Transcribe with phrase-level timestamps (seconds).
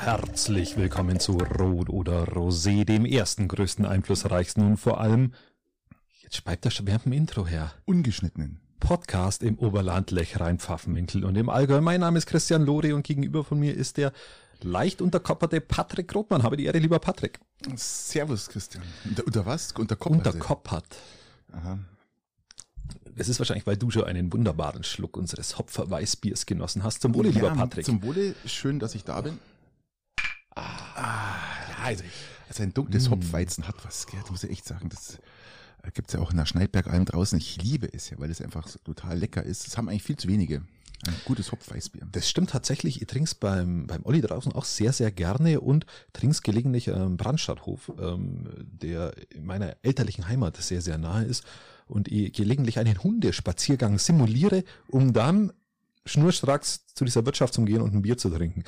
[0.00, 5.34] Herzlich willkommen zu Rot oder Rosé, dem ersten, größten, einflussreichsten und vor allem,
[6.22, 11.50] jetzt speibt der Schwärm im Intro her, ungeschnittenen Podcast im Oberland Lechrein, Pfaffenwinkel und im
[11.50, 11.82] Allgäu.
[11.82, 14.14] Mein Name ist Christian Lore und gegenüber von mir ist der
[14.62, 16.44] leicht unterkopperte Patrick Grotmann.
[16.44, 17.38] Habe die Ehre, lieber Patrick.
[17.76, 18.82] Servus, Christian.
[19.04, 19.72] Unter, unter was?
[19.72, 20.26] Unterkoppert?
[20.26, 20.96] Unterkoppert.
[21.52, 21.78] Aha.
[23.16, 27.02] Es ist wahrscheinlich, weil du schon einen wunderbaren Schluck unseres Hopfer Weißbiers genossen hast.
[27.02, 27.84] Zum Wohle, ja, lieber Patrick.
[27.84, 29.38] Zum Wohle, schön, dass ich da bin.
[31.82, 32.04] Also,
[32.48, 33.12] also ein dunkles mm.
[33.12, 34.20] Hopfweizen hat was, gell?
[34.20, 34.88] Das muss ich echt sagen.
[34.88, 35.18] Das
[35.82, 37.38] äh, gibt's ja auch in der Schneidbergalm draußen.
[37.38, 39.66] Ich liebe es ja, weil es einfach total lecker ist.
[39.66, 40.62] Das haben eigentlich viel zu wenige.
[41.06, 42.08] Ein gutes Hopfweißbier.
[42.12, 43.00] Das stimmt tatsächlich.
[43.00, 47.90] Ich trink's beim, beim Olli draußen auch sehr, sehr gerne und trink's gelegentlich am Brandstadthof,
[47.98, 51.44] ähm, der in meiner elterlichen Heimat sehr, sehr nahe ist
[51.86, 55.54] und ich gelegentlich einen Hundespaziergang simuliere, um dann
[56.04, 58.64] schnurstracks zu dieser Wirtschaft zu gehen und ein Bier zu trinken.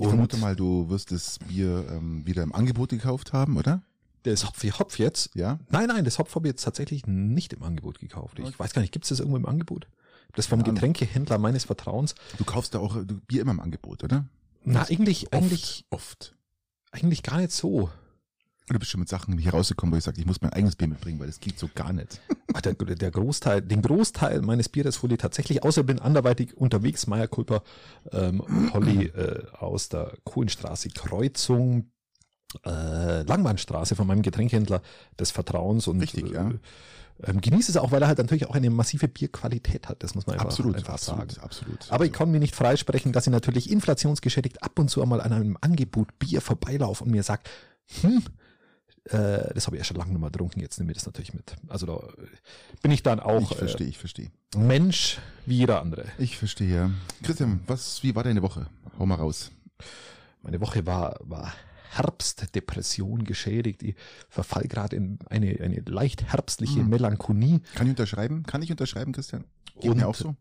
[0.00, 3.82] Und ich vermute mal, du wirst das Bier ähm, wieder im Angebot gekauft haben, oder?
[4.22, 5.30] Das Hopf, Hopf jetzt?
[5.34, 5.58] Ja.
[5.68, 8.38] Nein, nein, das Hopf habe ich jetzt tatsächlich nicht im Angebot gekauft.
[8.38, 8.54] Ich okay.
[8.58, 9.88] weiß gar nicht, gibt es das irgendwo im Angebot?
[10.32, 12.14] Das vom Getränkehändler meines Vertrauens.
[12.38, 14.24] Du kaufst da auch du, Bier immer im Angebot, oder?
[14.64, 15.84] Na, eigentlich, oft, eigentlich.
[15.90, 16.34] Oft.
[16.92, 17.90] Eigentlich gar nicht so.
[18.68, 20.86] Du bist schon mit Sachen hier rausgekommen, wo ich sage, ich muss mein eigenes Bier
[20.86, 22.20] mitbringen, weil das geht so gar nicht.
[22.54, 27.06] Ach, der, der Großteil, den Großteil meines Bieres hole ich tatsächlich, außer bin anderweitig unterwegs,
[27.08, 27.62] Meierkulper,
[28.12, 31.90] ähm, Holly äh, aus der Kohlenstraße Kreuzung,
[32.64, 34.82] äh, Langbahnstraße von meinem Getränkehändler
[35.18, 36.50] des Vertrauens und Richtig, ja.
[36.50, 36.58] äh,
[37.24, 40.02] ähm, genieße es auch, weil er halt natürlich auch eine massive Bierqualität hat.
[40.02, 41.44] Das muss man einfach, absolut, einfach absolut, sagen.
[41.44, 41.86] Absolut.
[41.90, 45.32] Aber ich kann mir nicht freisprechen, dass ich natürlich inflationsgeschädigt ab und zu einmal an
[45.32, 47.50] einem Angebot Bier vorbeilaufe und mir sagt,
[48.00, 48.22] hm,
[49.04, 51.32] äh, das habe ich ja schon lange nicht mehr getrunken, jetzt nehme ich das natürlich
[51.34, 51.56] mit.
[51.68, 52.00] Also da
[52.82, 53.50] bin ich dann auch.
[53.50, 54.30] Ich verstehe, ich verstehe.
[54.56, 56.04] Mensch wie jeder andere.
[56.18, 56.92] Ich verstehe.
[57.22, 58.66] Christian, was, wie war deine Woche?
[58.98, 59.50] Hau mal raus.
[60.42, 61.52] Meine Woche war, war
[61.90, 63.82] Herbstdepression geschädigt.
[63.82, 63.96] Ich
[64.28, 66.88] verfall gerade in eine, eine leicht herbstliche hm.
[66.88, 67.60] Melancholie.
[67.74, 68.42] Kann ich unterschreiben?
[68.44, 69.44] Kann ich unterschreiben, Christian?
[69.80, 70.36] Geht Und mir auch so.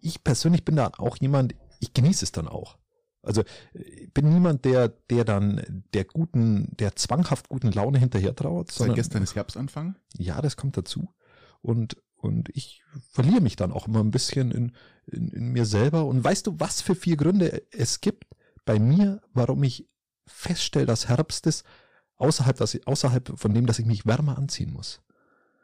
[0.00, 2.78] Ich persönlich bin da auch jemand, ich genieße es dann auch.
[3.22, 3.44] Also
[3.74, 8.72] ich bin niemand, der, der dann der guten, der zwanghaft guten Laune hinterher trauert.
[8.72, 9.96] Seit gestern ist Herbstanfang?
[10.16, 11.12] Ja, das kommt dazu.
[11.60, 14.72] Und, und ich verliere mich dann auch immer ein bisschen in,
[15.06, 16.06] in, in mir selber.
[16.06, 18.24] Und weißt du, was für vier Gründe es gibt
[18.64, 19.88] bei mir, warum ich
[20.26, 21.64] feststelle, dass Herbst ist,
[22.16, 25.02] außerhalb, dass ich, außerhalb von dem, dass ich mich wärmer anziehen muss.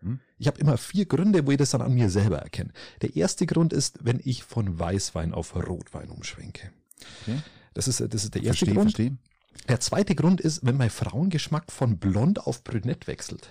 [0.00, 0.20] Hm?
[0.38, 2.72] Ich habe immer vier Gründe, wo ich das dann an mir selber erkenne.
[3.00, 6.72] Der erste Grund ist, wenn ich von Weißwein auf Rotwein umschwenke.
[7.22, 7.40] Okay.
[7.74, 8.96] Das ist, das ist der erste versteh, Grund.
[8.96, 9.12] Versteh.
[9.68, 13.50] Der zweite Grund ist, wenn mein Frauengeschmack von blond auf brünett wechselt.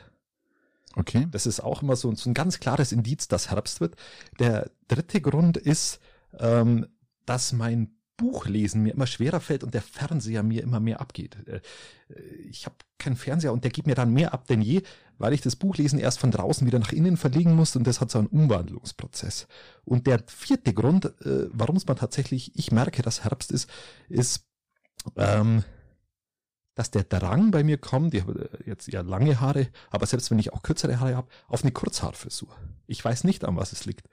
[0.96, 1.28] Okay.
[1.32, 3.96] Das ist auch immer so, so ein ganz klares Indiz, dass Herbst wird.
[4.40, 6.00] Der dritte Grund ist,
[6.40, 6.88] ähm,
[7.26, 11.38] dass mein Buchlesen mir immer schwerer fällt und der Fernseher mir immer mehr abgeht.
[11.48, 11.62] Äh,
[12.50, 14.84] ich habe keinen Fernseher und der gibt mir dann mehr ab denn je,
[15.18, 18.12] weil ich das Buchlesen erst von draußen wieder nach innen verlegen muss und das hat
[18.12, 19.48] so einen Umwandlungsprozess.
[19.84, 23.70] Und der vierte Grund, äh, warum es man tatsächlich, ich merke, dass Herbst ist,
[24.09, 24.46] ist,
[25.18, 25.64] ähm,
[26.76, 30.30] dass der Drang bei mir kommt, ich habe äh, jetzt ja lange Haare, aber selbst
[30.32, 32.50] wenn ich auch kürzere Haare habe, auf eine Kurzhaarfrisur.
[32.88, 34.08] Ich weiß nicht, an was es liegt.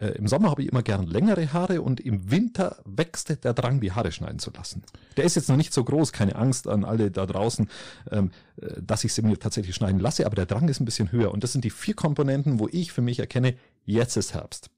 [0.00, 3.80] Äh, Im Sommer habe ich immer gern längere Haare und im Winter wächst der Drang,
[3.80, 4.82] die Haare schneiden zu lassen.
[5.16, 7.68] Der ist jetzt noch nicht so groß, keine Angst an alle da draußen,
[8.10, 11.12] ähm, äh, dass ich sie mir tatsächlich schneiden lasse, aber der Drang ist ein bisschen
[11.12, 11.32] höher.
[11.32, 14.70] Und das sind die vier Komponenten, wo ich für mich erkenne, jetzt ist Herbst.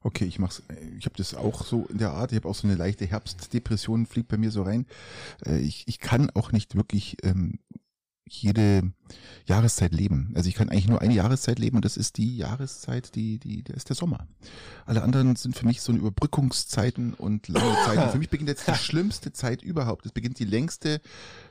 [0.00, 0.62] Okay, ich mach's.
[0.98, 2.30] Ich habe das auch so in der Art.
[2.30, 4.86] Ich habe auch so eine leichte Herbstdepression fliegt bei mir so rein.
[5.44, 7.58] Äh, ich, ich kann auch nicht wirklich ähm,
[8.34, 8.92] jede
[9.46, 10.32] Jahreszeit leben.
[10.34, 13.62] Also ich kann eigentlich nur eine Jahreszeit leben und das ist die Jahreszeit, die, die,
[13.62, 14.26] der ist der Sommer.
[14.86, 18.10] Alle anderen sind für mich so eine Überbrückungszeiten und lange Zeiten.
[18.10, 20.06] Für mich beginnt jetzt die schlimmste Zeit überhaupt.
[20.06, 21.00] Es beginnt die längste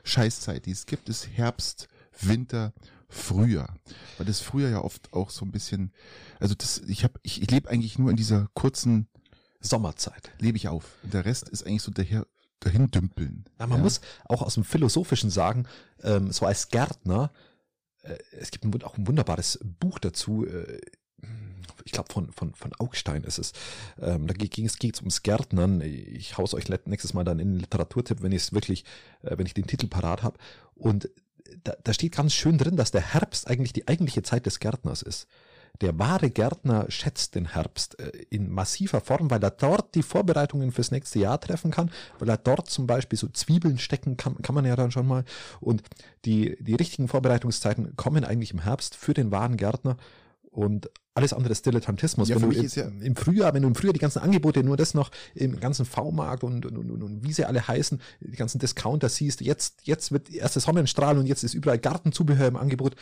[0.04, 1.88] Scheißzeit, die es gibt, ist Herbst,
[2.20, 2.72] Winter,
[3.08, 3.74] Frühjahr.
[4.16, 5.92] Weil das Frühjahr ja oft auch so ein bisschen,
[6.40, 9.08] also das, ich habe, ich, ich lebe eigentlich nur in dieser kurzen
[9.60, 10.30] Sommerzeit.
[10.38, 10.84] Lebe ich auf.
[11.02, 12.04] Und der Rest ist eigentlich so der
[12.60, 13.44] dahin dümpeln.
[13.58, 13.84] Ja, man ja.
[13.84, 15.66] muss auch aus dem Philosophischen sagen,
[16.02, 17.32] ähm, so als Gärtner,
[18.02, 20.80] äh, es gibt ein, auch ein wunderbares Buch dazu, äh,
[21.84, 23.52] ich glaube von, von, von Augstein ist es.
[24.00, 25.80] Ähm, da ging es geht's ums Gärtnern.
[25.80, 28.84] Ich haus euch nächstes Mal dann in den Literaturtipp, wenn ich es wirklich,
[29.22, 30.38] äh, wenn ich den Titel parat habe.
[30.74, 31.08] Und
[31.64, 35.02] da, da steht ganz schön drin, dass der Herbst eigentlich die eigentliche Zeit des Gärtners
[35.02, 35.28] ist.
[35.80, 40.72] Der wahre Gärtner schätzt den Herbst äh, in massiver Form, weil er dort die Vorbereitungen
[40.72, 44.54] fürs nächste Jahr treffen kann, weil er dort zum Beispiel so Zwiebeln stecken kann, kann
[44.54, 45.24] man ja dann schon mal.
[45.60, 45.82] Und
[46.24, 49.96] die, die richtigen Vorbereitungszeiten kommen eigentlich im Herbst für den wahren Gärtner.
[50.50, 52.28] und alles andere ist Dilettantismus.
[52.28, 52.62] Ja, wenn du im,
[53.00, 55.84] ja- im Frühjahr, wenn du im Frühjahr die ganzen Angebote nur das noch im ganzen
[55.84, 60.12] V-Markt und, und, und, und wie sie alle heißen, die ganzen Discounter siehst, jetzt, jetzt
[60.12, 62.94] wird erste Sonnenstrahl und jetzt ist überall Gartenzubehör im Angebot.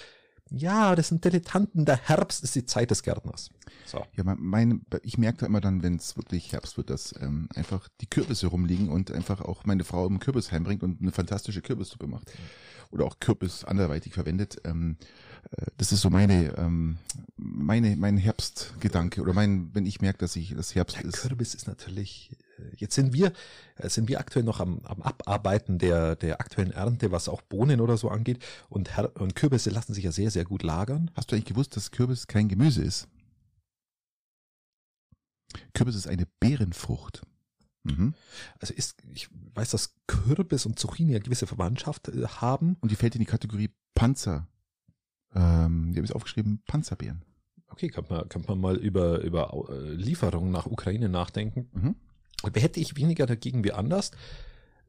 [0.50, 1.84] Ja, das sind Dilettanten.
[1.84, 3.50] Der Herbst ist die Zeit des Gärtners.
[3.84, 4.04] So.
[4.14, 7.48] Ja, mein, mein, ich merke da immer dann, wenn es wirklich Herbst wird, dass ähm,
[7.54, 11.62] einfach die Kürbisse rumliegen und einfach auch meine Frau einen Kürbis heimbringt und eine fantastische
[11.62, 12.32] Kürbissuppe macht.
[12.90, 14.58] Oder auch Kürbis anderweitig verwendet.
[14.64, 14.96] Ähm,
[15.50, 16.99] äh, das ist so meine, ähm,
[17.37, 19.20] meine, mein Herbstgedanke.
[19.22, 21.22] Oder mein, wenn ich merke, dass ich das Herbst Der ist.
[21.22, 22.31] Kürbis ist natürlich,
[22.76, 23.32] jetzt sind wir,
[23.76, 27.81] äh, sind wir aktuell noch am, am Abarbeiten der, der aktuellen Ernte, was auch Bohnen
[27.81, 28.44] oder so angeht.
[28.69, 31.11] Und, Her und Kürbisse lassen sich ja sehr, sehr gut lagern.
[31.14, 33.08] Hast du eigentlich gewusst, dass Kürbis kein Gemüse ist?
[35.75, 37.23] Kürbis ist eine Beerenfrucht.
[37.85, 38.14] Mhm.
[38.59, 42.76] Also ist, ich weiß, dass Kürbis und Zucchini eine gewisse Verwandtschaft äh, haben.
[42.81, 44.49] Und die fällt in die Kategorie Panzer.
[45.35, 47.23] Ähm, die habe ich aufgeschrieben, Panzerbeeren.
[47.69, 51.69] Okay, kann man, kann man mal über, über äh, Lieferungen nach Ukraine nachdenken.
[51.73, 51.97] Mhm.
[52.55, 54.11] Hätte ich weniger dagegen wie anders.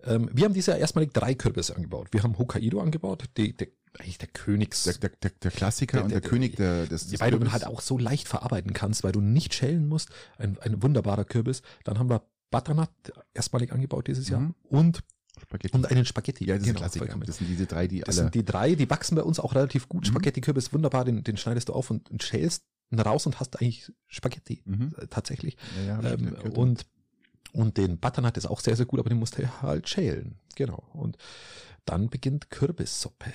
[0.04, 2.10] Ähm, wir haben dieses Jahr erstmalig drei Kürbisse angebaut.
[2.12, 3.68] Wir haben Hokkaido angebaut, die, der,
[4.00, 4.84] eigentlich der Königs.
[4.84, 7.38] Der, der, der, der Klassiker Der- und der, der- König der, des, des weil du
[7.38, 7.54] ihn Kürbis.
[7.54, 10.10] halt auch so leicht verarbeiten kannst, weil du nicht schälen musst.
[10.38, 11.62] Ein, ein wunderbarer Kürbis.
[11.84, 12.22] Dann haben wir
[12.52, 12.90] Butternut
[13.34, 14.56] erstmalig angebaut dieses Jahr Mhm.
[14.70, 15.04] und,
[15.42, 15.76] Spaghetti.
[15.76, 16.46] und einen Spaghetti.
[16.46, 17.06] ja, das ist Genau, ein Klassiker.
[17.06, 17.26] vollkommen.
[17.26, 18.26] Das sind diese drei, die Das alle.
[18.26, 20.04] sind die drei, die wachsen bei uns auch relativ gut.
[20.04, 20.12] Mhm.
[20.12, 22.64] Spaghetti-Kürbis, wunderbar, den, den schneidest du auf und, und schälst
[22.96, 24.62] raus und hast eigentlich Spaghetti.
[24.66, 24.94] Mhm.
[24.98, 25.58] Äh, Tatsächlich.
[25.88, 26.86] Ja, ja, Ähm, und,
[27.54, 30.36] und den Butternut ist auch sehr, sehr gut, aber den musst du halt schälen.
[30.56, 30.84] Genau.
[30.94, 31.18] Und
[31.86, 33.32] dann beginnt Kürbissuppe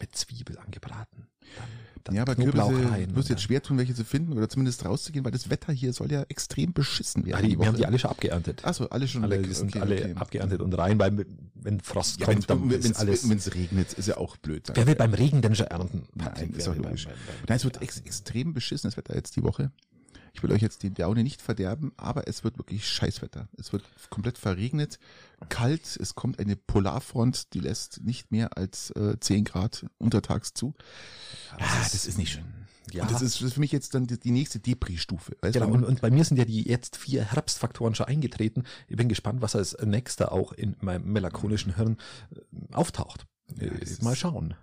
[0.00, 1.26] mit Zwiebel angebraten.
[1.56, 1.68] Dann,
[2.04, 3.16] dann ja, aber Knoblauch Kürbisse rein.
[3.16, 6.12] wirst jetzt schwer tun, welche zu finden oder zumindest rauszugehen, weil das Wetter hier soll
[6.12, 7.42] ja extrem beschissen werden.
[7.44, 8.64] ja, die, wir haben die alle schon abgeerntet.
[8.64, 9.46] Achso, alle schon alle weg.
[9.48, 10.14] die sind Okay, alle okay.
[10.16, 11.24] abgeerntet und rein, weil
[11.54, 13.24] wenn Frost Ja, kommt, dann wenn ist alles.
[13.24, 14.70] es regnet, ist ja auch blöd.
[14.74, 16.06] wer will beim Regen denn schon ernten?
[16.14, 16.56] Nein, Patrick?
[16.56, 17.06] ist doch logisch.
[17.06, 19.72] beim- beim- Nein, es wird ex extrem beschissenes Wetter jetzt die Woche.
[20.36, 23.48] Ich will euch jetzt die Laune nicht verderben, aber es wird wirklich Scheißwetter.
[23.56, 24.98] Es wird komplett verregnet,
[25.48, 30.74] kalt, es kommt eine Polarfront, die lässt nicht mehr als äh, 10 Grad untertags zu.
[31.52, 32.44] Ah, das ist nicht schön.
[32.92, 35.38] Ja, Und das ist, das für mich jetzt dann die, die nächste Depri-Stufe.
[35.40, 38.64] Genau, und, und bei mir sind ja die jetzt vier Herbstfaktoren schon eingetreten.
[38.88, 41.96] Ich bin gespannt, was als nächster auch in meinem melancholischen Hirn
[42.30, 43.24] äh, auftaucht.
[43.58, 44.54] Ja, Äh, Mal schauen.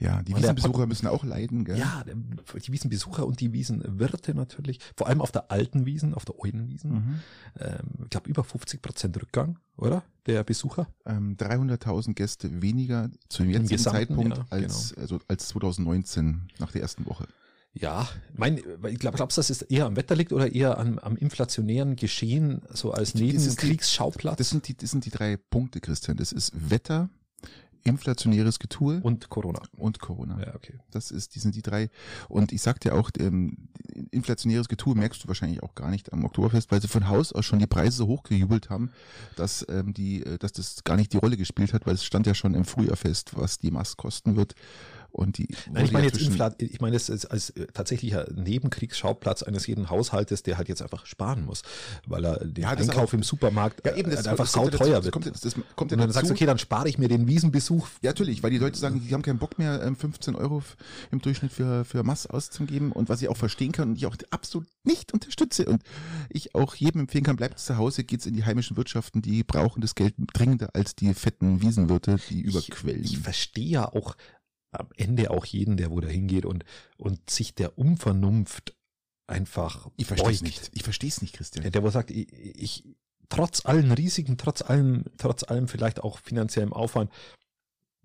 [0.00, 1.64] Ja, die Wiesenbesucher müssen auch leiden.
[1.64, 1.78] Gell?
[1.78, 4.80] Ja, die Wiesenbesucher und die Wiesenwirte natürlich.
[4.96, 6.90] Vor allem auf der alten Wiesen, auf der Eulenwiesen.
[6.90, 7.20] Mhm.
[7.58, 10.02] Ähm, ich glaube, über 50 Prozent Rückgang, oder?
[10.24, 10.88] Der Besucher.
[11.04, 16.72] Ähm, 300.000 Gäste weniger zu dem jetzigen Gesamten, Zeitpunkt ja, als, also als 2019 nach
[16.72, 17.26] der ersten Woche.
[17.72, 18.58] Ja, mein,
[18.88, 21.94] ich glaube, glaubst du, dass es eher am Wetter liegt oder eher am, am inflationären
[21.94, 24.38] Geschehen, so als Nebenkriegsschauplatz?
[24.38, 26.16] Das sind die, das sind die drei Punkte, Christian.
[26.16, 27.10] Das ist Wetter,
[27.84, 29.60] inflationäres Getue und, und Corona.
[29.98, 30.40] Corona.
[30.40, 30.78] Ja, okay.
[30.90, 31.90] Das ist, die sind die drei.
[32.28, 33.68] Und ich sag dir auch, ähm,
[34.10, 37.44] inflationäres Getue merkst du wahrscheinlich auch gar nicht am Oktoberfest, weil sie von Haus aus
[37.44, 38.90] schon die Preise so hochgejubelt haben,
[39.36, 42.26] dass ähm, die, äh, dass das gar nicht die Rolle gespielt hat, weil es stand
[42.26, 44.54] ja schon im Frühjahr fest, was die Mast kosten wird.
[45.12, 49.66] Und die Nein, ich meine jetzt ich meine es als, als äh, tatsächlicher Nebenkriegsschauplatz eines
[49.66, 51.62] jeden Haushaltes, der halt jetzt einfach sparen muss,
[52.06, 54.54] weil er den Ja, das Einkauf auch- im Supermarkt ja, eben, äh, das, einfach das
[54.54, 55.12] ja dazu, sauteuer das wird.
[55.12, 56.12] kommt, das, das kommt und dann dazu.
[56.12, 57.86] sagst du, okay, dann spare ich mir den Wiesenbesuch.
[58.02, 60.76] Ja, natürlich, weil die Leute sagen, die haben keinen Bock mehr, ähm, 15 Euro f-
[61.10, 64.16] im Durchschnitt für, für Mass auszugeben und was ich auch verstehen kann und ich auch
[64.30, 65.82] absolut nicht unterstütze und
[66.28, 69.80] ich auch jedem empfehlen kann, bleibt zu Hause, geht's in die heimischen Wirtschaften, die brauchen
[69.80, 73.04] das Geld dringender als die fetten Wiesenwirte, die überquellen.
[73.04, 74.16] Ich, ich verstehe ja auch
[74.72, 76.64] am Ende auch jeden, der wo da hingeht und,
[76.96, 78.74] und sich der Unvernunft
[79.26, 80.70] einfach Ich verstehe es nicht.
[80.72, 81.62] Ich verstehe es nicht, Christian.
[81.62, 82.84] Der, der wo sagt, ich, ich
[83.28, 87.10] trotz allen Risiken, trotz allem, trotz allem vielleicht auch finanziellem Aufwand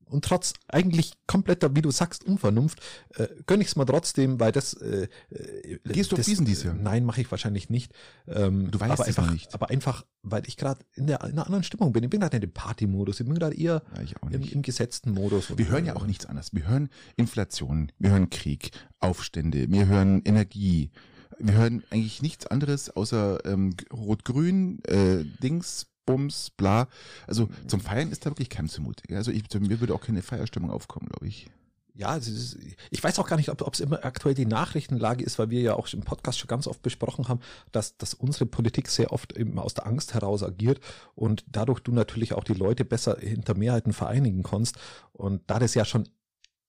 [0.09, 2.79] und trotz eigentlich kompletter, wie du sagst, Unvernunft,
[3.15, 6.45] äh, gönn ich es mal trotzdem, weil das äh, äh, Gehst du auf das, Wiesen
[6.45, 6.73] dieses Jahr?
[6.75, 7.93] Nein, mache ich wahrscheinlich nicht.
[8.27, 9.53] Ähm, Du weißt aber es einfach, nicht.
[9.53, 12.03] Aber einfach, weil ich gerade in, der, in einer anderen Stimmung bin.
[12.03, 13.19] Ich bin gerade in dem Party-Modus.
[13.19, 15.57] Ich bin gerade eher Ja, im, im gesetzten Modus.
[15.57, 16.53] Wir hören ja auch nichts anderes.
[16.53, 20.91] Wir hören Inflation, wir hören Krieg, Aufstände, wir hören Energie.
[21.37, 26.87] Wir hören eigentlich nichts anderes außer ähm, Rot-Grün, äh, Dings, Bums, bla.
[27.27, 29.03] Also zum Feiern ist da wirklich kein zumute.
[29.07, 29.17] gell?
[29.17, 31.49] Also ich, mir würde auch keine Feierstimmung aufkommen, glaube ich.
[31.97, 32.57] Ja, ist,
[32.91, 35.75] ich weiß auch gar nicht, ob es immer aktuell die Nachrichtenlage ist, weil wir ja
[35.75, 37.39] auch im Podcast schon ganz oft besprochen haben,
[37.71, 40.81] dass, dass unsere Politik sehr oft eben aus der Angst heraus agiert
[41.15, 44.77] und dadurch du natürlich auch die Leute besser hinter Mehrheiten vereinigen kannst.
[45.13, 46.09] Und da das ja schon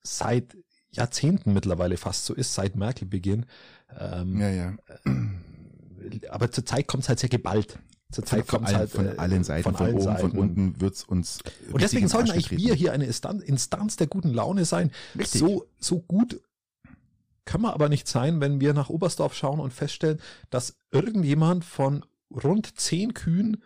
[0.05, 0.57] seit
[0.91, 3.47] Jahrzehnten mittlerweile fast so ist, seit Merkel-Beginn,
[3.99, 4.77] ähm, Ja, ja.
[6.31, 7.81] aber zur Zeit kommt es halt sehr geballt.
[8.13, 10.31] Zur Von, Zeit von, kommt allen, halt von äh, allen Seiten, von, allen oben, Seiten.
[10.31, 11.41] von unten wird's uns.
[11.73, 14.93] Und deswegen sollten eigentlich wir hier eine Instan- Instanz der guten Laune sein.
[15.19, 15.41] Richtig.
[15.41, 16.41] So, so gut
[17.45, 20.21] kann man aber nicht sein, wenn wir nach Oberstdorf schauen und feststellen,
[20.51, 23.63] dass irgendjemand von rund zehn Kühen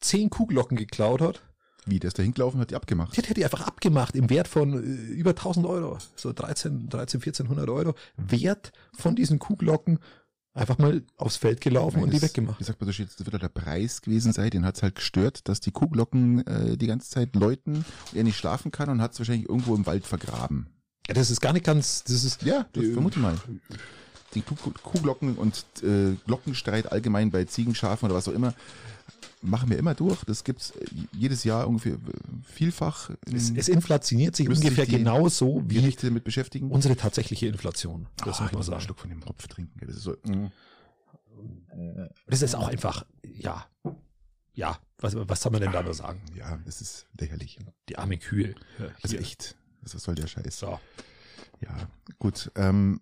[0.00, 1.42] zehn Kuhglocken geklaut hat.
[1.86, 3.16] Wie, der ist da hingelaufen, hat die abgemacht.
[3.16, 5.98] Die hat die einfach abgemacht im Wert von äh, über 1000 Euro.
[6.16, 7.94] So 13, 13, 1400 Euro.
[8.16, 10.00] Wert von diesen Kuhglocken
[10.56, 12.58] einfach mal aufs Feld gelaufen und die das- weggemacht.
[12.60, 15.60] Wie sagt man so das wird der Preis gewesen sein, den hat's halt gestört, dass
[15.60, 19.48] die Kuhglocken äh, die ganze Zeit läuten und er nicht schlafen kann und hat's wahrscheinlich
[19.48, 20.66] irgendwo im Wald vergraben.
[21.06, 23.36] Ja, das ist gar nicht ganz, das ist, Ja, das Äh, vermute mal.
[24.34, 28.54] Die Kuh- Kuhglocken und äh, Glockenstreit allgemein bei Ziegen, Schafen oder was auch immer
[29.46, 30.24] machen wir immer durch.
[30.24, 31.98] Das gibt's äh, jedes Jahr ungefähr äh,
[32.44, 33.10] vielfach.
[33.32, 36.70] es, es inflationiert sich ungefähr sich die genauso wie Gerichte damit beschäftigen.
[36.70, 38.06] unsere tatsächliche Inflation.
[38.24, 38.80] Das Ah, muss man sagen.
[38.82, 39.78] Schluck von dem Hopf trinken.
[39.86, 40.50] Das ist so, mm.
[42.26, 43.66] Das ist auch einfach, ja,
[44.54, 46.22] ja, was, was soll man denn da nur sagen?
[46.34, 47.58] Ja, es ist lächerlich.
[47.88, 48.54] Die arme Kühe.
[48.78, 49.56] Ja, Also echt.
[49.82, 50.58] Was soll der Scheiß?
[50.58, 50.80] So.
[51.60, 51.76] Ja,
[52.18, 52.50] gut.
[52.56, 53.00] Ähm,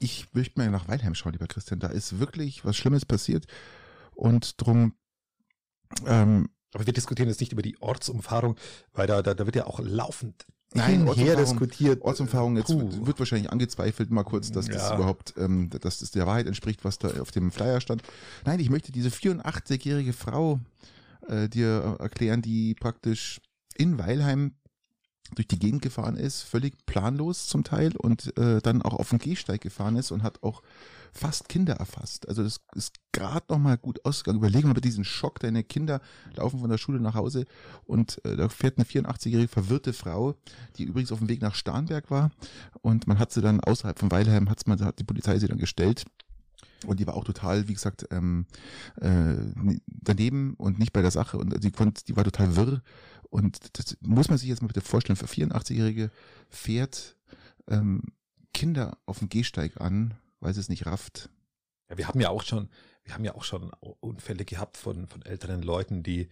[0.00, 1.78] ich möchte mal nach Weilheim schauen, lieber Christian.
[1.80, 3.46] Da ist wirklich was Schlimmes passiert.
[4.14, 4.94] Und drum,
[6.06, 8.56] ähm, Aber wir diskutieren jetzt nicht über die Ortsumfahrung,
[8.92, 12.02] weil da, da, da wird ja auch laufend Nein, hin her Ortsumfahrung- diskutiert.
[12.02, 14.96] Ortsumfahrung, jetzt wird, wird wahrscheinlich angezweifelt, mal kurz, dass das Ja.
[14.96, 18.02] überhaupt, ähm, dass das der Wahrheit entspricht, was da auf dem Flyer stand.
[18.44, 20.60] Nein, ich möchte diese 84-jährige Frau
[21.26, 23.40] äh, dir erklären, die praktisch
[23.76, 24.54] in Weilheim
[25.34, 29.18] durch die Gegend gefahren ist, völlig planlos zum Teil und äh, dann auch auf den
[29.18, 30.62] Gehsteig gefahren ist und hat auch
[31.12, 32.28] fast Kinder erfasst.
[32.28, 34.38] Also das ist gerade noch mal gut ausgegangen.
[34.38, 36.00] Überlegen wir mal diesen Schock, deine Kinder
[36.34, 37.46] laufen von der Schule nach Hause
[37.84, 40.34] und äh, da fährt eine 84-jährige verwirrte Frau,
[40.76, 42.30] die übrigens auf dem Weg nach Starnberg war
[42.80, 45.58] und man hat sie dann außerhalb von Weilheim, hat's man, hat die Polizei sie dann
[45.58, 46.04] gestellt
[46.86, 48.46] und die war auch total, wie gesagt, ähm,
[49.00, 49.34] äh,
[49.86, 52.82] daneben und nicht bei der Sache und die konnte, die war total wirr
[53.30, 56.10] und das muss man sich jetzt mal bitte vorstellen, für 84-Jährige
[56.48, 57.16] fährt
[57.68, 58.02] ähm,
[58.54, 61.30] Kinder auf dem Gehsteig an, weil sie es nicht rafft.
[61.88, 62.68] Ja, wir haben ja auch schon,
[63.04, 66.28] wir haben ja auch schon Unfälle gehabt von, von älteren Leuten, die,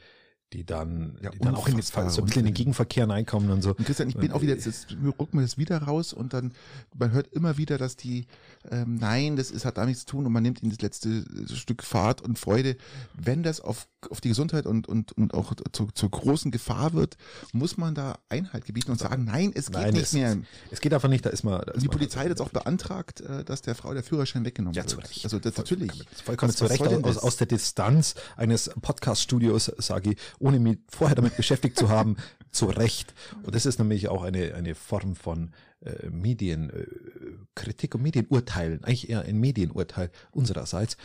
[0.52, 2.54] die dann, Ja, die dann auch in so ein bisschen in den.
[2.54, 3.70] Gegenverkehr reinkommen und so.
[3.70, 6.52] Und Christian, ich bin auch wieder, jetzt, jetzt rücken wir das wieder raus und dann,
[6.96, 8.26] man hört immer wieder, dass die,
[8.70, 11.24] ähm, nein, das ist, hat da nichts zu tun und man nimmt ihnen das letzte
[11.54, 12.76] Stück Fahrt und Freude.
[13.14, 17.16] Wenn das auf, auf die Gesundheit und, und, und auch zu, zur großen Gefahr wird,
[17.52, 20.36] muss man da Einhalt gebieten und sagen, nein, es geht Nein, nicht es, mehr.
[20.70, 21.60] es geht einfach nicht, da ist man.
[21.66, 24.44] Da ist die man- Polizei hat jetzt auch beantragt, äh, dass der Frau der Führerschein
[24.44, 24.90] weggenommen Ja, wird.
[24.90, 25.24] zu Recht.
[25.24, 26.08] Also das, Vollkommen- natürlich.
[26.24, 31.14] Vollkommen Was- zu Recht aus, aus der Distanz eines Podcast-Studios, sage ich, ohne mich vorher
[31.14, 32.16] damit beschäftigt zu haben,
[32.50, 33.14] zu Recht.
[33.42, 39.10] Und das ist nämlich auch eine, eine Form von äh, Medienkritik äh, und Medienurteilen, eigentlich
[39.10, 40.96] eher ein Medienurteil unsererseits.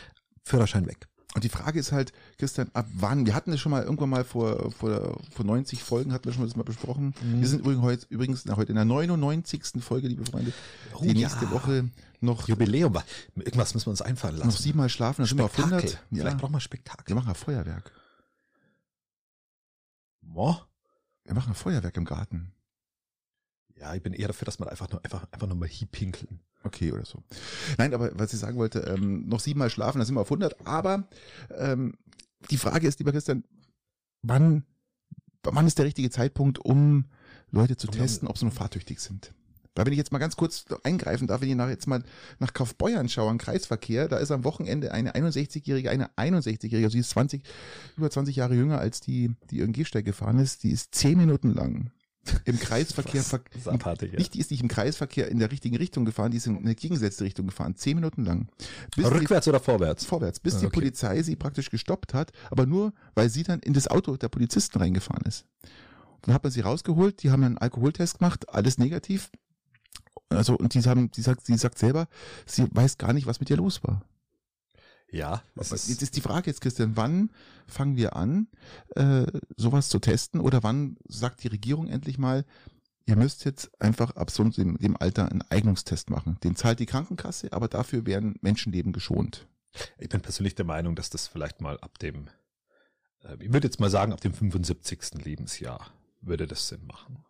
[0.44, 1.06] Führerschein weg.
[1.34, 3.24] Und die Frage ist halt, Christian, ab wann?
[3.24, 6.42] Wir hatten das schon mal irgendwann mal vor, vor, vor 90 Folgen, hatten wir schon
[6.42, 7.14] mal das mal besprochen.
[7.22, 7.40] Mhm.
[7.40, 9.62] Wir sind übrigens heute, übrigens heute in der 99.
[9.80, 10.52] Folge, liebe Freunde.
[10.94, 11.14] Oh die ja.
[11.14, 11.88] nächste Woche
[12.20, 12.98] noch, Jubiläum.
[13.36, 14.48] Irgendwas müssen wir uns einfallen lassen.
[14.48, 15.88] noch siebenmal schlafen, dann sind wir auf Spektakel.
[15.88, 15.92] 100.
[16.10, 17.06] Ja, Vielleicht brauchen wir Spektakel.
[17.06, 17.92] wir machen ein Feuerwerk.
[20.22, 20.56] Mo?
[21.24, 22.52] Wir machen ein Feuerwerk im Garten.
[23.76, 26.40] Ja, ich bin eher dafür, dass man einfach nur, einfach, einfach nur mal hiepinkeln.
[26.64, 27.22] Okay, oder so.
[27.78, 30.66] Nein, aber was ich sagen wollte, ähm, noch siebenmal schlafen, dann sind wir auf 100.
[30.66, 31.08] Aber
[31.56, 31.96] ähm,
[32.50, 33.44] die Frage ist, lieber Christian,
[34.22, 34.64] wann,
[35.42, 37.06] wann ist der richtige Zeitpunkt, um
[37.50, 39.34] Leute zu Um testen, ob sie noch fahrtüchtig sind?
[39.74, 42.02] Weil wenn ich jetzt mal ganz kurz eingreifen darf, wenn ich nach, jetzt mal
[42.38, 47.00] nach Kaufbeuern schaue, am Kreisverkehr, da ist am Wochenende eine 61-Jährige, eine 61-Jährige, also die
[47.00, 47.42] ist 20,
[47.96, 51.54] über 20 Jahre jünger als die, die ihren Gehsteig gefahren ist, die ist 10 Minuten
[51.54, 51.90] lang
[52.44, 53.24] im Kreisverkehr,
[53.66, 54.18] abartig, ja.
[54.18, 56.74] nicht, die ist nicht im Kreisverkehr in der richtigen Richtung gefahren, die ist in eine
[56.74, 58.48] gegengesetzte Richtung gefahren, zehn Minuten lang.
[58.94, 60.04] Bis die, Rückwärts oder vorwärts?
[60.04, 60.74] vorwärts, bis Ah, die okay.
[60.74, 64.78] Polizei sie praktisch gestoppt hat, aber nur, weil sie dann in das Auto der Polizisten
[64.78, 65.46] reingefahren ist.
[66.22, 69.30] Dann hat man sie rausgeholt, die haben einen Alkoholtest gemacht, alles negativ.
[70.36, 72.08] Also, und die haben, sie sagt, sie sagt selber,
[72.46, 74.02] sie weiß gar nicht, was mit ihr los war.
[75.12, 77.30] Ja, das Jetzt ist, ist die Frage jetzt, Christian, wann
[77.66, 78.48] fangen wir an,
[78.96, 82.46] äh, sowas zu testen oder wann sagt die Regierung endlich mal,
[83.04, 86.38] ihr müsst jetzt einfach ab so dem, dem Alter einen Eignungstest machen.
[86.42, 89.46] Den zahlt die Krankenkasse, aber dafür werden Menschenleben geschont.
[89.98, 92.28] ich bin persönlich der Meinung, dass das vielleicht mal ab dem,
[93.22, 95.22] äh, ich würde jetzt mal sagen, ab dem 75.
[95.22, 95.90] Lebensjahr
[96.22, 97.22] würde das Sinn machen.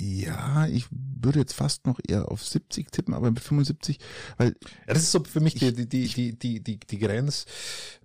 [0.00, 3.98] Ja, ich würde jetzt fast noch eher auf 70 tippen, aber mit 75,
[4.36, 4.54] weil
[4.86, 7.46] Ja, das ist so für mich die, die, die, die, die, die, die Grenze.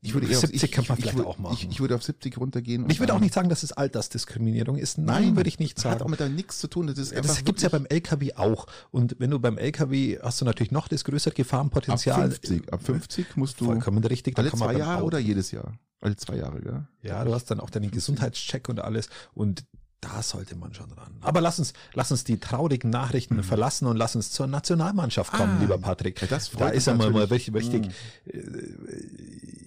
[0.02, 1.58] ich würde eher 70 auf, kann man ich, vielleicht ich, auch machen.
[1.60, 2.84] Ich, ich würde auf 70 runtergehen.
[2.84, 4.98] Und ich würde auch sagen, nicht sagen, dass es Altersdiskriminierung ist.
[4.98, 6.12] Nein, würde ich nicht Hat auch sagen.
[6.12, 6.88] mit da nichts zu tun.
[6.88, 8.68] Das ist Ja, das gibt's ja beim LKW auch.
[8.92, 12.32] Und wenn du beim LKW hast du natürlich noch das größere ab Gefahrenpotenzial.
[12.32, 12.74] 50.
[12.74, 14.38] Ab 50 musst du Vollkommen richtig.
[14.38, 15.78] Alle zwei Jahre oder jedes Jahr?
[16.00, 16.88] Alle zwei Jahre, gell?
[17.04, 19.10] Ja, du hast dann auch deinen Gesundheitscheck und alles.
[19.34, 19.66] Und
[20.02, 21.16] da sollte man schon ran.
[21.22, 23.44] Aber lass uns, lass uns die traurigen Nachrichten mhm.
[23.44, 26.28] verlassen und lass uns zur Nationalmannschaft kommen, ah, lieber Patrick.
[26.28, 27.88] Das da ist ja mal, wichtig, wichtig
[28.26, 28.42] mhm.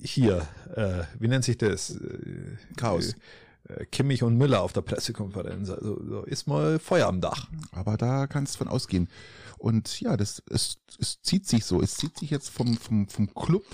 [0.02, 1.90] hier, äh, wie nennt sich das?
[1.90, 3.14] Äh, Chaos.
[3.68, 5.70] Äh, Kimmich und Müller auf der Pressekonferenz.
[5.70, 7.48] Also so ist mal Feuer am Dach.
[7.72, 9.08] Aber da kannst du von ausgehen.
[9.58, 11.80] Und ja, das es, es zieht sich so.
[11.80, 13.64] Es zieht sich jetzt vom, vom, vom Club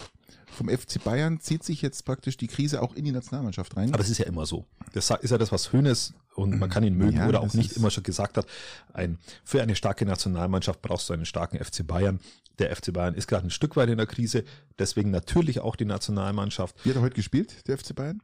[0.61, 3.95] vom FC Bayern zieht sich jetzt praktisch die Krise auch in die Nationalmannschaft rein.
[3.95, 4.67] Aber es ist ja immer so.
[4.93, 7.79] Das ist ja das, was Hönes und man kann ihn mögen ja, oder auch nicht
[7.79, 8.47] immer schon gesagt hat.
[8.93, 12.21] Ein, für eine starke Nationalmannschaft brauchst du einen starken FC Bayern.
[12.59, 14.45] Der FC Bayern ist gerade ein Stück weit in der Krise,
[14.79, 16.77] deswegen natürlich auch die Nationalmannschaft.
[16.85, 18.21] Wie hat er heute gespielt, der FC Bayern?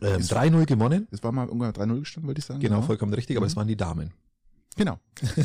[0.00, 1.08] Ähm, 3-0 gewonnen.
[1.10, 2.60] Es war mal irgendwann 3-0 gestanden, würde ich sagen.
[2.60, 2.86] Genau, genau.
[2.86, 3.50] vollkommen richtig, aber mhm.
[3.50, 4.12] es waren die Damen.
[4.80, 4.98] Genau.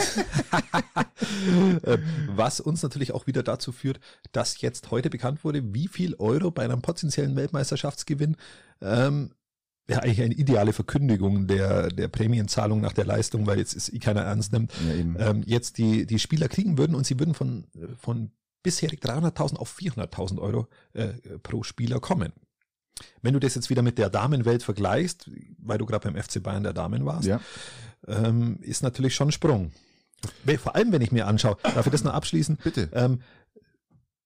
[1.84, 4.00] Äh, was uns natürlich auch wieder dazu führt,
[4.32, 8.36] dass jetzt heute bekannt wurde, wie viel Euro bei einem potenziellen Weltmeisterschaftsgewinn
[8.82, 9.32] ähm,
[9.88, 14.00] ja eigentlich eine ideale Verkündigung der, der Prämienzahlung nach der Leistung, weil jetzt ist eh
[14.00, 17.66] keiner ernst nimmt, ja, ähm, jetzt die, die Spieler kriegen würden und sie würden von,
[17.98, 18.32] von
[18.64, 21.14] bisherig 300.000 auf 400.000 Euro äh,
[21.44, 22.34] pro Spieler kommen.
[23.22, 26.64] Wenn du das jetzt wieder mit der Damenwelt vergleichst, weil du gerade beim FC Bayern
[26.64, 27.42] der Damen warst, ja
[28.08, 29.72] ähm, ist natürlich schon ein Sprung.
[30.58, 32.58] Vor allem, wenn ich mir anschaue, darf ich das noch abschließen?
[32.64, 32.90] Bitte.
[32.94, 33.22] Ähm,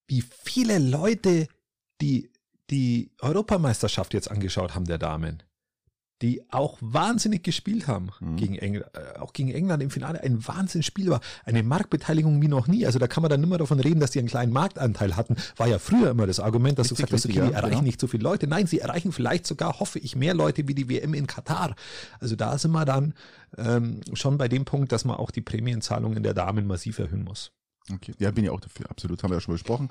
[0.07, 1.47] wie viele Leute
[2.01, 2.31] die
[2.69, 5.43] die Europameisterschaft jetzt angeschaut haben der Damen
[6.21, 8.35] die auch wahnsinnig gespielt haben mhm.
[8.35, 12.67] gegen England, äh, auch gegen England im Finale ein Wahnsinnsspiel war, eine Marktbeteiligung wie noch
[12.67, 12.85] nie.
[12.85, 15.37] Also da kann man dann nicht mehr davon reden, dass die einen kleinen Marktanteil hatten.
[15.55, 17.81] War ja früher immer das Argument, dass richtig, du gesagt hast, okay, die erreichen genau.
[17.83, 18.47] nicht so viele Leute.
[18.47, 21.75] Nein, sie erreichen vielleicht sogar, hoffe ich, mehr Leute wie die WM in Katar.
[22.19, 23.13] Also da sind wir dann
[23.57, 27.51] ähm, schon bei dem Punkt, dass man auch die Prämienzahlungen der Damen massiv erhöhen muss.
[27.91, 29.89] Okay, ja, bin ich auch dafür, absolut, haben wir ja schon besprochen.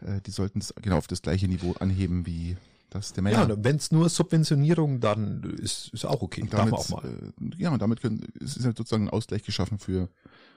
[0.00, 2.56] Äh, die sollten es genau auf das gleiche Niveau anheben wie
[2.90, 3.48] das der Männer.
[3.48, 6.42] Ja, wenn es nur Subventionierung, dann ist, ist auch okay.
[6.42, 7.04] Und damit, auch mal.
[7.04, 10.08] Äh, ja, und damit können, es ist halt sozusagen ein Ausgleich geschaffen für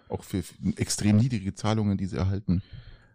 [0.10, 2.62] auch für, für extrem niedrige Zahlungen, die sie erhalten.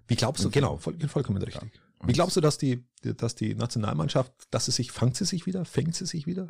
[0.06, 1.70] Wie glaubst du, genau, voll, vollkommen richtig.
[1.74, 2.08] Ja.
[2.08, 5.64] Wie glaubst du, dass die, dass die Nationalmannschaft, dass sie sich, fangt sie sich wieder,
[5.64, 6.48] fängt sie sich wieder?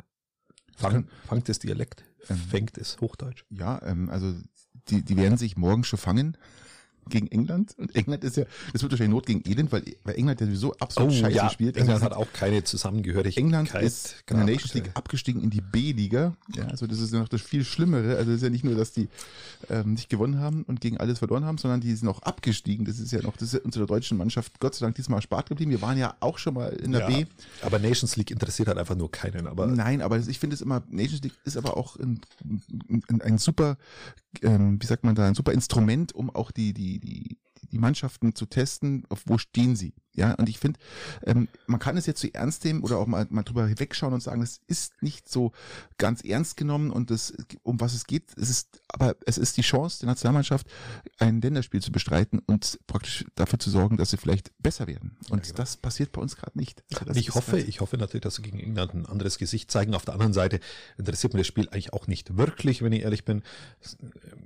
[0.75, 3.43] Fang, fangt es Dialekt, ähm, fängt es Hochdeutsch?
[3.49, 4.33] Ja, ähm, also
[4.89, 6.37] die, die werden sich morgen schon fangen
[7.09, 7.75] gegen England.
[7.77, 10.73] Und England ist ja, das wird wahrscheinlich Not gegen Elend, weil, weil England ja sowieso
[10.77, 11.77] absolut oh, scheiße ja, spielt.
[11.77, 13.43] England also, hat auch keine Zusammengehörigkeit.
[13.43, 16.35] England ist in der Nations League abgestiegen in die B-Liga.
[16.55, 18.17] Ja, also das ist ja noch das viel Schlimmere.
[18.17, 19.07] Also es ist ja nicht nur, dass die
[19.69, 22.85] ähm, nicht gewonnen haben und gegen alles verloren haben, sondern die sind auch abgestiegen.
[22.85, 25.71] Das ist ja noch, das ist unserer deutschen Mannschaft Gott sei Dank diesmal spart geblieben.
[25.71, 27.25] Wir waren ja auch schon mal in der ja, B.
[27.61, 29.47] Aber Nations League interessiert halt einfach nur keinen.
[29.47, 32.21] Aber Nein, aber ich finde es immer, Nations League ist aber auch ein,
[32.89, 33.77] ein, ein super,
[34.41, 37.39] ähm, wie sagt man da, ein super Instrument, um auch die, die, die
[37.71, 39.93] die Mannschaften zu testen, auf wo stehen sie.
[40.19, 40.77] Ja, und ich finde,
[41.25, 44.21] ähm, man kann es jetzt so ernst nehmen oder auch mal, mal drüber hinwegschauen und
[44.21, 45.53] sagen, es ist nicht so
[45.97, 49.61] ganz ernst genommen und das, um was es geht, es ist, aber es ist die
[49.61, 50.67] Chance der Nationalmannschaft,
[51.19, 55.15] ein Länderspiel zu bestreiten und praktisch dafür zu sorgen, dass sie vielleicht besser werden.
[55.29, 55.55] Und ja, genau.
[55.55, 56.83] das passiert bei uns gerade nicht.
[57.07, 59.95] Also ich hoffe, ich hoffe natürlich, dass sie gegen England ein anderes Gesicht zeigen.
[59.95, 60.59] Auf der anderen Seite
[60.97, 63.41] interessiert mir das Spiel eigentlich auch nicht wirklich, wenn ich ehrlich bin.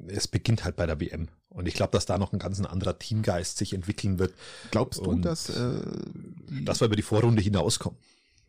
[0.05, 1.29] Es beginnt halt bei der WM.
[1.53, 4.33] Und ich glaube, dass da noch ein ganz anderer Teamgeist sich entwickeln wird.
[4.71, 7.99] Glaubst du, dass äh, dass wir über die Vorrunde hinauskommen?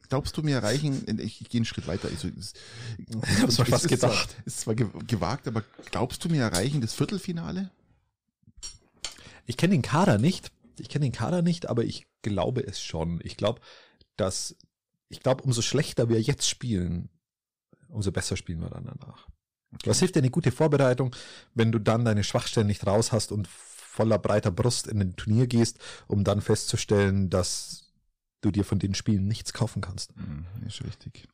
[0.09, 1.05] Glaubst du mir erreichen?
[1.21, 2.09] Ich, ich gehe einen Schritt weiter.
[2.11, 2.53] Ich, ich,
[2.99, 4.31] ich habe mir fast gedacht.
[4.31, 7.71] Zwar, ist zwar gewagt, aber glaubst du mir erreichen das Viertelfinale?
[9.47, 10.53] Ich kenne den Kader nicht.
[10.79, 13.21] Ich kenne den Kader nicht, aber ich glaube es schon.
[13.23, 13.61] Ich glaube,
[14.17, 14.57] dass
[15.09, 17.09] ich glaube, umso schlechter wir jetzt spielen,
[17.89, 19.29] umso besser spielen wir dann danach.
[19.75, 19.91] Okay.
[19.91, 21.15] Was hilft dir eine gute Vorbereitung,
[21.55, 23.49] wenn du dann deine Schwachstellen nicht raus hast und
[23.95, 25.79] voller breiter Brust in ein Turnier gehst,
[26.09, 27.93] um dann festzustellen, dass
[28.41, 30.17] du dir von den Spielen nichts kaufen kannst.
[30.17, 31.29] Mhm, ist richtig.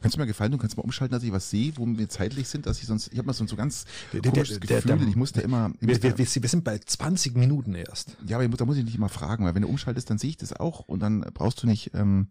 [0.00, 2.48] Kannst du mir gefallen, du kannst mal umschalten, dass ich was sehe, wo wir zeitlich
[2.48, 5.08] sind, dass ich sonst, ich habe mal so, so ganz der, komisches der, Gefühl, der,
[5.08, 5.72] ich musste immer.
[5.80, 8.16] Ich wir, wir, wir, sind bei 20 Minuten erst.
[8.26, 10.30] Ja, aber muss, da muss ich nicht immer fragen, weil wenn du umschaltest, dann sehe
[10.30, 12.28] ich das auch und dann brauchst du nicht, ähm,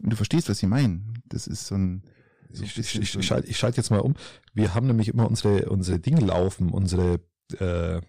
[0.00, 1.00] wenn du verstehst, was ich meine.
[1.28, 2.02] Das ist so ein,
[2.52, 4.14] so ich, ich, ich, ich schalte ich schalt jetzt mal um.
[4.54, 7.20] Wir haben nämlich immer unsere, unsere Dinge laufen, unsere,
[7.58, 8.00] äh,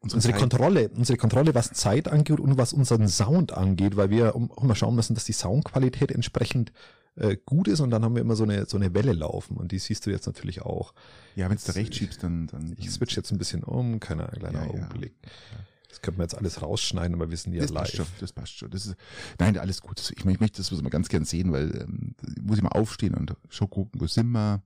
[0.00, 4.34] unsere, unsere Kontrolle, unsere Kontrolle, was Zeit angeht und was unseren Sound angeht, weil wir
[4.34, 6.72] auch immer schauen müssen, dass die Soundqualität entsprechend
[7.16, 9.72] äh, gut ist und dann haben wir immer so eine so eine Welle laufen und
[9.72, 10.92] die siehst du jetzt natürlich auch.
[11.34, 14.26] Ja, wenn du da recht schiebst, dann, dann ich switch jetzt ein bisschen um, keine
[14.28, 15.14] kleiner ja, Augenblick.
[15.22, 15.58] Ja.
[15.88, 17.82] Das könnten wir jetzt alles rausschneiden, aber wir sind ja das live.
[17.82, 18.70] Passt schon, das passt schon.
[18.70, 18.96] Das ist,
[19.38, 20.00] nein, alles gut.
[20.00, 23.34] Ich, ich möchte das mal ganz gern sehen, weil ähm, muss ich mal aufstehen und
[23.48, 24.62] schon gucken, wo sind wir.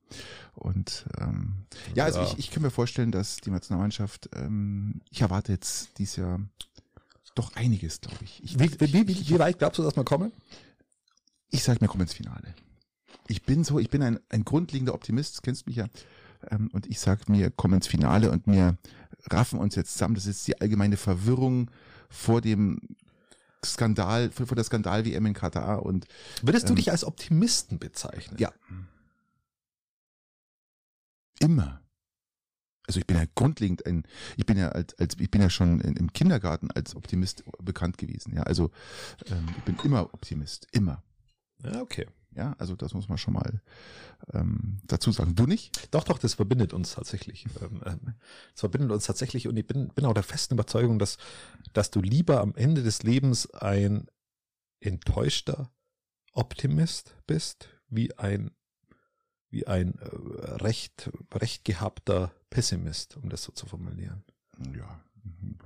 [0.55, 2.27] Und ähm, ja, also ja.
[2.27, 6.41] ich, ich kann mir vorstellen, dass die Nationalmannschaft, ähm, ich erwarte jetzt dieses Jahr
[7.35, 8.43] doch einiges, glaube ich.
[8.43, 10.33] ich wie, wie, wie, wie weit glaubst du, dass wir kommen?
[11.51, 12.55] Ich sage, wir kommen ins Finale.
[13.29, 15.87] ich bin so, ich bin ein, ein grundlegender Optimist, du kennst mich ja.
[16.51, 18.77] Ähm, und ich sag mir, komm ins Finale und wir
[19.31, 20.15] raffen uns jetzt zusammen.
[20.15, 21.71] Das ist die allgemeine Verwirrung
[22.09, 22.81] vor dem
[23.65, 26.07] Skandal, vor, der Skandal WM in Katar und
[26.43, 28.39] Würdest du Ähm, dich als Optimisten bezeichnen?
[28.39, 28.53] Ja.
[31.41, 31.81] immer.
[32.87, 34.05] Also ich bin ja grundlegend ein,
[34.37, 37.99] ich bin ja als, als ich bin ja schon in, im Kindergarten als Optimist bekannt
[37.99, 38.35] gewesen.
[38.35, 38.71] Ja, also
[39.27, 41.03] ähm, ich bin immer Optimist, immer.
[41.63, 42.07] Ja, okay.
[42.33, 43.61] Ja, also das muss man schon mal
[44.33, 45.35] ähm, dazu sagen.
[45.35, 45.93] Du nicht?
[45.93, 47.47] Doch, doch, das verbindet uns tatsächlich.
[47.61, 48.15] Ähm, ähm,
[48.53, 51.19] Das verbindet uns tatsächlich und ich bin, bin auch der festen Überzeugung, dass,
[51.73, 54.07] dass du lieber am Ende des Lebens ein
[54.81, 55.73] enttäuschter
[56.33, 58.53] Optimist bist, wie ein,
[59.51, 60.07] wie ein äh,
[60.63, 64.23] recht, recht gehabter Pessimist, um das so zu formulieren.
[64.77, 65.01] Ja,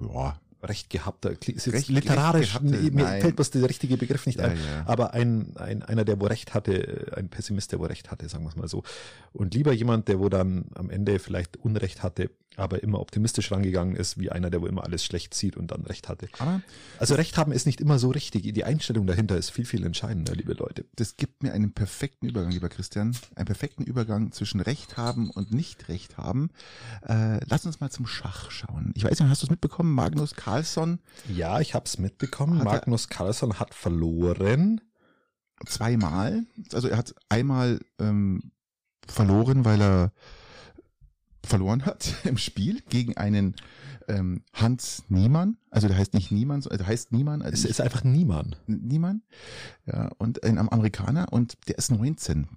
[0.00, 3.20] ja, Recht gehabter, ist jetzt Recht- literarisch, recht gehabte, mir nein.
[3.20, 4.56] fällt bloß der richtige Begriff nicht ja, ein.
[4.56, 4.84] ja.
[4.86, 8.44] Aber ein, ein, einer, der wo recht hatte, ein Pessimist, der wo recht hatte, sagen
[8.44, 8.82] wir es mal so.
[9.32, 13.96] Und lieber jemand, der wo dann am Ende vielleicht Unrecht hatte, aber immer optimistisch rangegangen
[13.96, 16.28] ist, wie einer, der wo immer alles schlecht sieht und dann recht hatte.
[16.38, 16.62] Aber
[16.98, 18.42] Also Recht haben ist nicht immer so richtig.
[18.42, 20.84] Die Einstellung dahinter ist viel, viel entscheidender, liebe Leute.
[20.96, 23.16] das gibt mir einen perfekten Übergang, lieber Christian.
[23.34, 26.50] Einen perfekten Übergang zwischen Recht haben und nicht Recht haben.
[27.06, 28.92] Äh, lass uns mal zum Schach schauen.
[28.94, 29.92] Ich weiß nicht, hast du es mitbekommen?
[29.92, 32.62] Magnus Carlsson Ja, ich habe es mitbekommen.
[32.62, 34.80] Magnus Carlsson hat verloren.
[35.66, 36.44] zweimal.
[36.72, 38.52] Also er hat einmal ähm,
[39.06, 40.12] verloren, weil er
[41.46, 43.54] verloren hat im Spiel gegen einen
[44.08, 45.56] ähm, Hans Niemann.
[45.70, 47.42] Also der heißt nicht Niemann, also heißt Niemann.
[47.42, 48.58] Also Es ist einfach niemand.
[48.66, 49.22] Niemann.
[49.86, 52.48] Ja, und ein Amerikaner und der ist 19.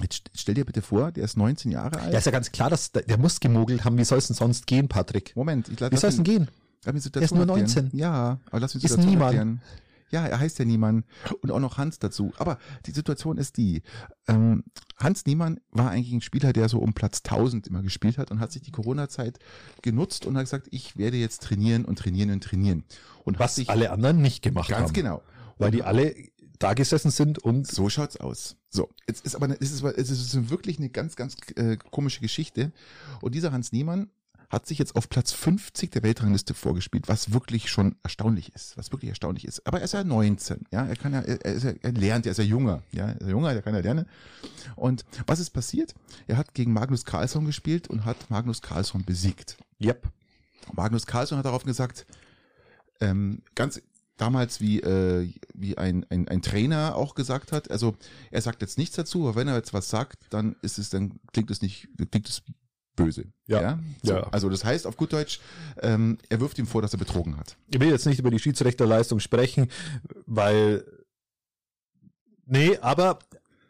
[0.00, 2.12] Jetzt st- stell dir bitte vor, der ist 19 Jahre alt.
[2.12, 3.96] Ja, ist ja ganz klar, dass der, der muss gemogelt haben.
[3.98, 5.34] Wie soll es denn sonst gehen, Patrick?
[5.34, 6.48] Moment, ich lass Wie soll es denn gehen?
[6.84, 7.84] Lass mich Der ist Situation nur erklären.
[7.86, 7.98] 19.
[7.98, 9.34] Ja, aber lass mich die Ist Situation niemand.
[9.34, 9.60] erklären.
[10.10, 11.04] Ja, er heißt ja Niemann
[11.40, 12.32] und auch noch Hans dazu.
[12.38, 13.82] Aber die Situation ist die,
[14.28, 14.64] ähm,
[14.96, 18.40] Hans Niemann war eigentlich ein Spieler, der so um Platz 1000 immer gespielt hat und
[18.40, 19.38] hat sich die Corona-Zeit
[19.82, 22.84] genutzt und hat gesagt, ich werde jetzt trainieren und trainieren und trainieren.
[23.24, 24.92] Und Was sich alle anderen nicht gemacht ganz haben.
[24.92, 25.22] genau.
[25.58, 26.14] Weil die alle
[26.58, 28.56] da gesessen sind und So schaut's aus.
[28.70, 32.72] So, jetzt ist aber es ist, es ist wirklich eine ganz, ganz äh, komische Geschichte.
[33.20, 34.10] Und dieser Hans Niemann
[34.54, 38.92] hat sich jetzt auf Platz 50 der Weltrangliste vorgespielt, was wirklich schon erstaunlich ist, was
[38.92, 39.66] wirklich erstaunlich ist.
[39.66, 42.32] Aber er ist ja 19, ja, er kann ja, er, ist ja, er lernt, er
[42.32, 44.06] ist ja junger, ja, er ist ja junger, der kann ja lernen.
[44.76, 45.94] Und was ist passiert?
[46.26, 49.56] Er hat gegen Magnus Carlsson gespielt und hat Magnus Carlsson besiegt.
[49.80, 50.08] yep.
[50.72, 52.06] Magnus Carlsson hat darauf gesagt,
[53.00, 53.82] ähm, ganz
[54.16, 57.96] damals wie, äh, wie ein, ein, ein Trainer auch gesagt hat, also
[58.30, 61.18] er sagt jetzt nichts dazu, aber wenn er jetzt was sagt, dann ist es, dann
[61.32, 62.42] klingt es nicht, klingt es
[62.96, 63.24] böse.
[63.46, 63.78] Ja.
[64.02, 64.20] So, Ja.
[64.30, 65.40] Also das heißt auf gut Deutsch,
[65.82, 67.56] ähm, er wirft ihm vor, dass er betrogen hat.
[67.68, 69.68] Ich will jetzt nicht über die Schiedsrichterleistung sprechen,
[70.26, 70.84] weil
[72.46, 73.18] nee, aber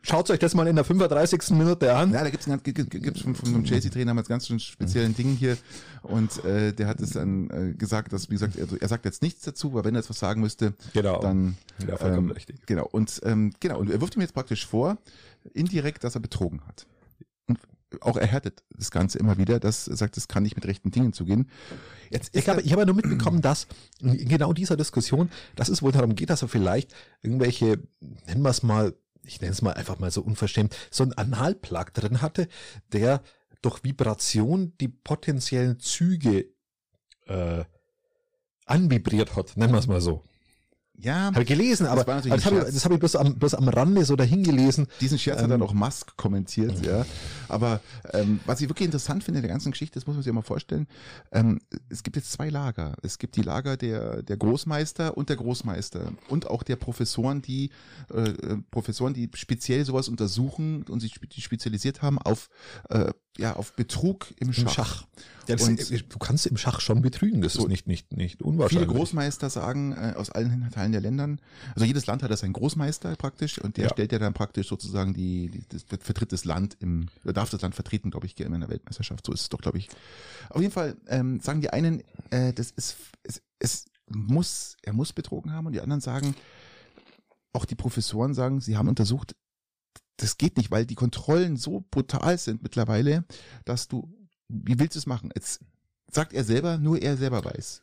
[0.03, 1.51] schaut euch das mal in der 35.
[1.51, 2.13] Minute an.
[2.13, 5.57] Ja, da gibt's gibt's von, von einem Chelsea-Trainer mal ganz schön speziellen Ding hier
[6.03, 9.23] und äh, der hat es dann äh, gesagt, dass, wie gesagt, er, er sagt jetzt
[9.23, 11.21] nichts dazu, aber wenn er jetzt was sagen müsste, Genau.
[11.21, 11.57] dann
[11.87, 12.67] ja, vollkommen ähm, richtig.
[12.67, 14.99] Genau, und ähm, genau, und er wirft ihm jetzt praktisch vor,
[15.55, 16.87] indirekt, dass er betrogen hat.
[18.01, 21.13] Auch erhärtet das Ganze immer wieder, dass er sagt, das kann nicht mit rechten Dingen
[21.13, 21.51] zugehen.
[22.11, 23.67] Jetzt Ich er- ich habe ja nur mitbekommen, dass
[24.01, 27.81] in genau dieser Diskussion, dass es wohl darum geht, dass er vielleicht irgendwelche,
[28.27, 31.93] nennen wir es mal, ich nenne es mal einfach mal so unverschämt, so einen Analplug
[31.95, 32.49] drin hatte,
[32.93, 33.23] der
[33.63, 36.47] durch Vibration die potenziellen Züge
[37.27, 37.65] äh,
[38.67, 40.23] anvibriert hat, nennen wir es mal so.
[40.97, 43.55] Ja, Habe ich gelesen, aber das, ein habe ich, das habe ich bloß am, bloß
[43.55, 44.87] am Rande so dahin gelesen.
[45.01, 45.51] diesen Scherz hat Ähm.
[45.51, 47.05] dann auch Musk kommentiert, ja.
[47.49, 47.81] Aber
[48.13, 50.43] ähm, was ich wirklich interessant finde in der ganzen Geschichte, das muss man sich mal
[50.43, 50.87] vorstellen,
[51.33, 52.95] ähm, es gibt jetzt zwei Lager.
[53.03, 57.71] Es gibt die Lager der, der Großmeister und der Großmeister und auch der Professoren, die
[58.13, 62.49] äh, äh, Professoren, die speziell sowas untersuchen und sich die spezialisiert haben auf
[62.89, 64.63] äh, ja auf Betrug im Schach.
[64.63, 65.07] Im Schach.
[65.49, 67.63] Ja, das, Und- du kannst im Schach schon betrügen, das So.
[67.63, 68.89] ist nicht, nicht, nicht Viele unwahrscheinlich.
[68.89, 71.41] Großmeister sagen äh, aus allen Teilen der Ländern,
[71.75, 73.91] also jedes Land hat das einen Großmeister praktisch und der Ja.
[73.91, 77.61] stellt ja dann praktisch sozusagen die, die das vertritt das Land im, oder darf das
[77.61, 79.27] Land vertreten, glaube ich, in einer Weltmeisterschaft.
[79.27, 79.89] So ist es doch, glaube ich.
[80.51, 85.13] Auf jeden Fall ähm, sagen die einen, äh, das ist, es, es muss, er muss
[85.13, 86.35] betrogen haben und die anderen sagen,
[87.53, 89.35] auch die Professoren sagen, sie haben untersucht,
[90.17, 93.25] das geht nicht, weil die Kontrollen so brutal sind mittlerweile,
[93.65, 94.13] dass du,
[94.49, 95.31] wie willst du es machen?
[95.35, 95.61] Jetzt
[96.11, 97.83] sagt er selber, nur er selber weiß,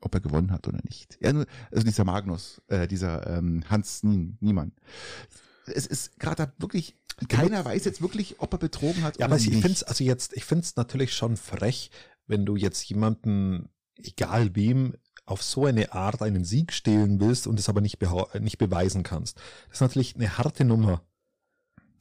[0.00, 1.16] ob er gewonnen hat oder nicht.
[1.20, 4.72] Er nur, also dieser Magnus, äh, dieser ähm, Hans Nie- Niemann.
[5.66, 6.94] Es ist gerade wirklich,
[7.28, 10.04] keiner weiß jetzt wirklich, ob er betrogen hat Ja, oder aber ich finde es also
[10.04, 11.90] jetzt, ich finde es natürlich schon frech,
[12.26, 14.94] wenn du jetzt jemanden, egal wem,
[15.26, 17.98] auf so eine Art einen Sieg stehlen willst und es aber nicht,
[18.40, 19.38] nicht beweisen kannst.
[19.68, 21.02] Das ist natürlich eine harte Nummer.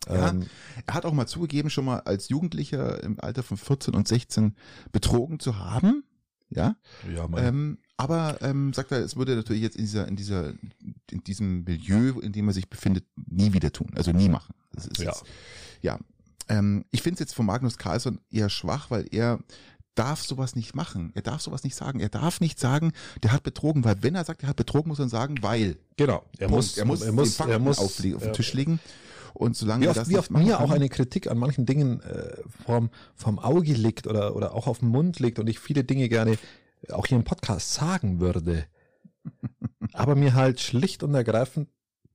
[0.08, 0.46] Ja, Ähm,
[0.86, 4.56] er hat auch mal zugegeben, schon mal als Jugendlicher im Alter von 14 und 16
[4.92, 6.04] betrogen zu haben.
[6.50, 6.76] Ja,
[7.14, 10.54] ja, mein, ähm, aber ähm, sagt er, es würde natürlich jetzt in dieser, in dieser,
[11.10, 13.92] in diesem Milieu, in dem er sich befindet, nie wieder tun.
[13.96, 14.54] Also nie machen.
[14.76, 15.06] Ist Ja.
[15.06, 15.24] jetzt,
[15.82, 16.00] ja.
[16.50, 19.40] Ähm, ich finde es jetzt von Magnus Carlsson eher schwach, weil er
[19.96, 21.12] darf sowas nicht machen.
[21.16, 22.00] Er darf sowas nicht sagen.
[22.00, 25.00] Er darf nicht sagen, der hat betrogen, weil wenn er sagt, er hat betrogen, muss
[25.00, 25.78] er sagen, weil.
[25.98, 26.24] genau.
[26.38, 26.52] Er Punkt.
[26.52, 27.86] muss, er muss, er muss, den Fakten er muss auf,
[28.16, 28.34] auf den.
[28.34, 28.80] Tisch legen.
[29.34, 32.02] Und solange Wie oft, das wie oft mir auch kann- eine Kritik an manchen Dingen
[32.02, 35.84] äh, vom, vom Auge liegt oder, oder auch auf dem Mund liegt und ich viele
[35.84, 36.38] Dinge gerne
[36.92, 38.66] auch hier im Podcast sagen würde.
[39.94, 41.70] aber mir halt schlicht und ergreifend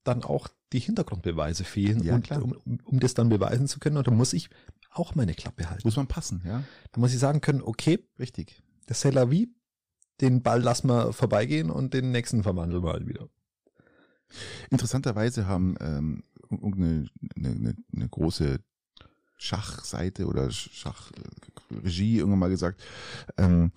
[0.05, 3.97] dann auch die Hintergrundbeweise fehlen, Ja, und, um, um, um das dann beweisen zu können.
[3.97, 4.51] Und da muss ich
[4.93, 5.83] auch meine Klappe halten.
[5.87, 6.63] muss man passen, ja.
[6.93, 8.63] Da muss ich sagen können, okay, Richtig.
[8.87, 9.49] das la vie,
[10.21, 13.29] den Ball lassen wir vorbeigehen und den nächsten verwandeln wir halt wieder.
[14.71, 17.07] Interessanterweise haben ähm, irgendeine
[17.37, 18.59] eine, eine, eine große
[19.37, 22.83] Schachseite oder Schachregie irgendwann mal gesagt,
[23.37, 23.71] ähm,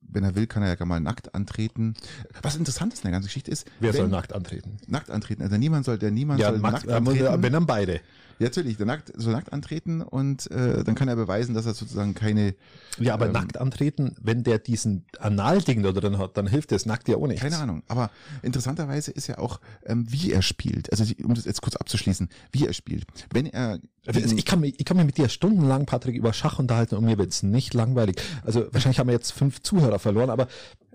[0.00, 1.94] wenn er will, kann er ja gar mal nackt antreten.
[2.42, 4.76] Was interessant ist in der ganzen Geschichte ist, Wer wenn, soll nackt antreten?
[4.86, 5.42] nackt antreten?
[5.42, 7.42] Also niemand soll, der niemand Ja, soll Max, nackt äh, antreten.
[7.42, 8.00] wenn dann beide.
[8.42, 11.74] Ja, natürlich, der nackt soll nackt antreten und äh, dann kann er beweisen, dass er
[11.74, 12.54] sozusagen keine
[12.98, 16.84] Ja, aber Ähm, nackt antreten, wenn der diesen Analding da drin hat, dann hilft das
[16.86, 17.42] nackt ja auch nichts.
[17.42, 17.82] Keine Ahnung.
[17.88, 18.10] Aber
[18.42, 20.90] interessanterweise ist ja auch, ähm, wie er spielt.
[20.90, 23.04] Also um das jetzt kurz abzuschließen, wie er spielt.
[23.32, 26.58] Wenn er Also ich kann, mich, ich kann mich mit dir stundenlang, Patrick, über Schach
[26.58, 28.16] unterhalten und mir wird's nicht langweilig.
[28.44, 30.48] Also wahrscheinlich haben wir jetzt fünf Zuhörer verloren, aber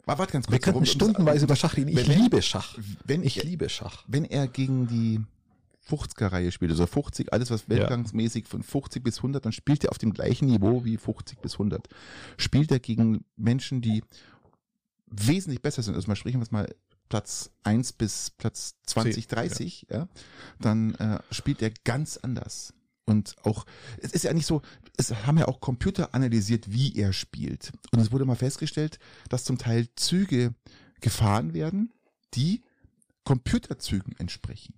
[0.05, 0.53] Warte, warte ganz kurz.
[0.53, 1.89] wir könnten stundenweise über Schach reden.
[1.89, 2.77] Ich Wenn- liebe Schach.
[3.05, 4.03] wenn Ich liebe Schach.
[4.07, 5.21] wenn er gegen die
[5.89, 9.97] 50er-Reihe spielt, also 50, alles was weltgangsmäßig von 50 bis 100, dann spielt er auf
[9.97, 11.87] dem gleichen Niveau wie 50 bis 100.
[12.37, 14.03] Spielt er gegen Menschen, die
[15.07, 16.73] wesentlich besser sind, also mal sprechen wir es mal
[17.09, 20.07] Platz 1 bis Platz 20, 30, ja,
[20.59, 22.73] dann äh, spielt er ganz anders.
[23.05, 23.65] Und auch,
[24.01, 24.61] es ist ja nicht so,
[24.97, 27.71] es haben ja auch Computer analysiert, wie er spielt.
[27.93, 30.53] Und es wurde mal festgestellt, dass zum Teil Züge
[30.99, 31.93] gefahren werden,
[32.33, 32.63] die
[33.23, 34.73] Computerzügen entsprechen.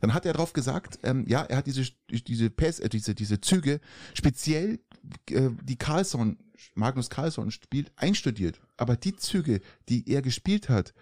[0.00, 3.40] Dann hat er darauf gesagt, ähm, ja, er hat diese diese PS, äh, diese diese
[3.40, 3.80] Züge
[4.14, 4.80] speziell
[5.30, 6.38] äh, die Carlsson
[6.74, 10.94] Magnus Carlsson spielt einstudiert, aber die Züge, die er gespielt hat,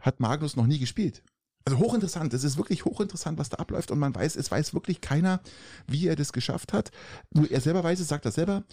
[0.00, 1.22] hat Magnus noch nie gespielt.
[1.64, 5.00] Also hochinteressant, es ist wirklich hochinteressant, was da abläuft und man weiß, es weiß wirklich
[5.00, 5.40] keiner,
[5.86, 6.90] wie er das geschafft hat.
[7.32, 8.64] Nur er selber weiß es, sagt er selber.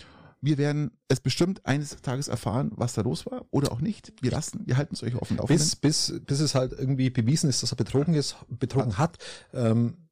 [0.42, 4.14] Wir werden es bestimmt eines Tages erfahren, was da los war oder auch nicht.
[4.22, 5.46] Wir lassen, wir halten es euch Laufenden.
[5.48, 9.18] Bis, bis, bis es halt irgendwie bewiesen ist, dass er betrogen ist, betrogen hat,
[9.54, 10.09] ähm,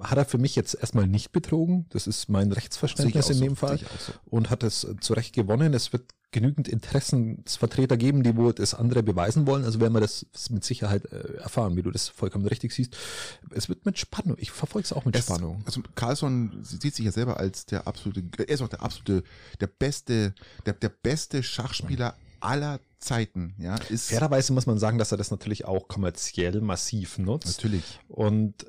[0.00, 1.86] hat er für mich jetzt erstmal nicht betrogen.
[1.90, 3.78] Das ist mein Rechtsverständnis in dem so, Fall.
[3.78, 4.12] so.
[4.26, 5.74] und hat es zu Recht gewonnen.
[5.74, 9.64] Es wird genügend Interessensvertreter geben, die wohl das andere beweisen wollen.
[9.64, 12.96] Also werden wir das mit Sicherheit äh, erfahren, wie du das vollkommen richtig siehst.
[13.50, 14.36] Es wird mit Spannung.
[14.38, 15.62] Ich verfolge es auch mit Es- Spannung.
[15.64, 19.22] Also Carlsson sieht sich ja selber als der absolute, er ist auch der absolute,
[19.60, 20.34] der beste,
[20.66, 25.30] der, der beste Schachspieler aller Zeiten, ja, ist Fairerweise muss man sagen, dass er das
[25.30, 27.46] natürlich auch kommerziell massiv nutzt.
[27.46, 28.00] natürlich.
[28.08, 28.66] Und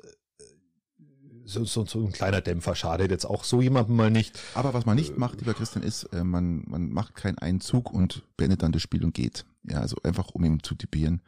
[1.48, 4.38] so, so, so ein kleiner Dämpfer schadet jetzt auch so jemandem mal nicht.
[4.54, 8.22] Aber was man nicht macht, lieber Christian, ist, äh, man, man macht keinen Einzug und
[8.36, 9.44] beendet dann das Spiel und geht.
[9.64, 11.22] Ja, also einfach, um ihn zu typieren.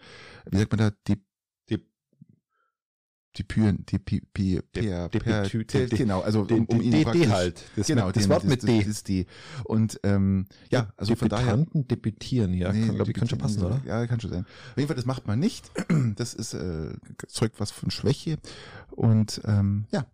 [0.50, 0.90] Wie sagt man da?
[1.08, 1.20] Die-
[3.36, 3.62] Die, Pi-
[3.94, 4.60] Pi- Die-
[5.08, 7.62] die- per, die- genau, also um, um ihn D, praktisch, halt.
[7.76, 8.80] Das, genau, das Wort mit D.
[8.80, 9.26] Ist die.
[9.64, 11.64] Und ähm, ja, also von daher.
[11.72, 12.72] Debütieren, ja.
[12.72, 13.80] Nee, kann, glaub ich, kann schon passen, oder?
[13.86, 14.40] Ja, kann schon sein.
[14.70, 15.70] Auf jeden Fall, das macht man nicht.
[16.16, 16.92] Das ist äh,
[17.28, 18.38] zeugt was von Schwäche.
[18.90, 20.06] Und ähm, ja,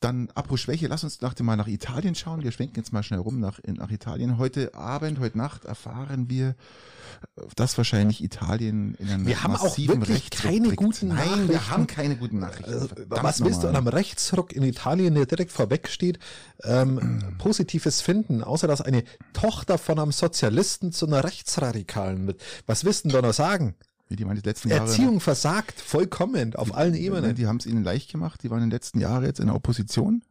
[0.00, 2.42] dann apropos Schwäche, lass uns nach dem mal nach Italien schauen.
[2.42, 4.36] Wir schwenken jetzt mal schnell rum nach, nach Italien.
[4.36, 9.64] Heute Abend, heute Nacht erfahren wir, äh, dass wahrscheinlich Italien in einem Wir haben auch
[9.64, 10.76] massiven wirklich Rechtsruck keine blickt.
[10.76, 11.70] guten Nein, wir Nachrichten.
[11.70, 12.72] haben keine guten Nachrichten.
[12.72, 16.18] Also, was willst du an einem Rechtsruck in Italien, der direkt vorweg steht,
[16.62, 22.42] ähm, Positives finden, außer dass eine Tochter von einem Sozialisten zu einer Rechtsradikalen wird?
[22.66, 23.74] Was willst du denn da noch sagen?
[24.08, 24.82] Wie die waren die letzten Jahre.
[24.88, 27.34] Erziehung versagt, vollkommen, auf allen Ne, Ebenen.
[27.34, 28.42] Die haben es ihnen leicht gemacht.
[28.42, 30.22] Die waren in den letzten Jahren jetzt in der Opposition.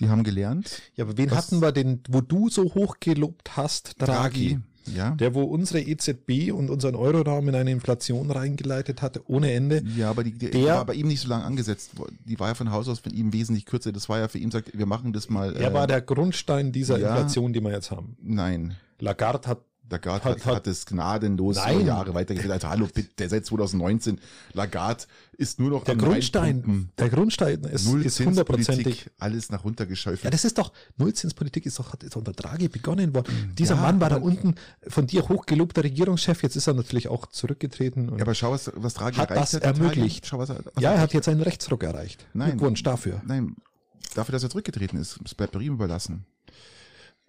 [0.00, 0.82] Die haben gelernt.
[0.96, 3.94] Ja, aber wen hatten wir denn, wo du so hoch gelobt hast?
[4.02, 4.58] Draghi.
[4.94, 5.12] Ja.
[5.12, 9.82] Der, wo unsere EZB und unseren Euroraum in eine Inflation reingeleitet hatte, ohne Ende.
[9.96, 11.92] Ja, aber die, die Der- war bei ihm nicht so lange angesetzt.
[12.26, 13.92] Die war ja von Haus aus von ihm wesentlich kürzer.
[13.92, 15.56] Das war ja für ihn, sagt, wir machen das mal.
[15.56, 17.10] Er äh, war der Grundstein dieser ja.
[17.14, 18.16] Inflation, die wir jetzt haben.
[18.20, 18.74] Nein.
[18.98, 21.86] Lagarde hat Lagarde Hat- hat, hat- es gnadenlos Nein.
[21.86, 22.52] Jahre weitergeführt.
[22.52, 24.18] Also hallo, bitte, der seit 2019.
[24.54, 25.04] Lagarde
[25.36, 26.90] ist nur noch der Grundstein, Reinpumpen.
[26.98, 27.86] der Grundstein ist,
[28.20, 29.10] hundertprozentig.
[29.18, 30.32] Alles nach runter Ja, geschäufelt.
[30.32, 33.52] das ist doch, Nullzinspolitik ist doch, hat ist unter Draghi begonnen worden.
[33.58, 34.54] Dieser Ja, Mann war da unten
[34.88, 38.08] von dir hochgelobter Regierungschef, jetzt ist er natürlich auch zurückgetreten.
[38.08, 39.62] Und Ja, aber schau, was, was Draghi Hat erreicht das hat.
[39.78, 40.26] ermöglicht.
[40.26, 42.26] Schau, was er, was ja, er hat jetzt einen Rechtsruck erreicht.
[42.32, 42.50] Nein.
[42.52, 43.20] Glückwunsch dafür.
[43.26, 43.54] Nein,
[44.14, 45.20] dafür, dass er zurückgetreten ist.
[45.24, 46.24] Es bleibt ihm überlassen.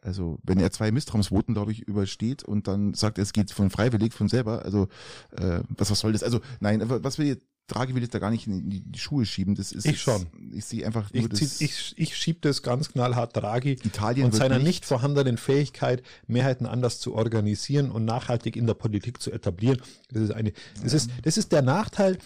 [0.05, 4.13] Also wenn er zwei Misstrauensvoten, glaube ich, übersteht und dann sagt, es geht von freiwillig,
[4.13, 4.87] von selber, also
[5.31, 6.23] äh, was, was soll das?
[6.23, 9.55] Also nein, was will Draghi will jetzt da gar nicht in die, die Schuhe schieben.
[9.55, 10.27] Das ist ich schon.
[10.53, 11.61] Ich sehe einfach nur ich, das.
[11.61, 16.67] Ich, ich schiebe das ganz knallhart Draghi Italien und seiner nicht, nicht vorhandenen Fähigkeit, Mehrheiten
[16.67, 19.81] anders zu organisieren und nachhaltig in der Politik zu etablieren.
[20.11, 20.51] Das ist eine.
[20.83, 20.97] Das ja.
[20.97, 22.19] ist das ist der Nachteil.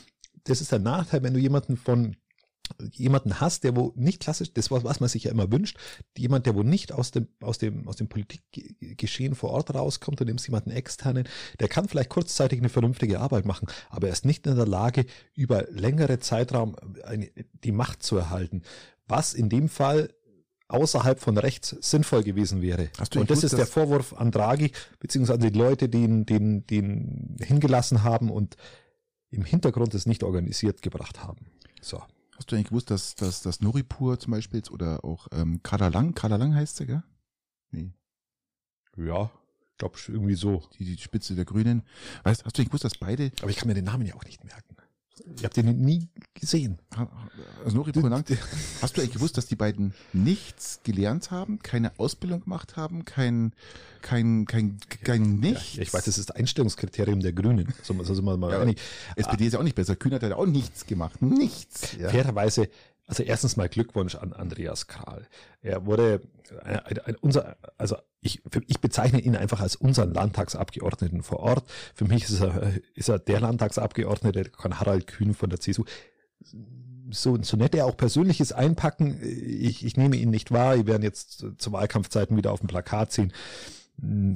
[0.43, 2.17] Das ist der Nachteil, wenn du jemanden von
[2.93, 5.77] jemanden hast, der wo nicht klassisch, das was, was man sich ja immer wünscht,
[6.17, 10.27] jemand, der wo nicht aus dem, aus dem, aus dem Politikgeschehen vor Ort rauskommt und
[10.27, 11.27] nimmst jemanden externen,
[11.59, 15.05] der kann vielleicht kurzzeitig eine vernünftige Arbeit machen, aber er ist nicht in der Lage,
[15.33, 17.29] über längere Zeitraum eine,
[17.63, 18.63] die Macht zu erhalten.
[19.07, 20.09] Was in dem Fall
[20.69, 22.89] außerhalb von rechts sinnvoll gewesen wäre.
[23.15, 28.03] und das ist der Vorwurf an Draghi, beziehungsweise die Leute, die ihn, den, den hingelassen
[28.03, 28.55] haben und
[29.31, 31.47] im Hintergrund es nicht organisiert gebracht haben.
[31.81, 32.01] So.
[32.39, 36.55] Hast du eigentlich gewusst, dass, dass, dass Noripur zum Beispiel oder auch ähm, Kadalang, Kadalang
[36.55, 37.03] heißt sie, gell?
[37.71, 37.91] Nee.
[38.95, 39.29] Ja,
[39.71, 40.63] ich glaube irgendwie so.
[40.79, 41.83] Die, die Spitze der Grünen.
[42.23, 43.33] Weißt, hast du nicht gewusst, dass beide.
[43.41, 44.68] Aber ich kann mir den Namen ja auch nicht merken.
[45.35, 46.79] Ich habe den nie gesehen.
[47.63, 48.23] Also Nori Puranang,
[48.81, 53.53] hast du eigentlich gewusst, dass die beiden nichts gelernt haben, keine Ausbildung gemacht haben, kein,
[54.01, 55.75] kein, kein, kein nichts?
[55.75, 57.73] Ja, ich weiß, das ist das Einstellungskriterium der Grünen.
[57.83, 58.73] So, so sind wir mal ja,
[59.15, 59.95] SPD ist ja auch nicht besser.
[59.95, 61.21] Kühn hat ja auch nichts gemacht.
[61.21, 61.95] Nichts.
[61.97, 62.09] Ja.
[62.09, 62.69] Fairerweise
[63.09, 65.27] also erstens mal Glückwunsch an Andreas Karl.
[65.63, 66.21] Er wurde
[66.63, 71.63] ein, ein, ein, unser, also ich, ich bezeichne ihn einfach als unseren Landtagsabgeordneten vor Ort.
[71.95, 75.85] Für mich ist er, ist er der Landtagsabgeordnete, kann Harald Kühn von der CSU.
[77.09, 80.75] So, so nett er auch persönliches einpacken, ich, ich nehme ihn nicht wahr.
[80.75, 83.33] Wir werden jetzt zu Wahlkampfzeiten wieder auf dem Plakat sehen.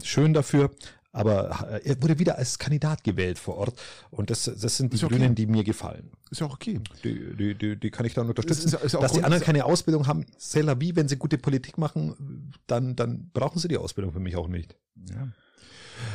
[0.02, 0.72] Schön dafür
[1.13, 5.08] aber er wurde wieder als Kandidat gewählt vor Ort und das, das sind die ist
[5.08, 5.36] Grünen, okay.
[5.36, 6.12] die mir gefallen.
[6.32, 6.82] Ist ja auch okay.
[7.04, 8.67] Die, die, die, die kann ich dann unterstützen.
[8.67, 11.78] Ist, ist, Dass die anderen keine Ausbildung haben, c'est la vie, wenn sie gute Politik
[11.78, 14.76] machen, dann, dann brauchen sie die Ausbildung für mich auch nicht.
[15.10, 15.28] Ja.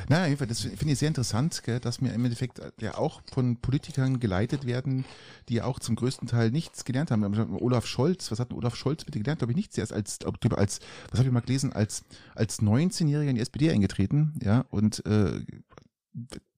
[0.09, 3.23] Na, jedenfalls, das finde ich sehr interessant, gell, dass wir im Endeffekt äh, ja auch
[3.33, 5.05] von Politikern geleitet werden,
[5.49, 7.25] die ja auch zum größten Teil nichts gelernt haben.
[7.61, 9.41] Olaf Scholz, was hat Olaf Scholz bitte gelernt?
[9.41, 9.77] Glaube ich nichts.
[9.79, 13.71] Er ist als, als was habe ich mal gelesen, als, als 19-Jähriger in die SPD
[13.71, 15.41] eingetreten, ja, und äh,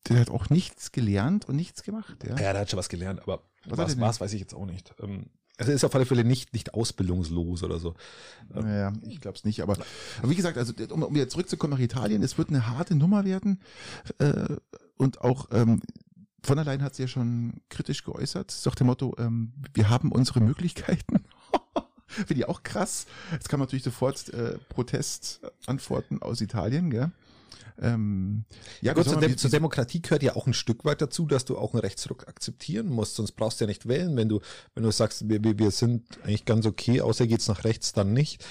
[0.09, 2.17] der hat auch nichts gelernt und nichts gemacht.
[2.25, 4.67] Ja, ja der hat schon was gelernt, aber was, was, was weiß ich jetzt auch
[4.67, 4.95] nicht.
[5.01, 5.27] Ähm,
[5.61, 7.95] also ist auf alle Fälle nicht, nicht ausbildungslos oder so.
[8.55, 9.63] Ja, ich glaube es nicht.
[9.63, 9.77] Aber,
[10.19, 13.25] aber wie gesagt, also um, um wieder zurückzukommen nach Italien, es wird eine harte Nummer
[13.27, 13.61] werden.
[14.19, 14.57] Äh,
[14.97, 15.83] und auch ähm,
[16.43, 18.59] von allein hat sie ja schon kritisch geäußert.
[18.65, 21.25] Nach dem Motto, ähm, wir haben unsere Möglichkeiten.
[22.07, 23.07] Finde ich auch krass.
[23.31, 27.13] Jetzt kann man natürlich sofort äh, Protestantworten aus Italien, gell?
[27.81, 28.45] Ähm,
[28.83, 31.57] ja, gut, zur, Dem zur, Demokratie gehört ja auch ein Stück weit dazu, dass du
[31.57, 34.17] auch einen Rechtsruck akzeptieren musst, sonst brauchst du ja nicht wählen.
[34.17, 34.41] Wenn du,
[34.75, 38.45] wenn du sagst, wir, wir sind eigentlich ganz okay, außer geht's nach rechts, dann nicht.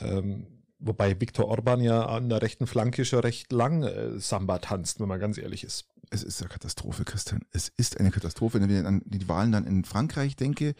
[0.00, 0.46] Ähm,
[0.80, 5.08] wobei Viktor Orban ja an der rechten Flanke schon recht lang äh, Samba tanzt, wenn
[5.08, 5.86] man ganz ehrlich ist.
[6.10, 7.40] Es ist eine Katastrophe, Christian.
[7.52, 8.60] Es ist eine Katastrophe.
[8.60, 10.74] Wenn ich an die Wahlen dann in Frankreich denke,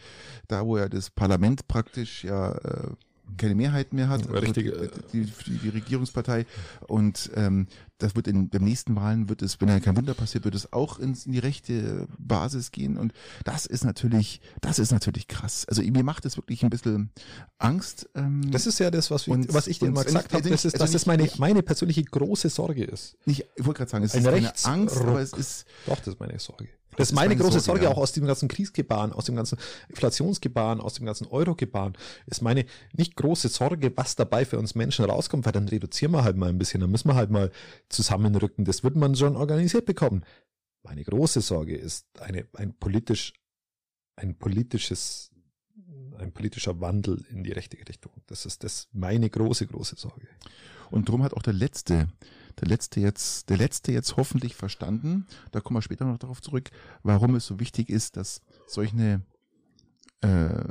[0.47, 2.91] da wo ja das Parlament praktisch ja äh,
[3.37, 6.45] keine Mehrheit mehr hat, Richtig, also die, die, die, Regierungspartei.
[6.87, 10.45] Und ähm, das wird in den nächsten Wahlen wird es, wenn da kein Wunder passiert,
[10.45, 12.97] wird es auch ins, in die rechte Basis gehen.
[12.97, 13.13] Und
[13.45, 15.65] das ist natürlich, das ist natürlich krass.
[15.67, 17.11] Also mir macht es wirklich ein bisschen
[17.57, 18.09] Angst.
[18.15, 20.65] Ähm, das ist ja das, was, wir, und, was ich dir immer gesagt habe, das
[20.65, 23.15] ist, also dass das meine, meine persönliche große Sorge ist.
[23.25, 25.65] Nicht, ich wollte gerade sagen, es ein ist Rechts keine Angst, aber es ist.
[25.85, 26.69] Doch, das ist meine Sorge.
[26.97, 27.91] Das, ist meine große Sorge, Sorge ja.
[27.91, 29.57] auch aus dem ganzen Kriegsgebaren, aus dem ganzen
[29.89, 31.93] Inflationsgebaren, aus dem ganzen Euro-Gebaren.
[32.25, 36.23] Ist meine nicht große Sorge, was dabei für uns Menschen rauskommt, weil dann reduzieren wir
[36.23, 37.51] halt mal ein bisschen, dann müssen wir halt mal
[37.89, 38.65] zusammenrücken.
[38.65, 40.23] Das wird man schon organisiert bekommen.
[40.83, 43.33] Meine große Sorge ist eine, ein politisch,
[44.15, 45.31] ein politisches,
[46.17, 48.11] ein politischer Wandel in die richtige Richtung.
[48.27, 50.27] Das ist das meine große, große Sorge.
[50.91, 52.07] Und darum hat auch der letzte
[52.59, 55.25] der letzte jetzt, der letzte jetzt hoffentlich verstanden.
[55.51, 56.69] Da kommen wir später noch darauf zurück,
[57.01, 59.21] warum es so wichtig ist, dass solche
[60.21, 60.63] äh,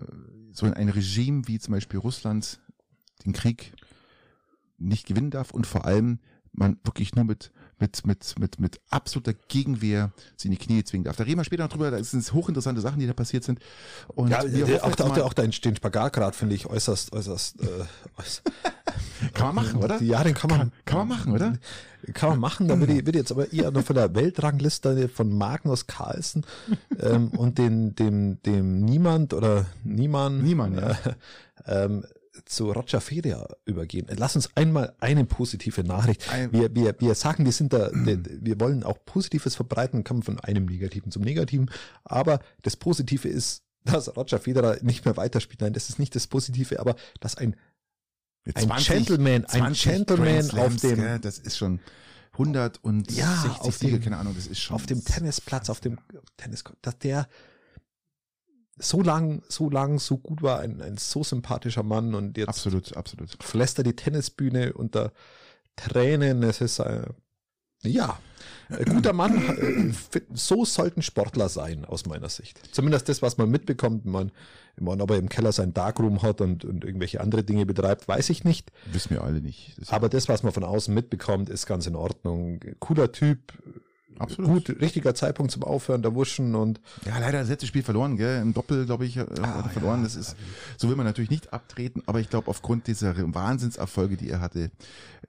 [0.52, 2.60] so ein Regime wie zum Beispiel Russland
[3.24, 3.72] den Krieg
[4.78, 6.20] nicht gewinnen darf und vor allem
[6.53, 11.05] man wirklich nur mit mit, mit, mit, mit absoluter Gegenwehr sie in die Knie zwingen
[11.05, 11.16] darf.
[11.16, 13.59] Da reden wir später noch drüber, da sind hochinteressante Sachen, die da passiert sind.
[14.07, 17.66] Und ja, wir auch, auch, auch den Spagatgrad finde ich äußerst, äußerst, äh,
[18.18, 18.42] äußerst
[19.34, 20.03] Kann man machen, oder?
[20.03, 20.59] Ja, den kann man.
[20.59, 21.55] Kann, kann man machen, oder?
[22.12, 22.68] Kann man machen.
[22.68, 26.44] Da würde ich, würde jetzt aber eher noch von der Weltrangliste von Magnus Carlsen
[26.98, 30.42] ähm, und den, dem, dem Niemand oder Niemand.
[30.42, 30.90] Niemand, ja.
[31.64, 32.05] Äh, ähm,
[32.46, 34.06] zu Roger Federer übergehen.
[34.16, 36.24] Lass uns einmal eine positive Nachricht.
[36.50, 40.64] Wir, wir, wir sagen, wir sind da, wir wollen auch Positives verbreiten, kommen von einem
[40.66, 41.70] Negativen zum Negativen.
[42.04, 45.60] Aber das Positive ist, dass Roger Federer nicht mehr weiterspielt.
[45.60, 47.56] Nein, das ist nicht das Positive, aber dass ein,
[48.54, 51.80] ein Gentleman, ein 20 Gentleman Grand Slams, auf dem, gell, das ist schon
[52.32, 54.74] 160 Ja, auf Siege, dem- keine Ahnung, das ist schon.
[54.76, 55.98] auf dem Tennisplatz, auf dem
[56.38, 57.28] Tennis, dass der
[58.82, 62.96] so lang, so lang, so gut war, ein, ein so sympathischer Mann und jetzt Absolut,
[62.96, 63.36] absolut.
[63.42, 65.12] verlässt er die Tennisbühne unter
[65.76, 66.42] Tränen.
[66.42, 67.04] Es ist, äh,
[67.84, 68.18] ja,
[68.68, 69.92] ein guter Mann.
[70.14, 72.60] äh, So sollten Sportler sein, aus meiner Sicht.
[72.72, 74.04] Zumindest das, was man mitbekommt.
[74.04, 74.30] Man,
[74.78, 78.30] meine, ob er im Keller sein Darkroom hat und, und irgendwelche andere Dinge betreibt, weiß
[78.30, 78.72] ich nicht.
[78.92, 79.74] Wissen wir alle nicht.
[79.78, 82.60] Das Aber das, was man von außen mitbekommt, ist ganz in Ordnung.
[82.80, 83.52] Cooler Typ.
[84.18, 84.66] Absolut.
[84.66, 88.40] Gut, richtiger Zeitpunkt zum Aufhören der Wuschen und Ja, leider das letzte Spiel verloren, gell?
[88.40, 89.98] Im Doppel, glaube ich, äh, hat er verloren.
[90.00, 90.36] ja, das ist,
[90.76, 94.70] so will man natürlich nicht abtreten, aber ich glaube, aufgrund dieser Wahnsinnserfolge, die er hatte,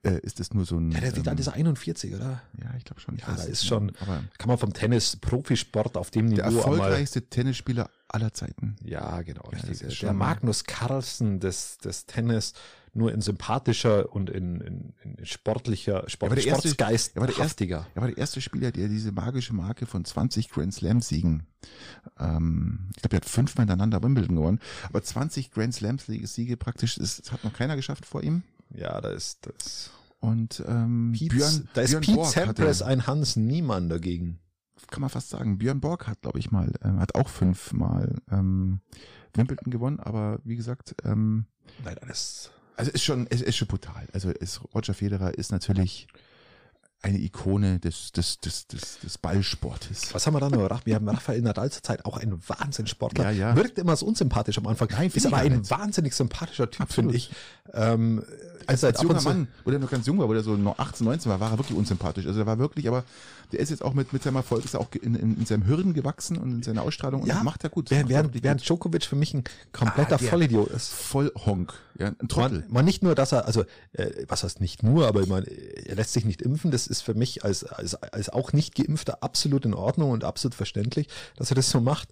[0.02, 0.92] äh, ist das nur so ein.
[0.92, 2.42] ja, der, der ähm, ist 41, oder?
[2.60, 3.16] ja, ich glaube schon.
[3.16, 6.46] Ich Ja, weiß da ist schon, Aber kann man vom Tennis, Profisport auf dem der
[6.48, 8.76] Niveau einmal erfolgreichste Tennisspieler aller Zeiten.
[8.84, 12.52] Ja, genau, ist der schon- Magnus Carlsen des, des Tennis,
[12.96, 17.26] nur in sympathischer und in, in, in sportlicher, Sport, war der erste- Sportsgeist er war
[17.26, 17.64] der erste-.
[17.66, 21.46] Er war der erste Spieler, der diese magische Marke von 20 Grand Slam Siegen,
[22.18, 26.94] ähm, ich glaube, er hat fünfmal hintereinander Wimbledon gewonnen, aber 20 Grand Slam Siege praktisch,
[26.96, 28.42] das, das hat noch keiner geschafft vor ihm.
[28.74, 29.90] Ja, da ist das.
[30.20, 34.38] Und ähm, Pete, Björn, da ist Björn Pete Sampras ein Hans Niemann dagegen.
[34.94, 38.78] Kann man fast sagen, Björn Borg hat, glaube ich mal, ähm, hat auch fünfmal ähm,
[39.34, 41.46] Wimbledon gewonnen, aber wie gesagt, ähm,
[41.84, 42.52] Nein, alles.
[42.76, 44.06] also ist schon, es ist schon brutal.
[44.12, 46.06] Also ist, Roger Federer ist natürlich
[47.04, 50.14] eine Ikone des, des, des, des, des Ballsportes.
[50.14, 50.86] Was haben wir da noch?
[50.86, 53.24] Wir haben Rafael Nadal zur Zeit auch ein Wahnsinnssportler.
[53.24, 53.56] Ja, ja.
[53.56, 54.88] Wirkt immer so unsympathisch am Anfang.
[54.90, 55.70] Nein, ist aber ein nicht.
[55.70, 57.30] wahnsinnig sympathischer Typ, finde ich.
[57.74, 58.22] Ähm,
[58.66, 60.78] als, als und junger Mann, wo der noch ganz jung war, wo der so noch
[60.78, 62.26] 18, 19 war, war er wirklich unsympathisch.
[62.26, 63.04] Also der war wirklich, aber
[63.52, 65.64] der ist jetzt auch mit, mit seinem Erfolg, ist er auch in, in, in seinem
[65.64, 67.90] Hirn gewachsen und in seiner Ausstrahlung und Ja, das macht er gut.
[67.90, 68.66] Während, er während, während.
[68.66, 70.90] Djokovic für mich ein kompletter Ah, Vollidiot ist.
[70.92, 72.60] voll Honk, ja, ein Trottel.
[72.60, 75.96] Man, man nicht nur, dass er, also äh, was heißt nicht nur, aber meine, er
[75.96, 76.70] lässt sich nicht impfen.
[76.70, 80.54] Das ist für mich als, als, als auch nicht Geimpfter absolut in Ordnung und absolut
[80.54, 82.08] verständlich, dass er das so macht.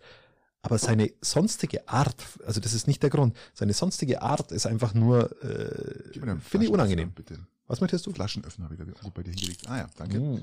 [0.62, 4.94] Aber seine sonstige Art, also das ist nicht der Grund, seine sonstige Art ist einfach
[4.94, 7.10] nur, äh, finde ich unangenehm.
[7.10, 7.40] Bitte.
[7.72, 8.12] Was möchtest du?
[8.12, 9.66] Flaschenöffner habe ich also bei dir hingelegt.
[9.66, 10.16] Ah ja, danke.
[10.18, 10.42] Hm,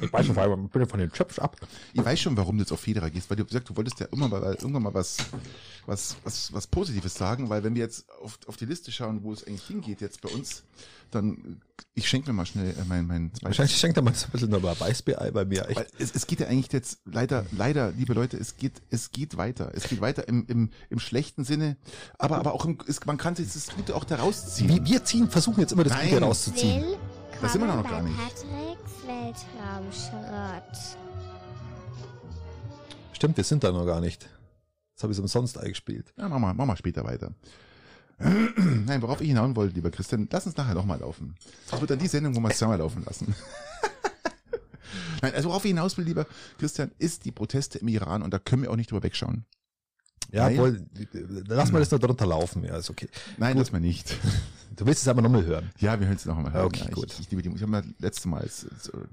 [0.00, 1.56] Ich weiß schon, weil ich bin von den Chöpf ab.
[1.92, 4.06] Ich weiß schon, warum du jetzt auf Federer gehst, weil du gesagt, du wolltest ja
[4.12, 5.16] immer mal, irgendwann mal was,
[5.86, 9.32] was, was, was Positives sagen, weil wenn wir jetzt auf, auf die Liste schauen, wo
[9.32, 10.62] es eigentlich hingeht jetzt bei uns,
[11.10, 11.62] dann,
[11.94, 14.50] ich schenke mir mal schnell äh, mein, mein Wahrscheinlich schenkt er mal so ein bisschen
[14.50, 15.68] noch mal Weißbier bei mir.
[15.70, 15.86] Echt.
[15.98, 19.72] Es, es geht ja eigentlich jetzt leider, leider, liebe Leute, es geht, es geht weiter.
[19.74, 21.76] Es geht weiter im, im, im schlechten Sinne,
[22.18, 24.68] aber, aber auch im, es, man kann sich das Gute auch daraus ziehen.
[24.68, 26.10] Wir, wir ziehen, versuchen jetzt immer das Nein.
[26.10, 26.67] Gute rauszuziehen.
[26.68, 26.98] Willkommen
[27.40, 28.16] Das sind wir noch bei gar nicht.
[28.16, 30.98] Patricks Weltraumschrott.
[33.12, 34.28] Stimmt, wir sind da noch gar nicht.
[34.94, 36.12] Das habe ich umsonst eingespielt.
[36.18, 37.32] Ja, machen wir, machen wir später weiter.
[38.18, 41.36] Nein, worauf ich hinaus wollte, lieber Christian, lass uns nachher nochmal laufen.
[41.70, 43.34] Das wird dann die Sendung, wo wir es zweimal laufen lassen.
[45.22, 46.26] Nein, also worauf ich hinaus will, lieber
[46.58, 49.46] Christian, ist die Proteste im Iran und da können wir auch nicht drüber wegschauen.
[50.30, 50.86] Ja, Weil- wohl,
[51.48, 52.64] lass mal das noch drunter laufen.
[52.64, 53.08] Ja, ist okay.
[53.38, 54.14] Nein, lass mal nicht.
[54.76, 55.70] Du willst es aber nochmal hören.
[55.80, 56.52] Ja, wir hören es noch einmal.
[56.52, 56.66] hören.
[56.66, 57.10] Okay, ja, gut.
[57.14, 58.48] Ich, ich, liebe die, ich habe mal letztes Mal,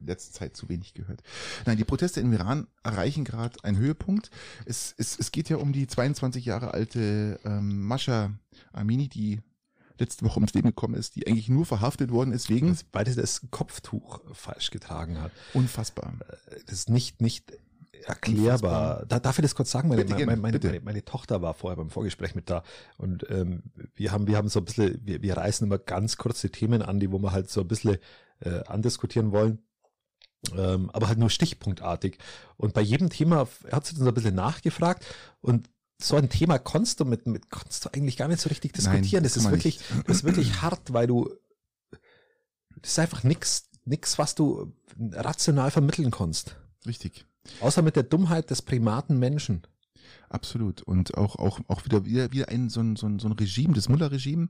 [0.05, 1.23] letzte Zeit zu wenig gehört.
[1.65, 4.29] Nein, die Proteste im Iran erreichen gerade einen Höhepunkt.
[4.65, 8.31] Es, es, es geht ja um die 22 Jahre alte ähm, Mascha
[8.73, 9.41] Amini, die
[9.97, 13.15] letzte Woche ums Leben gekommen ist, die eigentlich nur verhaftet worden ist wegen Weil sie
[13.15, 15.31] das Kopftuch falsch getragen hat.
[15.55, 16.13] unfassbar.
[16.67, 17.53] Das ist nicht, nicht
[18.05, 19.05] erklärbar.
[19.07, 19.89] Da, darf ich das kurz sagen?
[19.89, 22.63] Meine, Bitte, meine, meine, meine, meine Tochter war vorher beim Vorgespräch mit da
[22.97, 23.63] und ähm,
[23.95, 26.99] wir haben, wir haben so ein bisschen, wir, wir reißen immer ganz kurze Themen an,
[26.99, 27.97] die wo wir halt so ein bisschen
[28.39, 29.59] äh, andiskutieren wollen.
[30.55, 32.19] Ähm, aber halt nur stichpunktartig.
[32.57, 35.03] Und bei jedem Thema hat sie dann so ein bisschen nachgefragt
[35.41, 35.69] und
[35.99, 39.01] so ein Thema konntest du mit, mit konntest du eigentlich gar nicht so richtig Nein,
[39.01, 39.23] diskutieren.
[39.23, 41.31] das kann ist wirklich, das ist wirklich hart, weil du
[42.85, 44.71] das ist einfach nix, nix, was du
[45.11, 46.55] rational vermitteln kannst.
[46.85, 47.25] Richtig.
[47.61, 49.61] Außer mit der Dummheit des primaten Menschen.
[50.29, 50.81] Absolut.
[50.81, 53.73] Und auch, auch, auch wieder, wieder, wieder ein, so ein, so ein, so ein Regime,
[53.73, 54.49] das Mullah-Regime,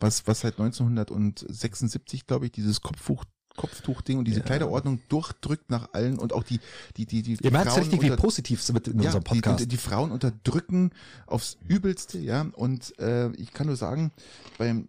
[0.00, 3.24] was, was seit 1976, glaube ich, dieses Kopftuch,
[3.56, 4.44] Kopftuchding und diese Ja.
[4.44, 6.60] Kleiderordnung durchdrückt nach allen und auch die,
[6.96, 9.60] die, die, die Ihr merkt Frauen richtig, wie positiv es wird in ja, unserem Podcast.
[9.60, 10.90] Die, die, die Frauen unterdrücken
[11.26, 12.46] aufs Übelste, ja.
[12.52, 14.12] Und äh, ich kann nur sagen,
[14.58, 14.88] beim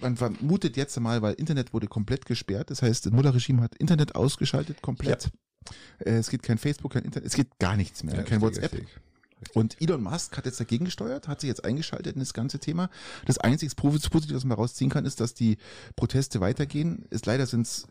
[0.00, 2.70] man vermutet jetzt mal, weil Internet wurde komplett gesperrt.
[2.70, 5.26] Das heißt, das Mullah-Regime hat Internet ausgeschaltet, komplett.
[5.26, 5.30] Äh,
[5.98, 8.72] es gibt kein Facebook, kein Internet, es gibt gar nichts mehr, Ja, kein richtig, WhatsApp.
[8.72, 8.88] richtig.
[9.52, 12.88] Und Elon Musk hat jetzt dagegen gesteuert, hat sich jetzt eingeschaltet in das ganze Thema.
[13.26, 15.58] Das einzige Positive, was man rausziehen kann, ist, dass die
[15.94, 17.04] Proteste weitergehen.
[17.10, 17.86] Ist leider sind es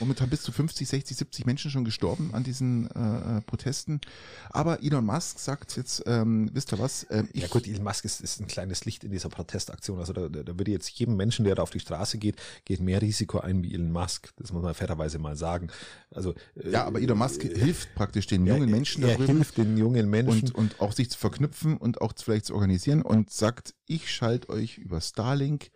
[0.00, 4.00] momentan bis zu 50, 60, 70 Menschen schon gestorben an diesen äh, äh, Protesten.
[4.50, 7.06] Aber Elon Musk sagt jetzt, ähm, wisst ihr was?
[7.10, 9.98] Ähm, ja gut, Elon Musk ist, ist ein kleines Licht in dieser Protestaktion.
[9.98, 13.00] Also da, da würde jetzt jedem Menschen, der da auf die Straße geht, geht mehr
[13.00, 14.32] Risiko ein wie Elon Musk.
[14.36, 15.68] Das muss man fairerweise mal sagen.
[16.10, 19.58] Also äh, ja, aber Elon Musk äh, hilft praktisch den jungen Menschen er, er hilft
[19.58, 23.30] den jungen Menschen und, und auch sich zu verknüpfen und auch vielleicht zu organisieren und
[23.30, 25.70] sagt, ich schalte euch über Starlink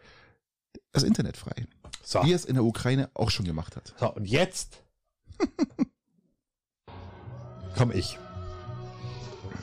[0.93, 1.67] das Internet frei.
[2.05, 2.25] So.
[2.25, 3.95] Wie es in der Ukraine auch schon gemacht hat.
[3.99, 4.83] So, und jetzt
[7.77, 8.19] komm ich.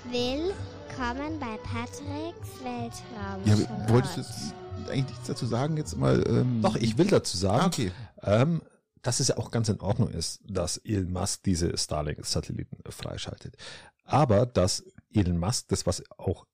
[0.06, 3.44] Willkommen bei Patricks Weltraum.
[3.46, 6.26] Ja, wolltest du eigentlich nichts dazu sagen jetzt mal?
[6.28, 7.92] Ähm Doch, ich will dazu sagen, ah, okay.
[8.24, 8.62] ähm,
[9.02, 13.56] dass es ja auch ganz in Ordnung ist, dass Elon Musk diese Starlink-Satelliten freischaltet.
[14.04, 14.84] Aber dass
[15.14, 16.46] Elon Musk, das was auch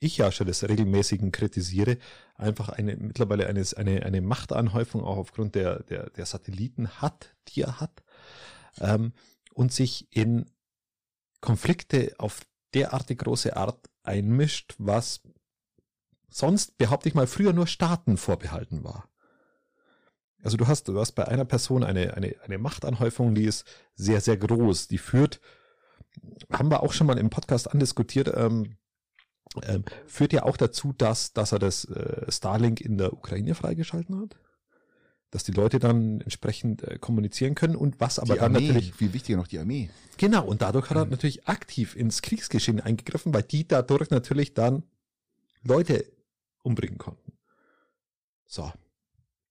[0.00, 1.98] ich ja schon des regelmäßigen kritisiere,
[2.34, 7.62] einfach eine mittlerweile eine, eine, eine Machtanhäufung auch aufgrund der, der, der Satelliten hat, die
[7.62, 8.02] er hat,
[8.80, 9.12] ähm,
[9.52, 10.50] und sich in
[11.40, 12.40] Konflikte auf
[12.74, 15.20] derartig große Art einmischt, was
[16.30, 19.08] sonst, behaupte ich mal, früher nur Staaten vorbehalten war.
[20.42, 24.22] Also du hast, du hast bei einer Person eine, eine, eine Machtanhäufung, die ist sehr,
[24.22, 24.88] sehr groß.
[24.88, 25.40] Die führt,
[26.50, 28.78] haben wir auch schon mal im Podcast andiskutiert, ähm,
[29.64, 34.20] ähm, führt ja auch dazu, dass, dass er das äh, Starlink in der Ukraine freigeschalten
[34.20, 34.36] hat.
[35.30, 38.94] Dass die Leute dann entsprechend äh, kommunizieren können und was aber die dann Armee, natürlich.
[38.94, 39.90] Viel wichtiger noch die Armee.
[40.18, 41.12] Genau, und dadurch hat er mhm.
[41.12, 44.84] natürlich aktiv ins Kriegsgeschehen eingegriffen, weil die dadurch natürlich dann
[45.62, 46.04] Leute
[46.62, 47.32] umbringen konnten.
[48.46, 48.72] So.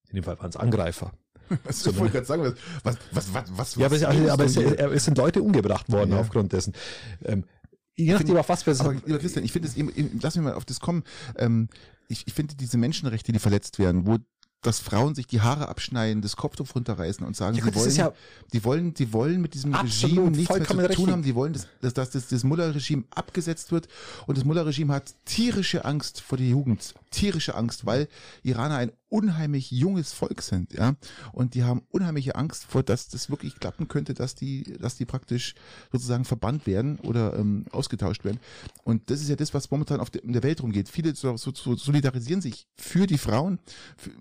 [0.09, 1.13] In dem Fall waren es Angreifer.
[1.63, 4.57] Was so, ich wollte gerade sagen, was, was, was, was, Ja, aber, es, aber es,
[4.57, 6.19] es, sind Leute umgebracht worden ja.
[6.19, 6.73] aufgrund dessen.
[7.23, 7.45] Ähm,
[7.99, 9.75] Je nachdem, auf was wir es Aber lieber Christian, ich finde es,
[10.21, 11.03] lass mich mal auf das kommen.
[11.37, 11.67] Ähm,
[12.07, 14.17] ich, ich finde diese Menschenrechte, die verletzt werden, wo
[14.61, 18.13] dass Frauen sich die Haare abschneiden, das Kopftuch runterreißen und sagen, ja, sie wollen, ja
[18.51, 21.07] die wollen, die wollen mit diesem Regime nichts mehr zu tun richtig.
[21.07, 21.23] haben.
[21.23, 23.87] Die wollen, dass, dass, dass das, das Mullah-Regime abgesetzt wird.
[24.27, 26.93] Und das Mullah-Regime hat tierische Angst vor der Jugend.
[27.09, 28.09] Tierische Angst, weil
[28.43, 30.95] Iraner ein unheimlich junges Volk sind, ja.
[31.33, 35.05] Und die haben unheimliche Angst vor, dass das wirklich klappen könnte, dass die, dass die
[35.05, 35.55] praktisch
[35.91, 38.39] sozusagen verbannt werden oder ähm, ausgetauscht werden.
[38.83, 40.89] Und das ist ja das, was momentan auf der, in der Welt rumgeht.
[40.89, 43.59] Viele so, so, so solidarisieren sich für die Frauen,
[43.97, 44.11] für,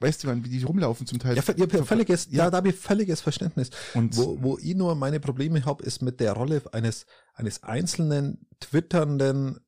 [0.00, 1.36] weißt du, wie die rumlaufen zum Teil.
[1.36, 2.44] Ja, ja völliges, ja.
[2.44, 3.70] ja, da habe ich völliges Verständnis.
[3.94, 8.46] Und wo, wo ich nur meine Probleme habe, ist mit der Rolle eines, eines einzelnen
[8.60, 9.60] twitternden,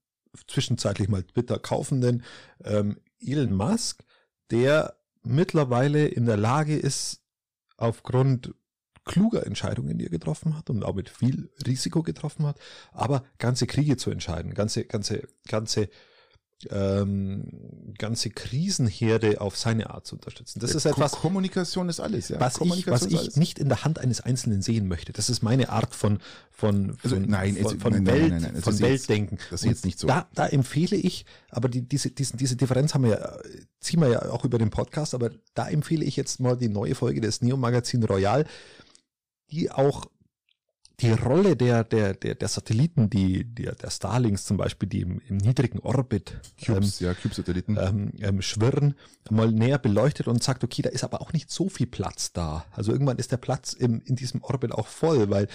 [0.49, 2.22] zwischenzeitlich mal Twitter kaufenden
[2.64, 4.04] ähm, Elon Musk,
[4.50, 7.22] der mittlerweile in der Lage ist,
[7.76, 8.54] aufgrund
[9.04, 12.58] kluger Entscheidungen, die er getroffen hat und auch mit viel Risiko getroffen hat,
[12.92, 15.88] aber ganze Kriege zu entscheiden, ganze, ganze, ganze
[16.70, 20.60] ähm, ganze Krisenherde auf seine Art zu unterstützen.
[20.60, 21.12] Das ist etwas.
[21.12, 22.40] Kommunikation ist alles, ja.
[22.40, 25.12] Was ich, was ich nicht in der Hand eines Einzelnen sehen möchte.
[25.12, 26.18] Das ist meine Art von
[26.50, 29.36] von also, von, nein, von, von nein, Welt, nein, nein, von Weltdenken.
[29.36, 30.06] Jetzt, das ist jetzt nicht so.
[30.06, 33.38] Da, da empfehle ich, aber die, diese, diesen, diese Differenz haben wir ja,
[33.80, 36.94] ziehen wir ja auch über den Podcast, aber da empfehle ich jetzt mal die neue
[36.94, 38.46] Folge des Neo Magazin Royal,
[39.50, 40.06] die auch
[41.03, 45.20] die Rolle der, der, der, der Satelliten, die, der, der Starlings zum Beispiel, die im,
[45.28, 48.94] im niedrigen Orbit Cubes, ähm, ja, Cube-Satelliten ähm, ähm, schwirren,
[49.30, 52.64] mal näher beleuchtet und sagt, okay, da ist aber auch nicht so viel Platz da.
[52.70, 55.48] Also irgendwann ist der Platz im, in diesem Orbit auch voll, weil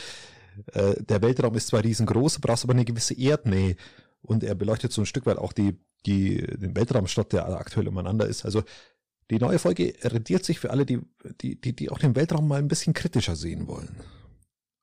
[0.74, 3.78] äh, der Weltraum ist zwar riesengroß, brauchst aber eine gewisse Erdnähe.
[4.22, 8.28] Und er beleuchtet so ein Stück weit auch die, die, den Weltraumstadt, der aktuell umeinander
[8.28, 8.44] ist.
[8.44, 8.64] Also
[9.30, 11.00] die neue Folge rentiert sich für alle, die,
[11.42, 13.96] die, die, die auch den Weltraum mal ein bisschen kritischer sehen wollen.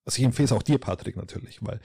[0.07, 1.81] Also ich empfehle es auch dir, Patrick, natürlich, weil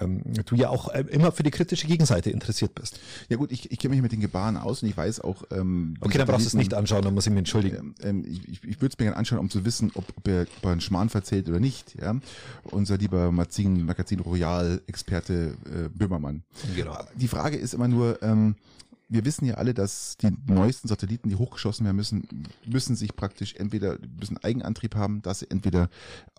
[0.00, 2.98] ähm, du ja auch äh, immer für die kritische Gegenseite interessiert bist.
[3.28, 5.44] Ja gut, ich, ich kenne mich mit den Gebaren aus und ich weiß auch.
[5.50, 7.94] Ähm, okay, dann brauchst du es nicht anschauen, dann muss ich mich entschuldigen.
[8.02, 10.28] Ähm, ähm ich ich, ich würde es mir gerne anschauen, um zu wissen, ob, ob,
[10.28, 11.94] er, ob er einen Schmarrn verzählt oder nicht.
[12.00, 12.16] Ja,
[12.64, 16.42] unser lieber Magazin, Magazin Royal Experte äh, Böhmermann.
[16.74, 16.98] Genau.
[17.16, 18.22] Die Frage ist immer nur.
[18.22, 18.56] Ähm,
[19.08, 23.54] wir wissen ja alle, dass die neuesten Satelliten, die hochgeschossen werden müssen, müssen sich praktisch
[23.54, 25.88] entweder, müssen Eigenantrieb haben, dass sie entweder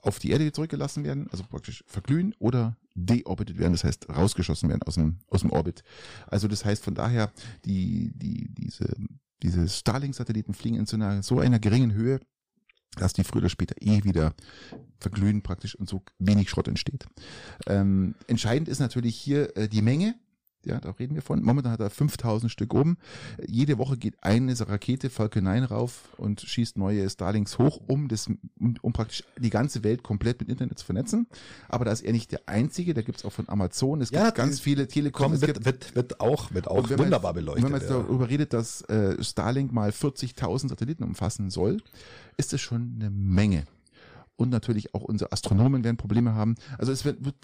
[0.03, 4.83] auf die Erde zurückgelassen werden, also praktisch verglühen oder deorbitet werden, das heißt rausgeschossen werden
[4.83, 5.83] aus dem, aus dem Orbit.
[6.27, 7.31] Also das heißt von daher,
[7.65, 8.95] die, die, diese,
[9.41, 12.19] diese Starlink-Satelliten fliegen in so einer, so einer geringen Höhe,
[12.97, 14.33] dass die früher oder später eh wieder
[14.99, 17.07] verglühen praktisch und so wenig Schrott entsteht.
[17.67, 20.15] Ähm, entscheidend ist natürlich hier äh, die Menge,
[20.65, 21.41] Ja, da reden wir von.
[21.41, 22.97] Momentan hat er 5000 Stück oben.
[23.47, 28.27] Jede Woche geht eine Rakete Falcon 9 rauf und schießt neue Starlinks hoch, um das,
[28.27, 31.27] um, um praktisch die ganze Welt komplett mit Internet zu vernetzen.
[31.69, 32.93] Aber da ist er nicht der einzige.
[32.93, 34.01] Da gibt's auch von Amazon.
[34.01, 35.31] Es Ja, gibt ganz viele Telekom.
[35.31, 37.63] Es wird, gibt, wird, wird auch, wird auch man wunderbar jetzt- beleuchtet.
[37.63, 37.97] Wenn man jetzt ja.
[37.99, 41.77] darüber redet, dass äh, Starlink mal 40.000 Satelliten umfassen soll,
[42.35, 43.63] ist das schon eine Menge.
[44.39, 46.55] Und natürlich auch unsere Astronomen werden Probleme haben.
[46.77, 47.35] Also es, wird, wird,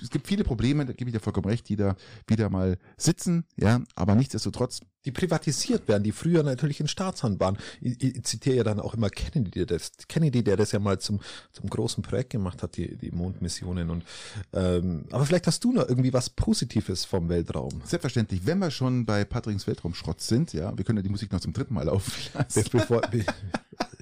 [0.00, 1.96] es gibt viele Probleme, da gebe ich dir vollkommen recht, die da
[2.28, 7.58] wieder mal sitzen, ja, aber nichtsdestotrotz, die privatisiert werden, die früher natürlich in Staatshand waren.
[7.80, 11.00] Ich, ich zitiere ja dann auch immer Kennedy, der das, Kennedy, der das ja mal
[11.00, 11.18] zum,
[11.50, 13.90] zum großen Projekt gemacht hat, die, die Mondmissionen.
[13.90, 14.04] Und
[14.52, 17.82] ähm, aber vielleicht hast du noch irgendwie was Positives vom Weltraum.
[17.84, 21.40] selbstverständlich, wenn wir schon bei Patricks Weltraumschrott sind, ja, wir können ja die Musik noch
[21.40, 22.64] zum dritten Mal laufen lassen.
[22.70, 23.02] Bevor,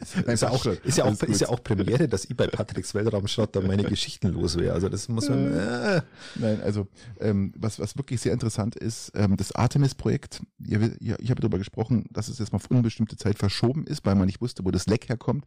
[0.27, 3.55] ist, ja auch, ist, ja auch, ist ja auch Premiere, dass ich bei Patricks Weltraumschrott
[3.55, 4.75] dann meine Geschichten los wäre.
[4.75, 5.53] Also das muss man.
[5.53, 6.03] Äh,
[6.37, 6.89] Nein, also
[7.21, 12.07] ähm, was, was wirklich sehr interessant ist, ähm, das Artemis-Projekt, ja, ich habe darüber gesprochen,
[12.11, 14.87] dass es jetzt mal auf unbestimmte Zeit verschoben ist, weil man nicht wusste, wo das
[14.87, 15.45] Leck herkommt.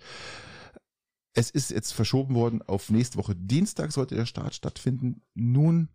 [1.38, 5.22] Es ist jetzt verschoben worden auf nächste Woche Dienstag sollte der Start stattfinden.
[5.34, 5.90] Nun,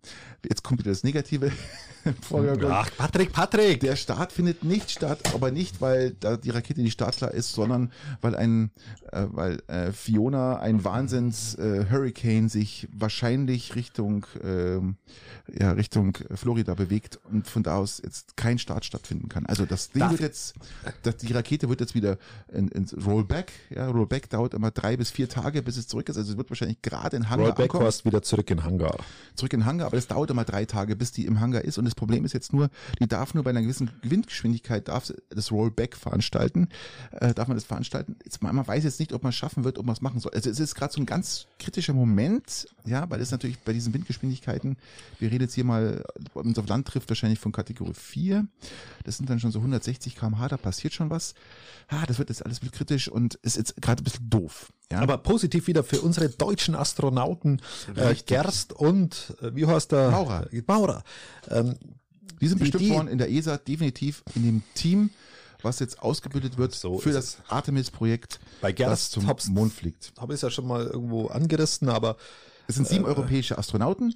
[0.47, 1.51] jetzt kommt wieder das Negative.
[2.69, 3.81] ach, Patrick, Patrick!
[3.81, 7.91] Der Start findet nicht statt, aber nicht, weil da die Rakete nicht startklar ist, sondern
[8.21, 8.71] weil ein,
[9.13, 14.97] äh, weil äh, Fiona, ein Wahnsinns äh, Hurricane, sich wahrscheinlich Richtung, ähm,
[15.59, 19.47] ja, Richtung Florida bewegt und von da aus jetzt kein Start stattfinden kann.
[19.47, 20.55] Also das Ding Darf wird jetzt,
[21.03, 22.19] das, die Rakete wird jetzt wieder
[22.53, 23.53] in, ins Rollback.
[23.71, 26.17] Ja, Rollback dauert immer drei bis vier Tage, bis es zurück ist.
[26.17, 28.97] Also es wird wahrscheinlich gerade in Hangar Roy ankommen Backhorst wieder zurück in Hangar.
[29.35, 31.79] zurück in Hangar, aber das dauert immer drei Tage, bis die im Hangar ist.
[31.79, 32.69] Und das Problem ist jetzt nur,
[32.99, 36.69] die darf nur bei einer gewissen Windgeschwindigkeit darf das Rollback veranstalten,
[37.13, 38.17] äh, darf man das veranstalten.
[38.25, 40.21] Jetzt, man man weiß jetzt nicht, ob man es schaffen wird, ob man es machen
[40.21, 40.33] soll.
[40.35, 43.95] Also es ist gerade so ein ganz kritischer Moment, ja, weil es natürlich bei diesen
[43.95, 44.77] Windgeschwindigkeiten,
[45.19, 46.05] wir reden jetzt hier mal,
[46.35, 48.47] wenn uns auf Land trifft, wahrscheinlich von Kategorie 4.
[49.05, 51.35] Das sind dann schon so 160 km/h, da passiert schon was.
[51.89, 54.73] Ah, das wird jetzt alles ein bisschen kritisch und ist jetzt gerade ein bisschen doof.
[54.93, 54.99] Ja.
[55.01, 57.61] Aber positiv wieder für unsere deutschen Astronauten
[57.95, 58.15] äh.
[58.27, 60.11] Gerst und äh, wie heißt der?
[60.11, 60.49] Maurer.
[60.67, 61.05] Maurer.
[61.49, 61.77] Ähm,
[62.41, 65.11] Die sind Die- bestimmt die- worden in der ESA definitiv in dem Team,
[65.63, 70.13] was jetzt ausgebildet wird So für das Artemis-Projekt, Bei das Gerst zum hab's- Mond fliegt.
[70.19, 72.17] habe ich es ja schon mal irgendwo angerissen, aber
[72.67, 74.15] Es sind sieben europäische Astronauten.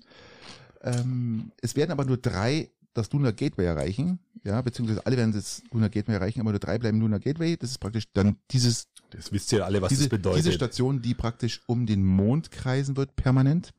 [0.83, 5.63] Ähm, es werden aber nur drei das Lunar Gateway erreichen, ja, beziehungsweise alle werden das
[5.73, 7.57] Lunar Gateway erreichen, aber nur drei bleiben Lunar Gateway.
[7.57, 10.39] Das ist praktisch dann dieses das wisst ihr alle, was diese, das bedeutet.
[10.41, 13.73] diese Station, die praktisch um den Mond kreisen wird, permanent.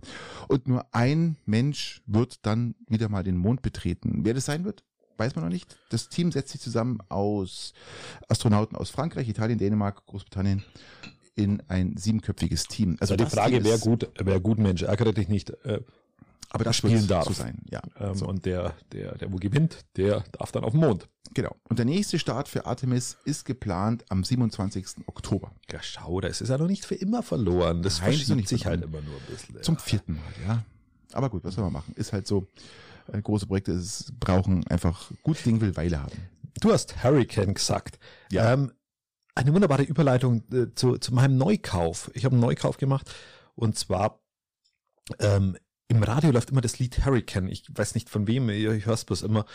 [0.47, 4.21] Und nur ein Mensch wird dann wieder mal den Mond betreten.
[4.23, 4.83] Wer das sein wird,
[5.17, 5.77] weiß man noch nicht.
[5.89, 7.73] Das Team setzt sich zusammen aus
[8.29, 10.63] Astronauten aus Frankreich, Italien, Dänemark, Großbritannien
[11.35, 12.95] in ein siebenköpfiges Team.
[12.99, 15.81] also die das Frage, wer gut, wer gut Mensch, ärgere dich nicht, äh,
[16.49, 17.25] aber das spielen darf.
[17.25, 17.61] so sein.
[17.69, 18.27] Ja, ähm, so.
[18.27, 21.07] und der, der, der wo gewinnt, der darf dann auf den Mond.
[21.33, 21.55] genau.
[21.69, 25.07] Und der nächste Start für Artemis ist geplant am 27.
[25.07, 25.51] Oktober.
[25.71, 27.81] Ja, schau, das ist ja noch nicht für immer verloren.
[27.81, 29.03] Das Nein, ist verschiebt nicht sich halt verloren.
[29.03, 29.63] immer nur ein bisschen.
[29.63, 30.63] Zum vierten Mal, ja.
[31.13, 31.93] Aber gut, was soll man machen?
[31.95, 32.47] Ist halt so.
[33.11, 36.17] Äh, große Projekte es brauchen einfach gut Ding will Weile haben.
[36.61, 37.99] Du hast Hurricane gesagt.
[38.31, 38.53] Ja.
[38.53, 38.71] Ähm,
[39.35, 42.09] eine wunderbare Überleitung äh, zu, zu meinem Neukauf.
[42.13, 43.13] Ich habe einen Neukauf gemacht
[43.55, 44.21] und zwar
[45.19, 47.47] ähm, im Radio läuft immer das Lied Hurricane.
[47.47, 49.45] Ich weiß nicht von wem, ich, ich höre es bloß immer.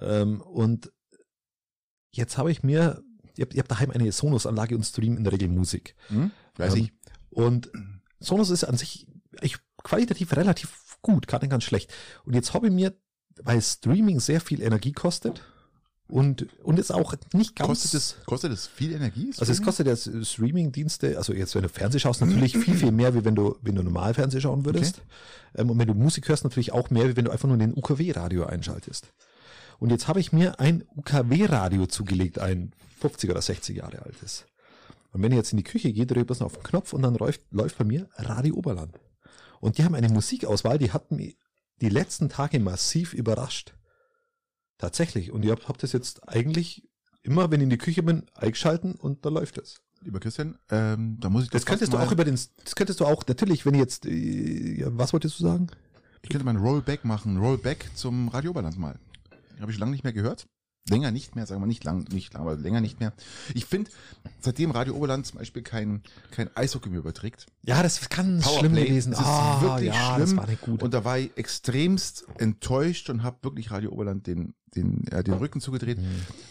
[0.00, 0.92] Ähm, und
[2.12, 3.02] jetzt habe ich mir,
[3.36, 5.94] ihr habt, ihr habt daheim eine Sonos-Anlage und streamen in der Regel Musik.
[6.08, 6.32] Hm?
[6.56, 6.92] Weiß Ähm, ich.
[7.30, 7.70] Und
[8.18, 9.06] Sonos ist an sich
[9.42, 11.92] ich, qualitativ relativ gut, gar nicht ganz schlecht.
[12.24, 12.98] Und jetzt habe ich mir,
[13.42, 15.42] weil Streaming sehr viel Energie kostet
[16.08, 17.68] und, und es auch nicht ganz.
[17.68, 19.32] Kostet es, kostet es viel Energie?
[19.38, 23.14] also es kostet jetzt Streaming-Dienste, also jetzt wenn du Fernseh schaust, natürlich viel, viel mehr,
[23.14, 25.02] wie wenn du, wenn du normal Fernseh schauen würdest.
[25.56, 27.76] Ähm, und wenn du Musik hörst, natürlich auch mehr, wie wenn du einfach nur den
[27.76, 29.12] UKW-Radio einschaltest.
[29.78, 34.46] Und jetzt habe ich mir ein UKW-Radio zugelegt, ein 50 oder 60 Jahre altes.
[35.12, 37.02] Und wenn ich jetzt in die Küche gehe, drehe ich noch auf den Knopf und
[37.02, 38.98] dann läuft, läuft bei mir Radio Oberland.
[39.60, 41.36] Und die haben eine Musikauswahl, die hat mich
[41.80, 43.74] die letzten Tage massiv überrascht.
[44.78, 45.32] Tatsächlich.
[45.32, 46.88] Und ich habe hab das jetzt eigentlich
[47.22, 49.80] immer, wenn ich in die Küche bin, eingeschalten und da läuft es.
[50.02, 53.00] Lieber Christian, ähm, da muss ich Das doch könntest du auch über den, das könntest
[53.00, 55.68] du auch, natürlich, wenn ich jetzt, äh, ja, was wolltest du sagen?
[56.22, 58.98] ich könnte mal ein Rollback machen, Rollback zum Radio Oberland mal.
[59.60, 60.46] Habe ich lange nicht mehr gehört.
[60.88, 63.12] Länger nicht mehr, sagen wir nicht lang, nicht lang, aber länger nicht mehr.
[63.54, 63.90] Ich finde,
[64.40, 68.74] seitdem Radio Oberland zum Beispiel kein, kein Eishockey mehr überträgt, Ja, das kann Powerplay, schlimm
[68.74, 69.10] gewesen.
[69.12, 70.20] Das ist Ah, wirklich ja, schlimm.
[70.20, 70.82] Das war nicht gut.
[70.82, 75.34] Und da war ich extremst enttäuscht und habe wirklich Radio Oberland den, den, ja, den
[75.34, 76.04] Rücken zugedreht, Mhm.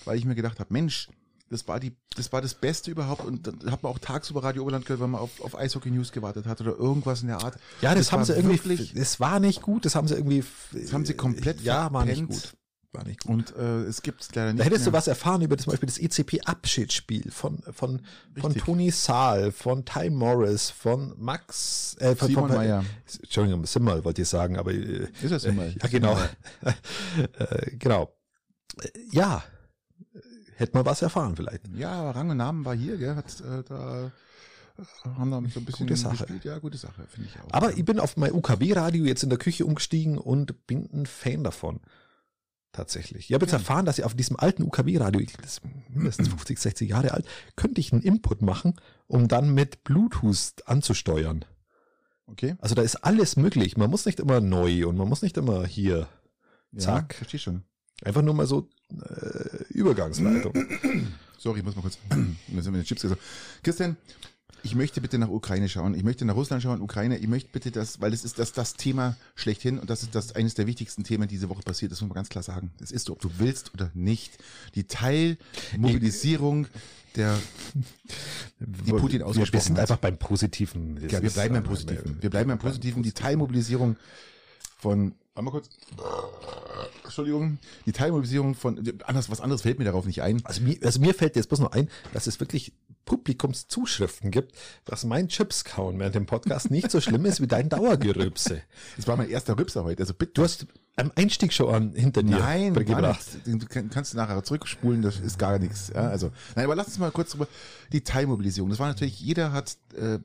[0.05, 1.09] weil ich mir gedacht habe, Mensch,
[1.49, 4.63] das war die, das war das Beste überhaupt und dann hat man auch tagsüber Radio
[4.63, 7.57] Oberland gehört, wenn man auf, auf Eishockey News gewartet hat oder irgendwas in der Art.
[7.81, 10.43] ja, das, haben war sie irgendwie, wirklich- das war nicht gut, das haben sie irgendwie,
[10.73, 12.53] Das haben sie komplett ja, war nicht gut.
[12.93, 13.29] War nicht gut.
[13.29, 14.97] Und äh, es gibt leider nicht Da hättest du mehr.
[14.97, 18.01] was erfahren über zum Beispiel das ECP-Abschiedsspiel von, von,
[18.39, 18.55] von.
[18.55, 22.85] Tony Saal, von Ty Morris, von Max, äh, von, Simon von, Meyer.
[23.21, 25.75] Entschuldigung, Simmel wollte ich sagen, aber äh, Ist das Simmel?
[25.81, 26.17] ja genau,
[26.61, 28.14] äh, genau, Äh,
[29.11, 29.43] ja,
[30.55, 31.67] hätte man was erfahren vielleicht.
[31.75, 33.15] Ja, aber Rang und Namen war hier, gell?
[33.15, 34.07] Hat, äh, da
[34.77, 36.17] äh, haben wir so ein bisschen Gute Sache.
[36.17, 36.45] gespielt.
[36.45, 37.47] Ja, gute Sache, finde ich auch.
[37.53, 37.77] Aber ja.
[37.77, 41.79] ich bin auf mein UKW-Radio jetzt in der Küche umgestiegen und bin ein Fan davon.
[42.71, 43.29] Tatsächlich.
[43.29, 43.59] Ich habe jetzt Ja.
[43.59, 47.25] erfahren, dass ich auf diesem alten UKW-Radio, ich das ist mindestens 50, 60 Jahre alt,
[47.55, 48.73] könnte ich einen Input machen,
[49.07, 51.45] um dann mit Bluetooth anzusteuern.
[52.27, 52.55] okay.
[52.59, 53.77] Also da ist alles möglich.
[53.77, 56.09] Man muss nicht immer neu und man muss nicht immer hier.
[56.73, 57.13] Ja, Zack.
[57.15, 57.63] verstehe schon.
[58.03, 60.53] Einfach nur mal so äh, Übergangsleitung.
[61.37, 61.97] Sorry, ich muss mal kurz.
[62.47, 63.21] Mir sind mir die Chips gesagt.
[63.63, 63.97] Christian,
[64.65, 65.93] ich möchte bitte nach Ukraine schauen.
[65.93, 67.17] Ich möchte nach Russland schauen, Ukraine.
[67.17, 70.35] Ich möchte bitte das, weil es ist das, das Thema schlechthin und das ist das
[70.35, 71.91] eines der wichtigsten Themen diese Woche passiert.
[71.91, 72.71] Das muss man ganz klar sagen.
[72.81, 74.39] Es ist so, ob du willst oder nicht.
[74.73, 76.67] Die Teilmobilisierung
[77.15, 77.37] der,
[78.59, 80.97] die Putin wir, ausgesprochen wir sind einfach beim Positiven.
[81.09, 82.17] Ja, wir bleiben beim Positiven.
[82.21, 83.03] Wir bleiben beim Positiven.
[83.03, 83.97] Die Teilmobilisierung
[84.79, 85.69] von, einmal kurz,
[87.03, 90.41] Entschuldigung, die Teilmobilisierung von, anders, was anderes fällt mir darauf nicht ein.
[90.45, 92.73] Also mir, also mir fällt jetzt bloß noch ein, dass es wirklich
[93.05, 94.55] Publikumszuschriften gibt,
[94.85, 98.61] dass mein Chips-Kauen während dem Podcast nicht so schlimm ist wie dein Dauergerülpse.
[98.97, 100.33] Das war mein erster Rübser heute, also bitte.
[100.33, 100.65] Du hast
[100.95, 103.45] am Einstieg schon an, hinter dir Nein, gebracht.
[103.45, 105.91] Den Du kann- kannst du nachher zurückspulen, das ist gar nichts.
[105.93, 107.47] Ja, also, nein, aber lass uns mal kurz drüber,
[107.91, 108.69] die Teilmobilisierung.
[108.69, 110.19] Das war natürlich, jeder hat, äh,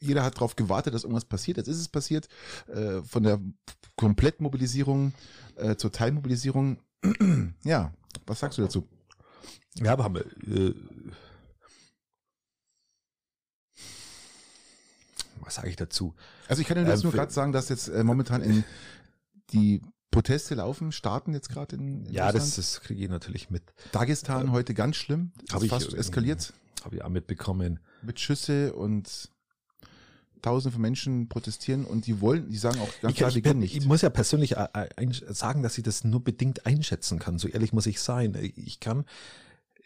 [0.00, 1.56] jeder hat darauf gewartet, dass irgendwas passiert.
[1.58, 2.28] Jetzt ist es passiert,
[2.68, 3.40] äh, von der
[3.96, 5.12] Komplettmobilisierung
[5.56, 6.78] äh, zur Teilmobilisierung.
[7.64, 7.92] ja,
[8.26, 8.88] was sagst du dazu?
[9.74, 10.24] Ja, aber haben wir,
[10.68, 10.74] äh,
[15.40, 16.14] was sage ich dazu?
[16.48, 18.64] Also ich kann dir jetzt Ähm, nur gerade sagen, dass jetzt äh, momentan in
[19.52, 23.62] die Proteste laufen, starten jetzt gerade in, in Ja, das, das kriege ich natürlich mit.
[23.92, 25.32] Dagestan heute ganz schlimm.
[25.48, 26.52] Hab Hab ich- fast eskaliert
[26.84, 27.78] Habe ich auch mitbekommen.
[28.02, 29.30] mit Schüsse und
[30.40, 33.58] Tausende von Menschen protestieren und die wollen, die sagen auch ganz Ich, klar, gehen bin,
[33.58, 33.76] nicht.
[33.76, 37.38] ich muss ja persönlich äh, äh, sagen, dass ich das nur bedingt einschätzen kann.
[37.38, 38.36] So ehrlich muss ich sein.
[38.56, 39.04] Ich kann,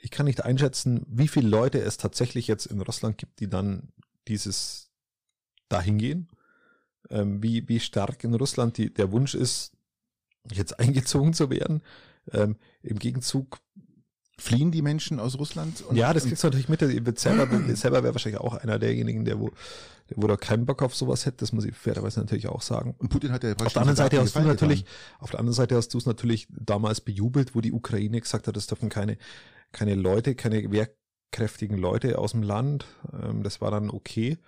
[0.01, 3.89] ich kann nicht einschätzen, wie viele Leute es tatsächlich jetzt in Russland gibt, die dann
[4.29, 4.91] dieses
[5.69, 6.29] dahin gehen.
[7.11, 9.73] Ähm, wie, wie stark in Russland die, der Wunsch ist,
[10.51, 11.83] jetzt eingezogen zu werden.
[12.33, 13.61] Ähm, Im Gegenzug
[14.37, 15.85] Fliehen die Menschen aus Russland?
[15.93, 16.81] Ja, das kriegst du natürlich mit.
[17.21, 17.47] Selber,
[17.77, 19.53] selber wäre wahrscheinlich auch einer derjenigen, der wo,
[20.15, 21.39] wo da keinen Bock auf sowas hätte.
[21.39, 22.95] Das muss ich fairerweise natürlich auch sagen.
[22.99, 24.97] und Putin hat ja Auf der anderen Seite hast du natürlich, getan.
[25.21, 28.57] auf der anderen Seite hast du es natürlich damals bejubelt, wo die Ukraine gesagt hat,
[28.57, 29.17] es dürfen keine,
[29.73, 32.87] keine Leute, keine wehrkräftigen Leute aus dem Land.
[33.13, 34.39] Ähm, das war dann okay.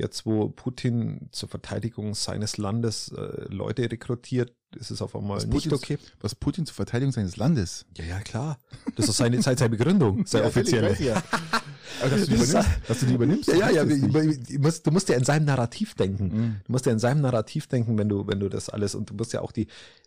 [0.00, 5.46] Jetzt, wo Putin zur Verteidigung seines Landes äh, Leute rekrutiert, ist es auf einmal Was
[5.46, 5.98] nicht Putins- okay.
[6.20, 7.84] Was Putin zur Verteidigung seines Landes.
[7.98, 8.58] Ja, ja, klar.
[8.96, 10.96] Das ist seine, seine, Begründung, seine offizielle.
[11.02, 11.22] Ja.
[12.00, 14.90] Aber dass du die übernimmst, dass du die übernimmst Ja, ja, ja, du musst, du
[14.90, 16.24] musst ja in seinem Narrativ denken.
[16.24, 16.56] Mhm.
[16.64, 19.14] Du musst ja in seinem Narrativ denken, wenn du, wenn du das alles und du
[19.14, 19.66] musst ja auch die,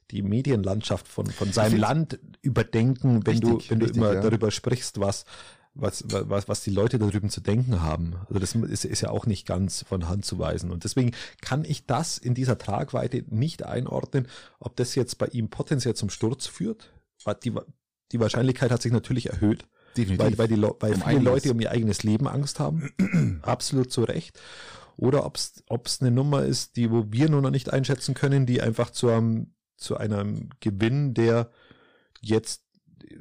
[0.09, 4.21] die Medienlandschaft von, von seinem Land überdenken, wenn du, Richtig, wenn du richtig, immer ja.
[4.21, 5.25] darüber sprichst, was,
[5.75, 8.15] was, was, was die Leute da drüben zu denken haben.
[8.27, 10.71] Also das ist, ist ja auch nicht ganz von Hand zu weisen.
[10.71, 11.11] Und deswegen
[11.41, 14.27] kann ich das in dieser Tragweite nicht einordnen,
[14.59, 16.93] ob das jetzt bei ihm potenziell zum Sturz führt.
[17.43, 17.53] Die,
[18.11, 19.65] die Wahrscheinlichkeit hat sich natürlich erhöht
[19.97, 20.19] Definitiv.
[20.19, 21.25] weil, weil, die, weil Um viele einiges.
[21.25, 22.91] Leute um ihr eigenes Leben Angst haben.
[23.41, 24.39] Absolut zu Recht.
[24.97, 28.61] Oder ob es eine Nummer ist, die wo wir nur noch nicht einschätzen können, die
[28.61, 31.49] einfach zu einem, zu einem Gewinn, der
[32.21, 32.62] jetzt,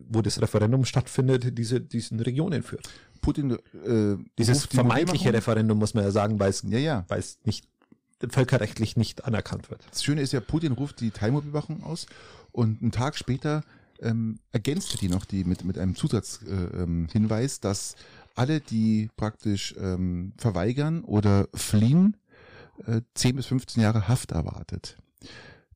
[0.09, 2.88] wo das Referendum stattfindet, diese, diesen Regionen führt.
[3.20, 7.05] Putin, äh, Dieses die vermeintliche Mobilmachung- Referendum, muss man ja sagen, weil es, Ja, ja.
[7.09, 7.66] weil es nicht
[8.30, 9.84] völkerrechtlich nicht anerkannt wird.
[9.90, 12.07] Das Schöne ist ja, Putin ruft die Teilmobilmachung aus
[12.53, 13.64] und einen Tag später
[14.01, 17.95] ähm, ergänzt er die noch die mit, mit einem Zusatzhinweis, äh, ähm, dass
[18.34, 22.16] alle, die praktisch ähm, verweigern oder fliehen,
[22.86, 24.97] äh, 10 bis 15 Jahre Haft erwartet.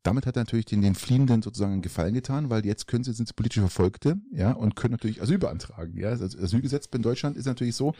[0.06, 3.12] Damit hat er natürlich den, den Fliehenden sozusagen einen Gefallen getan, weil jetzt können sie,
[3.12, 6.14] sind sie politische Verfolgte, ja, und können natürlich Asyl beantragen, ja.
[6.14, 7.92] Das Asylgesetz in Deutschland ist natürlich so.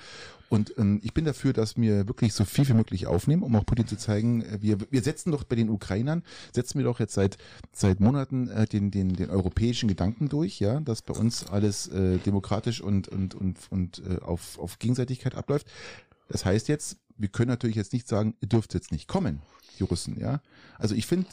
[0.49, 3.67] Und ähm, ich bin dafür, dass wir wirklich so viel wie möglich aufnehmen, um auch
[3.67, 7.15] Putin zu zeigen, äh, wir, wir setzen doch bei den Ukrainern, setzen wir doch jetzt
[7.15, 7.39] seit,
[7.73, 12.19] seit Monaten äh, den, den, den europäischen Gedanken durch, ja, dass bei uns alles äh,
[12.19, 15.67] demokratisch und, und, und, und äh, auf, auf Gegenseitigkeit abläuft.
[16.29, 19.41] Das heißt jetzt, wir können natürlich jetzt nicht sagen, ihr dürft jetzt nicht kommen,
[19.77, 20.41] die Russen, ja.
[20.79, 21.27] Also ich finde,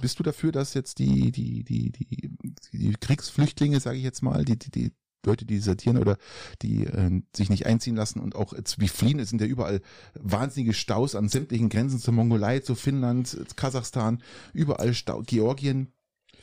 [0.00, 2.30] bist du dafür, dass jetzt die, die, die, die,
[2.72, 4.92] die Kriegsflüchtlinge, sage ich jetzt mal, die, die, die
[5.26, 6.18] Leute, die desertieren oder
[6.60, 9.80] die äh, sich nicht einziehen lassen und auch jetzt wie fliehen, es sind ja überall
[10.14, 14.22] wahnsinnige Staus an sämtlichen Grenzen zur Mongolei, zu Finnland, Kasachstan,
[14.52, 15.88] überall Stau, Georgien.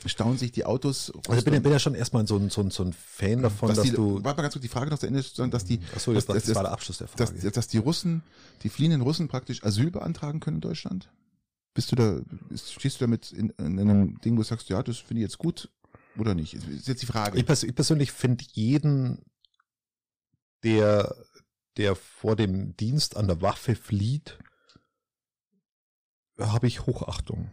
[0.08, 1.12] stauen sich die Autos.
[1.28, 3.43] Also ich bin, ja- bin ja schon erstmal so ein, so ein, so ein Fan
[3.43, 4.16] davon, dass, dass die, du.
[4.24, 6.45] warte mal ganz kurz die Frage noch zu Ende, sozusagen, dass die, Achso, das, dass,
[6.45, 7.52] das, war der Abschluss der dass, Frage.
[7.52, 8.24] dass die Russen,
[8.64, 11.12] die fliehenden Russen praktisch Asyl beantragen können in Deutschland?
[11.74, 12.22] Bist du da,
[12.56, 15.38] stehst du damit in, in einem Ding, wo du sagst, ja, das finde ich jetzt
[15.38, 15.70] gut
[16.18, 16.54] oder nicht?
[16.54, 17.38] Ist jetzt die Frage.
[17.38, 19.24] Ich, pers ich persönlich finde jeden,
[20.64, 21.16] der,
[21.78, 24.38] der vor dem Dienst an der Waffe flieht,
[26.38, 27.52] habe ich Hochachtung.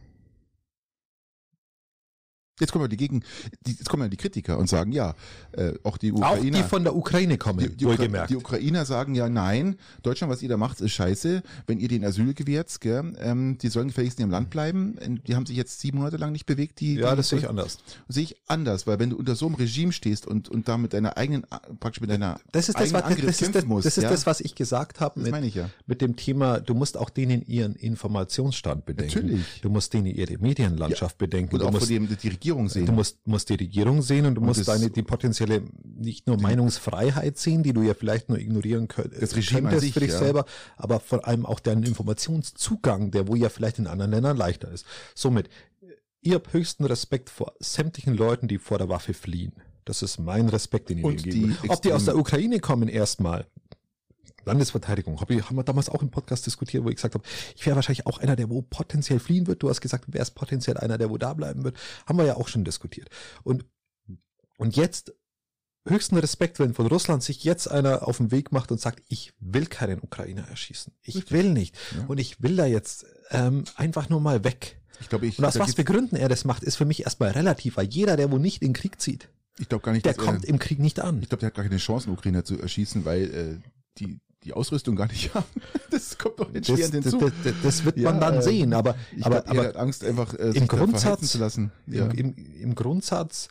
[2.61, 3.23] Jetzt kommen wir die Gegen,
[3.67, 5.15] die, jetzt kommen ja die Kritiker und sagen, ja,
[5.53, 6.59] äh, auch die Auch Ukrainer.
[6.59, 10.43] die von der Ukraine kommen, die, die, Ukra die Ukrainer sagen ja, nein, Deutschland, was
[10.43, 11.43] ihr da macht, ist scheiße.
[11.67, 14.97] Wenn ihr den Asyl gewährt, gell, ähm, die sollen gefälligst in ihrem Land bleiben.
[15.27, 16.81] Die haben sich jetzt sieben Monate lang nicht bewegt.
[16.81, 17.79] Die, ja, die, das sehe ich anders.
[18.09, 20.93] sehe ich anders, weil wenn du unter so einem Regime stehst und, und da mit
[20.93, 21.45] deiner eigenen,
[21.81, 24.05] praktisch mit deiner Das ist das, eigenen was, Angriff das, kämpfen das, musst, das, ist
[24.05, 24.11] ja?
[24.11, 25.71] das, was ich gesagt habe Das mit, meine ich ja.
[25.87, 29.15] mit dem Thema, du musst auch denen ihren Informationsstand bedenken.
[29.15, 29.61] Natürlich.
[29.63, 31.55] Du musst denen ihre Medienlandschaft bedenken.
[31.55, 32.87] Und du auch musst, vor dem die Regierung sehen.
[32.87, 36.41] Du musst, musst die Regierung sehen und du Und musst deine, die potenzielle, nicht nur
[36.41, 40.11] Meinungsfreiheit sehen, die du ja vielleicht nur ignorieren könnt, Das Regime könntest sich, für dich
[40.11, 40.19] ja.
[40.19, 40.45] selber,
[40.77, 44.87] aber vor allem auch deinen Informationszugang, der wo ja vielleicht in anderen Ländern leichter ist.
[45.15, 45.49] Somit,
[46.21, 49.53] ihr habt höchsten Respekt vor sämtlichen Leuten, die vor der Waffe fliehen.
[49.85, 53.47] Das ist mein Respekt, den ich Und die Ob die aus der Ukraine kommen erstmal.
[54.49, 57.25] Landesverteidigung, hab ich, haben wir damals auch im Podcast diskutiert, wo ich gesagt habe,
[57.57, 59.63] ich wäre wahrscheinlich auch einer, der wo potenziell fliehen wird.
[59.63, 61.77] Du hast gesagt, du wärst potenziell einer, der wo da bleiben wird.
[62.07, 63.09] Haben wir ja auch schon diskutiert.
[63.45, 63.65] Und,
[64.57, 65.13] und jetzt
[65.87, 69.33] höchsten Respekt, wenn von Russland sich jetzt einer auf den Weg macht und sagt, ich
[69.41, 70.93] will keinen Ukrainer erschießen.
[71.03, 71.77] Ich will nicht.
[71.97, 72.05] Ja.
[72.07, 74.81] Und ich will da jetzt ähm, einfach nur mal weg.
[75.01, 77.31] ich glaube, ich, Und aus was für Gründen er das macht, ist für mich erstmal
[77.31, 79.29] relativ, weil jeder, der wo nicht in den Krieg zieht,
[79.59, 81.21] ich glaube gar nicht, der kommt er, im Krieg nicht an.
[81.21, 84.53] ich glaube, der hat gar keine Chance, einen Ukrainer zu erschießen, weil äh, die die
[84.55, 85.45] Ausrüstung gar nicht haben.
[85.91, 87.31] Das kommt doch Das, entscheidend das, hinzu.
[87.45, 89.77] das, das wird man Ja, dann äh, sehen, aber, Ich aber, glaub, er aber hat
[89.77, 91.71] Angst, einfach äh, im Grundsatz- zu lassen.
[91.87, 92.07] Ja.
[92.09, 93.49] im, im, im Grundsatz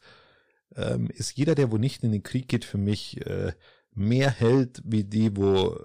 [0.76, 3.54] ähm, ist jeder, der wo nicht in den Krieg geht, für mich äh,
[3.94, 5.76] mehr Held wie die, wo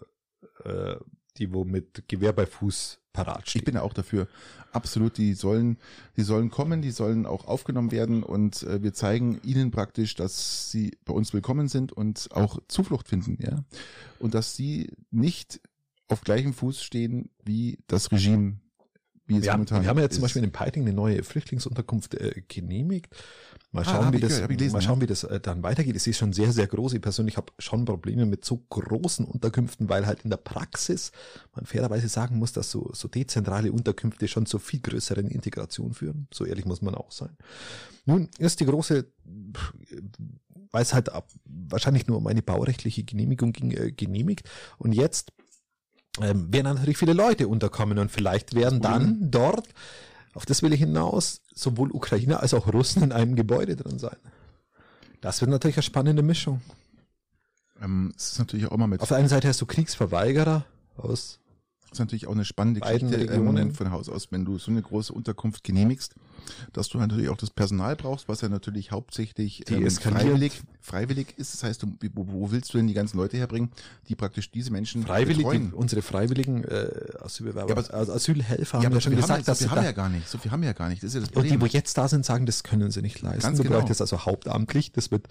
[0.64, 0.96] äh,
[1.38, 3.64] die, wo mit Gewehr bei Fuß parat Ich stehen.
[3.64, 4.28] bin ja auch dafür.
[4.72, 5.76] Absolut, die sollen,
[6.16, 10.70] die sollen kommen, die sollen auch aufgenommen werden und äh, wir zeigen ihnen praktisch, dass
[10.70, 13.64] sie bei uns willkommen sind und auch Zuflucht finden, ja.
[14.18, 15.60] Und dass sie nicht
[16.08, 18.60] auf gleichem Fuß stehen wie das Regime,
[19.26, 20.22] wie es wir, haben, momentan wir haben ja zum.
[20.22, 23.14] Beispiel in Peiting eine neue Flüchtlingsunterkunft äh, genehmigt.
[23.74, 25.96] Mal Ah, schauen, hab wie das, gehört, gelesen, mal schauen, wie das äh, dann weitergeht.
[25.96, 26.92] Es ist schon sehr, sehr groß.
[26.92, 31.10] Ich persönlich habe schon Probleme mit so großen Unterkünften, weil halt in der Praxis
[31.54, 36.28] man fairerweise sagen muss, dass so, so dezentrale Unterkünfte schon zu viel größeren Integration führen.
[36.34, 37.34] So ehrlich muss man auch sein.
[38.04, 39.06] Nun ist die große,
[39.56, 39.72] pff,
[40.70, 44.50] weil es halt ab, wahrscheinlich nur um eine baurechtliche Genehmigung ging, äh, genehmigt.
[44.76, 45.32] Und jetzt
[46.20, 49.66] ähm, werden natürlich viele Leute unterkommen und vielleicht werden dann dort,
[50.34, 54.16] auf das will ich hinaus, sowohl Ukrainer als auch Russen in einem Gebäude drin sein.
[55.20, 56.60] Das wird natürlich eine spannende Mischung.
[57.80, 60.64] ähm, es ist natürlich auch mal mit Auf der einen Seite hast du Kriegsverweigerer
[60.96, 61.38] aus
[61.92, 64.70] Das ist natürlich auch eine spannende Beiden Geschichte ähm, von Haus aus, wenn du so
[64.70, 66.14] eine große Unterkunft genehmigst,
[66.72, 71.52] dass du natürlich auch das Personal brauchst, was ja natürlich hauptsächlich ähm, freiwillig, freiwillig ist.
[71.52, 73.70] Das heißt, du, wo, wo willst du denn die ganzen Leute herbringen,
[74.08, 75.74] die praktisch diese Menschen Freiwillig, betreuen?
[75.74, 76.88] unsere freiwilligen äh,
[77.20, 79.76] Asylbewerber, Ja, aber- also Asylhelfer Ja, haben ja schon gesagt, haben, wir- dass so viel
[79.76, 80.28] haben ja gar nicht.
[80.28, 81.02] So viel haben wir ja gar nicht.
[81.02, 81.60] Das ist ja das und die, Problem.
[81.60, 83.42] wo jetzt da sind, sagen, das können sie nicht leisten.
[83.42, 83.76] Ganz du genau.
[83.80, 85.28] bräuchtest also hauptamtlich, das wird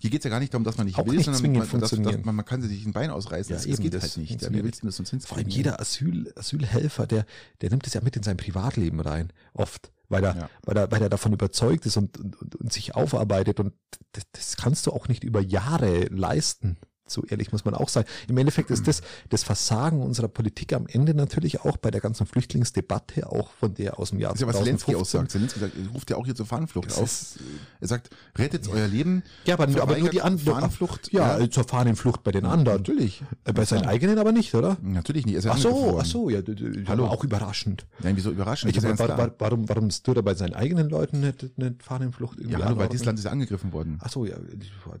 [0.00, 1.90] Hier geht's ja gar nicht darum, dass man nicht Auch will, nicht sondern man, dass,
[1.90, 3.50] dass man, man kann sich ein Bein ausreißen.
[3.52, 4.42] Ja, das, das geht das halt nicht.
[4.42, 5.26] Ja, wie willst du das sonst?
[5.26, 7.24] Vor allem jeder Asyl, Asylhelfer, der,
[7.60, 10.50] der nimmt es ja mit in sein Privatleben rein, oft, weil er, Ja.
[10.64, 13.72] weil er, weil er davon überzeugt ist und, und, und, und sich aufarbeitet und
[14.12, 16.76] das, das kannst du auch nicht über Jahre leisten.
[17.06, 18.04] So ehrlich muss man auch sein.
[18.28, 22.24] Im Endeffekt ist das das Versagen unserer Politik am Ende natürlich auch bei der ganzen
[22.26, 24.96] Flüchtlingsdebatte, auch von der aus dem Jahr Das ist ja, was Zelensky 2015.
[25.20, 25.30] aussagt.
[25.30, 27.02] Zelensky sagt, er ruft ja auch hier zur Fahnenflucht auf.
[27.04, 27.38] ist-
[27.80, 29.22] Er sagt, rettet euer Leben.
[29.44, 30.18] Ja, aber, aber nur die.
[30.18, 31.12] Fahnenflucht.
[31.12, 32.78] Ja, äh, zur Fahnenflucht bei den anderen.
[32.78, 33.22] Natürlich.
[33.44, 34.78] Äh, Bei seinen eigenen aber nicht, oder?
[34.80, 35.34] Natürlich nicht.
[35.34, 36.40] Ist ja Ach so, ach so, ja,
[36.86, 37.06] Hallo.
[37.06, 37.86] auch überraschend.
[38.02, 38.70] Nein, wieso überraschend?
[38.70, 41.82] Ich ist ja war, war, warum, warum tut er bei seinen eigenen Leuten nicht, nicht
[41.82, 42.58] Fahnenflucht irgendwie.
[42.58, 43.98] Ja, hallo, weil dieses Land ist ja angegriffen worden.
[44.02, 44.36] Ach so, ja,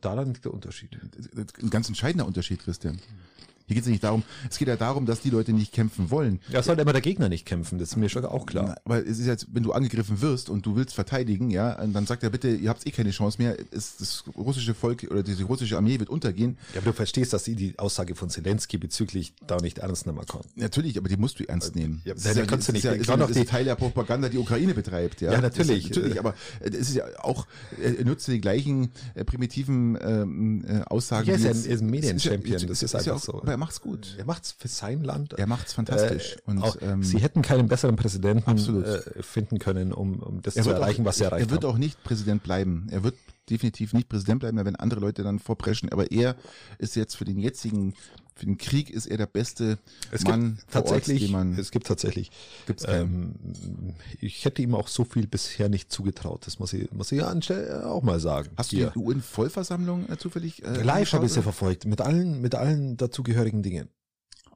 [0.02, 0.98] daran liegt der Unterschied.
[1.70, 2.98] Ganz entscheidender Unterschied, Christian.
[3.66, 6.38] Hier geht es nicht darum, es geht ja darum, dass die Leute nicht kämpfen wollen.
[6.50, 8.76] Ja, sollte immer der Gegner nicht kämpfen, das ist mir schon auch klar.
[8.84, 12.22] Aber es ist jetzt, wenn du angegriffen wirst und du willst verteidigen, ja, dann sagt
[12.22, 15.76] er bitte, ihr habt eh keine Chance mehr, es, das russische Volk oder diese russische
[15.78, 16.58] Armee wird untergehen.
[16.74, 20.24] Ja, aber du verstehst, dass sie die Aussage von Zelensky bezüglich da nicht ernst nehmen
[20.26, 20.42] kann.
[20.56, 22.02] Natürlich, aber die musst du ernst nehmen.
[22.04, 23.30] Ja, Das da- ist da kannst du das nicht- Ist ja, ich ist ja, das
[23.30, 25.22] ist die- Teil der Propaganda, die Ukraine betreibt.
[25.22, 25.88] Ja, Ja, natürlich.
[25.88, 27.46] Das ist, natürlich, aber äh, es ist ja auch,
[27.82, 31.26] er nutzt die gleichen äh, primitiven ähm, äh, Aussagen.
[31.28, 33.20] Ja, ist ja jetzt- ein- ist ein es Medienchampion, ja- das ist ja einfach auch,
[33.20, 33.42] so.
[33.54, 34.16] Er macht's gut.
[34.18, 35.34] Er macht's für sein Land.
[35.34, 36.34] Er macht's fantastisch.
[36.38, 38.84] Äh, und auch, ähm, sie hätten keinen besseren Präsidenten Absolut.
[38.84, 41.62] äh, finden können, um, um das er zu erreichen, auch, was sie erreicht Er wird
[41.62, 41.70] haben.
[41.70, 42.88] auch nicht Präsident bleiben.
[42.90, 43.14] Er wird
[43.48, 45.88] definitiv nicht Präsident bleiben, wenn andere Leute dann vorpreschen.
[45.92, 46.34] Aber er
[46.78, 47.94] ist jetzt für den jetzigen,
[48.34, 49.78] für den Krieg ist er der beste
[50.10, 51.58] es Mann gibt Ort, tatsächlich, den man.
[51.58, 52.30] es gibt tatsächlich,
[52.66, 53.34] Gibt's ähm,
[54.20, 56.46] ich hätte ihm auch so viel bisher nicht zugetraut.
[56.46, 58.50] Das muss ich, muss ich anstelle auch mal sagen.
[58.56, 58.90] Hast du Hier.
[58.90, 60.64] die UN-Vollversammlung äh, zufällig?
[60.64, 63.88] Äh, Live habe ich sie verfolgt, mit allen, mit allen dazugehörigen Dingen.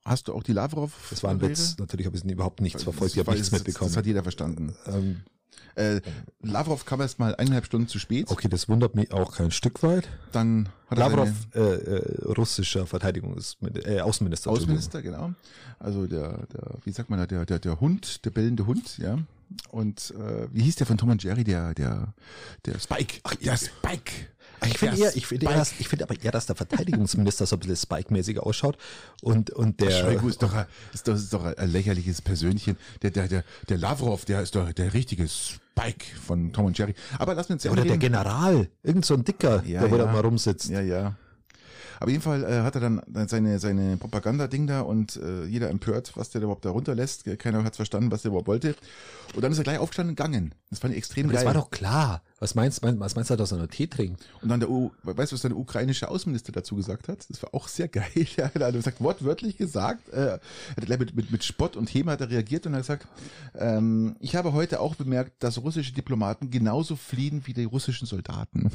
[0.04, 0.92] Hast du auch die Lavrov?
[1.10, 1.40] Das war ein?
[1.40, 1.76] Witz.
[1.78, 3.90] Natürlich habe ich überhaupt nichts verfolgt, ich habe nichts mitbekommen.
[3.90, 4.74] Das hat jeder verstanden.
[4.86, 5.20] ähm,
[5.74, 6.00] Äh,
[6.42, 8.30] Lavrov kam erst mal eineinhalb Stunden zu spät.
[8.30, 10.08] okay, das wundert mich auch kein Stück weit.
[10.32, 14.50] Dann hat er Lavrov, seine äh, äh, russischer Verteidigungsminister, äh, Außenminister.
[14.50, 15.32] Außenminister, genau.
[15.78, 19.18] Also der, der, wie sagt man da, der, der, der Hund, der bellende Hund, ja.
[19.70, 22.12] Und äh, wie hieß der von Tom und Jerry, der, der,
[22.66, 23.20] der Spike.
[23.22, 24.12] Ach, der Spike.
[24.66, 27.56] Ich finde eher, ich finde eher, dass- ich finde aber eher, dass der Verteidigungsminister so
[27.56, 28.76] ein bisschen Spike-mäßig ausschaut
[29.22, 32.76] und, und der, Shoigu ist doch, ein- ist doch, ist doch ein lächerliches Persönchen.
[33.02, 36.94] Der, der, der, der Lavrov, der ist doch der richtige Spike von Tom und Jerry.
[37.18, 40.04] Aber lass uns oder der General, irgend so ein Dicker, Ja, der wo ja.
[40.06, 40.68] da mal rumsitzt.
[40.70, 41.14] Ja, ja.
[42.00, 46.12] Aber jeden Fall äh, hat er dann seine, seine Propaganda-Ding da und äh, jeder empört,
[46.16, 47.24] was der überhaupt da runterlässt.
[47.38, 48.74] Keiner hat verstanden, was der überhaupt wollte.
[49.34, 50.54] Und dann ist er gleich aufgestanden und gegangen.
[50.70, 51.54] Das fand ich extrem Aber das geil.
[51.54, 52.22] war doch klar.
[52.40, 54.24] Was meinst, mein, was meinst du, dass er noch Tee trinkt?
[54.42, 57.28] und dann der, U weißt du, was der ukrainische Außenminister dazu gesagt hat?
[57.28, 58.04] Das war auch sehr geil.
[58.36, 60.40] Ja, er hat gesagt, wortwörtlich gesagt, äh, er
[60.76, 63.08] hat gleich mit, mit, mit Spott und Häme hat er reagiert und hat gesagt,
[63.56, 68.70] ähm, ich habe heute auch bemerkt, dass russische Diplomaten genauso fliehen wie die russischen Soldaten.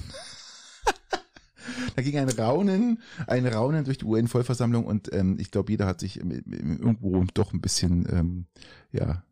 [1.95, 5.99] Da ging ein Raunen, ein Raunen durch die UN-Vollversammlung und ähm, ich glaube, jeder hat
[5.99, 8.45] sich irgendwo doch ein bisschen ähm,
[8.91, 9.23] ja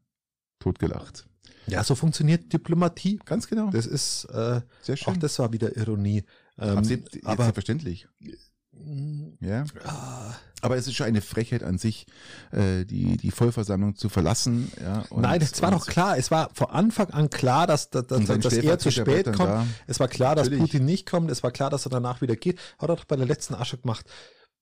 [0.59, 1.25] totgelacht.
[1.67, 3.19] Ja, so funktioniert Diplomatie.
[3.25, 3.69] Ganz genau.
[3.69, 5.13] Das ist, äh, Sehr schön.
[5.13, 6.23] auch das war wieder Ironie.
[6.57, 8.07] Ähm, Absolut, aber, selbstverständlich.
[9.39, 9.63] Ja.
[10.61, 12.05] Aber es ist schon eine Frechheit an sich,
[12.51, 14.71] äh, die, die Vollversammlung zu verlassen.
[14.79, 16.17] Ja, und, Nein, das war doch klar.
[16.17, 19.39] Es war von Anfang an klar, dass, dass, dass, dass er zu spät kommt.
[19.49, 19.65] da.
[19.87, 20.71] Es war klar, dass Natürlich.
[20.71, 21.31] Putin nicht kommt.
[21.31, 22.59] Es war klar, dass er danach wieder geht.
[22.77, 24.05] Hat er doch bei der letzten Asche gemacht.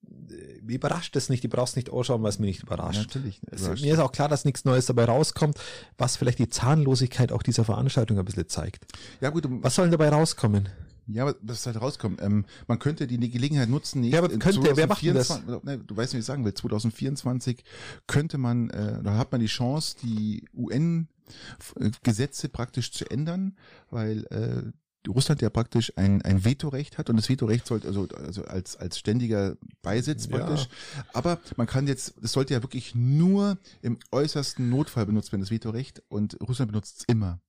[0.06, 1.42] Äh, Mir überrascht es nicht.
[1.42, 3.00] Die brauchst nicht anschauen, weil es mich nicht überrascht.
[3.00, 3.42] Natürlich.
[3.50, 3.82] Es, überrascht.
[3.84, 5.58] mir ist auch klar, dass nichts Neues dabei rauskommt,
[5.98, 8.86] was vielleicht die Zahnlosigkeit auch dieser Veranstaltung ein bisschen zeigt.
[9.20, 10.68] Ja gut, Was soll denn dabei rauskommen?
[11.12, 12.20] Ja, aber was halt rauskommt.
[12.22, 14.00] Ähm, man könnte die Gelegenheit nutzen.
[14.00, 15.28] Nicht Ja, aber könnte, wer macht das?
[15.28, 16.54] 2024 Ne, du weißt, wie ich sagen will.
[16.54, 17.64] 2024
[18.06, 23.56] könnte man, äh, da hat man die Chance, die UN-Gesetze praktisch zu ändern,
[23.90, 24.72] weil äh,
[25.08, 28.98] Russland ja praktisch ein, ein Vetorecht hat und das Vetorecht sollte also, also als, als
[28.98, 30.36] ständiger Beisitz Ja.
[30.38, 30.68] praktisch.
[31.14, 35.50] Aber man kann jetzt, das sollte ja wirklich nur im äußersten Notfall benutzt werden, das
[35.50, 37.40] Vetorecht und Russland benutzt es immer.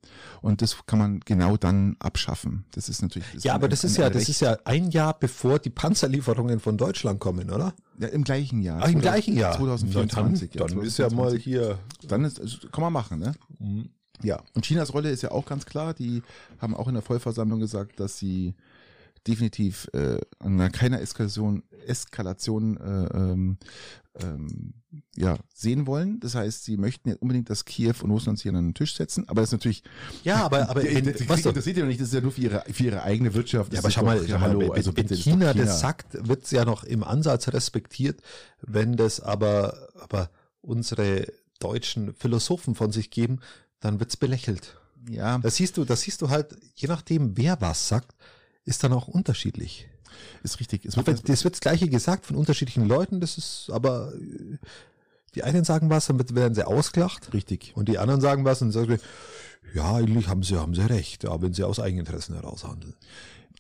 [0.42, 2.64] Und das kann man genau dann abschaffen.
[2.72, 3.28] Das ist natürlich.
[3.34, 4.30] Das Ja, ein- aber das ein- ist ein ja, das Recht.
[4.30, 7.74] ist ja ein Jahr bevor die Panzerlieferungen von Deutschland kommen, oder?
[8.00, 8.78] Ja, im gleichen Jahr.
[8.82, 9.58] Ach, im 2000 gleichen Jahr.
[9.58, 10.52] 2024.
[10.52, 11.44] Dann, dann ist ja mal 2024.
[11.44, 11.80] hier.
[12.08, 13.34] Dann ist, also, kann man machen, ne?
[14.24, 14.42] Ja.
[14.54, 15.94] Und Chinas Rolle ist ja auch ganz klar.
[15.94, 16.22] Die
[16.60, 18.54] haben auch in der Vollversammlung gesagt, dass sie
[19.28, 23.58] definitiv äh, an einer keiner Eskalation, Eskalation äh, ähm,
[24.20, 24.74] ähm,
[25.16, 26.20] ja, sehen wollen.
[26.20, 29.28] Das heißt, sie möchten ja unbedingt, dass Kiew und Russland sich an einen Tisch setzen.
[29.30, 29.84] Aber das ist natürlich.
[30.24, 32.32] Ja, aber, aber die- die was doch, interessiert ja noch nicht, das ist ja nur
[32.32, 33.72] für ihre, für ihre eigene Wirtschaft.
[33.74, 36.28] ja, Das aber schau mal, doch- mal, hallo, also bitte, das doch China, das sagt,
[36.28, 38.22] wird es ja noch im Ansatz respektiert,
[38.62, 40.30] wenn das aber, aber
[40.62, 41.28] unsere
[41.60, 43.40] deutschen Philosophen von sich geben,
[43.82, 44.78] dann wird's belächelt.
[45.10, 48.16] Ja, Das siehst du, das siehst du halt, je nachdem, wer was sagt,
[48.64, 49.90] ist dann auch unterschiedlich.
[50.44, 50.86] ist richtig.
[50.86, 54.58] Es wird Aber das wird das Gleiche gesagt von unterschiedlichen Leuten, das ist aber, äh,
[55.34, 57.34] die einen sagen was, dann werden sie ausgelacht.
[57.34, 57.74] richtig.
[57.76, 59.00] Und die anderen sagen was und sagen,
[59.74, 62.96] ja, eigentlich haben sie, haben sie recht, ja, wenn sie aus Eigeninteressen heraus handeln.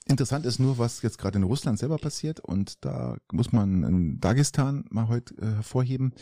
[0.07, 4.19] Interessant ist nur, was jetzt gerade in Russland selber passiert und da muss man in
[4.19, 6.13] Dagestan mal heute äh, hervorheben,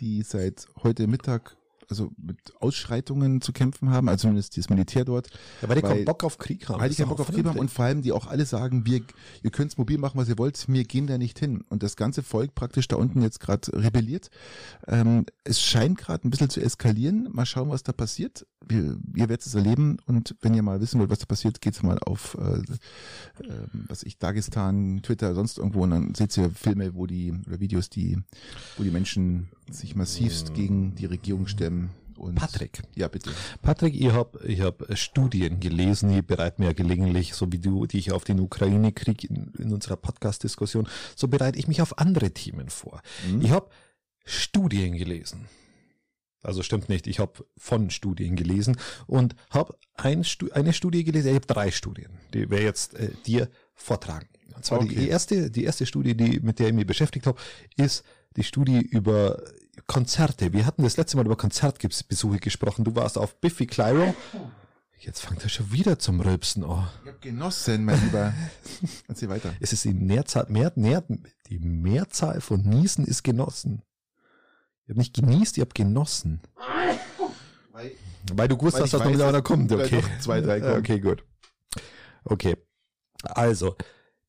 [0.00, 1.56] die seit heute Mittag
[1.88, 5.28] also mit Ausschreitungen zu kämpfen haben, also zumindest das Militär dort,
[5.62, 6.80] Ja, weil die keinen Bock auf Krieg haben.
[6.80, 9.02] weil die keinen Bock auf Krieg haben und vor allem die auch alle sagen, wir,
[9.42, 11.64] ihr könnt's mobil machen, was ihr wollt, wir gehen da nicht hin.
[11.68, 14.30] Und das ganze Volk praktisch da unten jetzt gerade rebelliert.
[14.86, 17.28] Ähm, es scheint gerade ein bisschen zu eskalieren.
[17.32, 18.46] Mal schauen, was da passiert.
[18.68, 21.82] Wir, ihr werdet es erleben und wenn ihr mal wissen wollt, was da passiert, geht's
[21.82, 22.56] mal auf, äh,
[23.44, 27.60] äh, was ich, Dagestan, Twitter, sonst irgendwo und dann seht ihr Filme, wo die, oder
[27.60, 28.18] Videos, die,
[28.76, 31.90] wo die Menschen sich massivst gegen die Regierung stemmen.
[32.16, 32.82] Und Patrick.
[32.94, 33.30] Ja, bitte.
[33.60, 37.84] Patrick, ich habe ich hab Studien gelesen, die bereiten mir ja gelegentlich, so wie du,
[37.84, 42.30] die ich auf den Ukraine-Krieg in, in unserer Podcast-Diskussion, so bereite ich mich auf andere
[42.30, 43.02] Themen vor.
[43.40, 43.68] Ich habe
[44.24, 45.46] Studien gelesen.
[46.42, 51.34] Also stimmt nicht, ich habe von Studien gelesen und habe ein eine Studie gelesen, ich
[51.34, 54.28] habe drei Studien, die werde jetzt äh, dir vortragen.
[54.54, 55.08] Und zwar die Okay.
[55.08, 57.38] erste, die erste Studie, die, mit der ich mich beschäftigt habe,
[57.76, 58.04] ist
[58.36, 59.42] die Studie über
[59.86, 60.52] Konzerte.
[60.52, 62.84] Wir hatten das letzte Mal über Konzertbesuche gesprochen.
[62.84, 64.14] Du warst auf Biffy Clyro.
[64.98, 66.88] Jetzt fängt er schon wieder zum Rülpsen an.
[67.04, 68.32] Ich hab genossen, mein Lieber.
[69.08, 69.54] Erzähl weiter.
[69.60, 71.04] Es ist die Mehrzahl, mehr, mehr,
[71.48, 73.82] die Mehrzahl von Niesen ist genossen.
[74.84, 76.40] Ich habe nicht genießt, ich habe genossen.
[77.72, 77.92] Weil,
[78.32, 79.70] Weil du gewusst hast, dass noch wieder einer kommt.
[79.70, 80.02] Okay.
[80.20, 80.78] zwei, drei kommen.
[80.78, 81.24] Okay, gut.
[82.24, 82.56] Okay.
[83.22, 83.76] Also,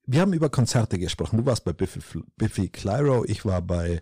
[0.08, 1.38] wir haben über Konzerte gesprochen.
[1.38, 2.00] Du warst bei Biffy,
[2.38, 4.02] Biffy Clyro, ich war bei,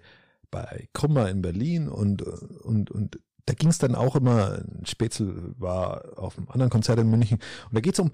[0.52, 6.18] bei Kummer in Berlin und, und, und da ging es dann auch immer, Spätzl war
[6.18, 8.12] auf einem anderen Konzert in München und da geht es um,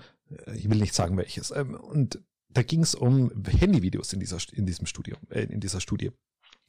[0.55, 4.65] ich will nicht sagen welches, ähm, und da ging es um Handyvideos in dieser, in
[4.65, 6.11] diesem Studium, äh, in dieser Studie.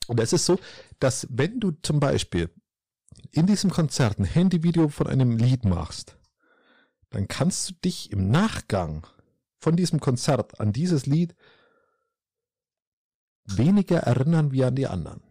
[0.08, 0.58] Und es ist so,
[0.98, 2.50] dass wenn du zum Beispiel
[3.30, 6.16] in diesem Konzert ein Handyvideo von einem Lied machst,
[7.10, 9.06] dann kannst du dich im Nachgang
[9.62, 11.36] von diesem Konzert an dieses Lied
[13.44, 15.22] weniger erinnern wie an die anderen.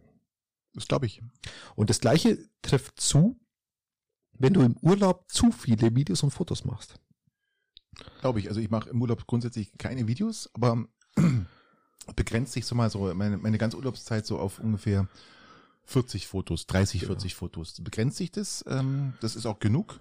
[0.72, 1.22] das glaube ich.
[1.76, 3.38] Und das gleiche trifft zu,
[4.32, 6.94] wenn du im Urlaub zu viele Videos und Fotos machst.
[8.20, 8.48] Glaube ich.
[8.48, 10.86] Also ich mache im Urlaub grundsätzlich keine Videos, aber
[12.16, 15.08] begrenzt sich so mal so meine, meine ganze Urlaubszeit so auf ungefähr
[15.84, 17.74] 40 Fotos, 30, 40 Fotos.
[17.82, 18.64] Begrenzt sich das?
[18.66, 20.00] Ähm, das ist auch genug.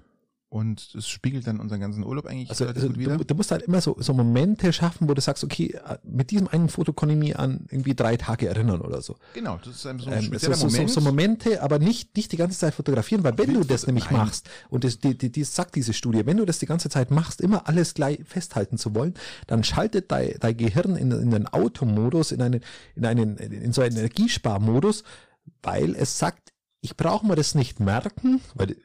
[0.51, 3.17] Und das spiegelt dann unseren ganzen Urlaub eigentlich Also, relativ also gut wieder.
[3.17, 6.49] du, du musst halt immer so, so Momente schaffen, wo du sagst, okay, mit diesem
[6.49, 9.15] einen Foto kann ich mich an irgendwie drei Tage erinnern oder so.
[9.33, 10.89] Genau, das ist ein so ein Ähm, so, spezieller so, so, Moment.
[10.91, 14.19] so Momente, aber nicht, nicht die ganze Zeit fotografieren, weil wenn du das nämlich Nein.
[14.19, 17.11] machst, und das, die, die, die sagt diese Studie, wenn du das die ganze Zeit
[17.11, 19.13] machst, immer alles gleich festhalten zu wollen,
[19.47, 22.59] dann schaltet dein, dein Gehirn in, in den Automodus, in einen,
[22.97, 25.05] in einen, in so einen Energiesparmodus,
[25.63, 28.75] weil es sagt, ich brauche mir das nicht merken, weil,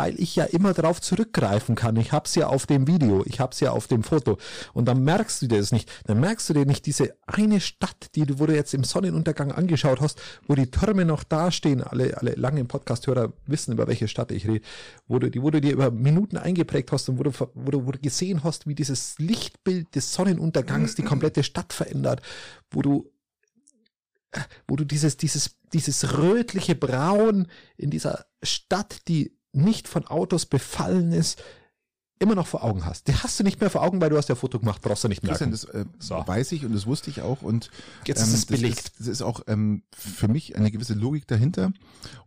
[0.00, 1.94] weil ich ja immer darauf zurückgreifen kann.
[1.96, 4.38] Ich hab's ja auf dem Video, ich hab's ja auf dem Foto.
[4.72, 5.92] Und dann merkst du dir das nicht.
[6.06, 9.52] Dann merkst du dir nicht diese eine Stadt, die du, wo du jetzt im Sonnenuntergang
[9.52, 11.82] angeschaut hast, wo die Türme noch dastehen.
[11.82, 14.64] Alle, alle langen Podcast-Hörer wissen, über welche Stadt ich rede.
[15.06, 17.86] Wo du, die, wo du dir über Minuten eingeprägt hast und wo du, wo du,
[17.86, 22.22] wo du gesehen hast, wie dieses Lichtbild des Sonnenuntergangs die komplette Stadt verändert.
[22.70, 23.12] Wo du
[24.68, 31.12] wo du dieses, dieses, dieses rötliche Braun in dieser Stadt, die nicht von Autos befallen
[31.12, 31.42] ist,
[32.22, 33.08] immer noch vor Augen hast.
[33.08, 35.08] Die hast du nicht mehr vor Augen, weil du hast ja Foto gemacht, brauchst du
[35.08, 35.66] nicht Christian, merken.
[35.72, 36.22] das äh, So.
[36.26, 37.70] weiß ich und das wusste ich auch und
[38.06, 38.78] Jetzt ist es das belegt.
[38.78, 41.72] Ist, das ist auch ähm, für mich eine gewisse Logik dahinter.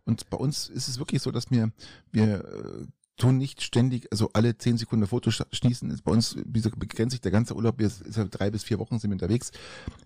[0.04, 1.70] Und bei uns ist es wirklich so, dass wir,
[2.10, 5.88] wir äh, tun nicht ständig, also alle zehn Sekunden ein Foto sch- schießen.
[5.92, 8.98] Ist Bei uns begrenzt sich der ganze Urlaub, wir ist halt drei bis vier Wochen
[8.98, 9.52] sind wir unterwegs,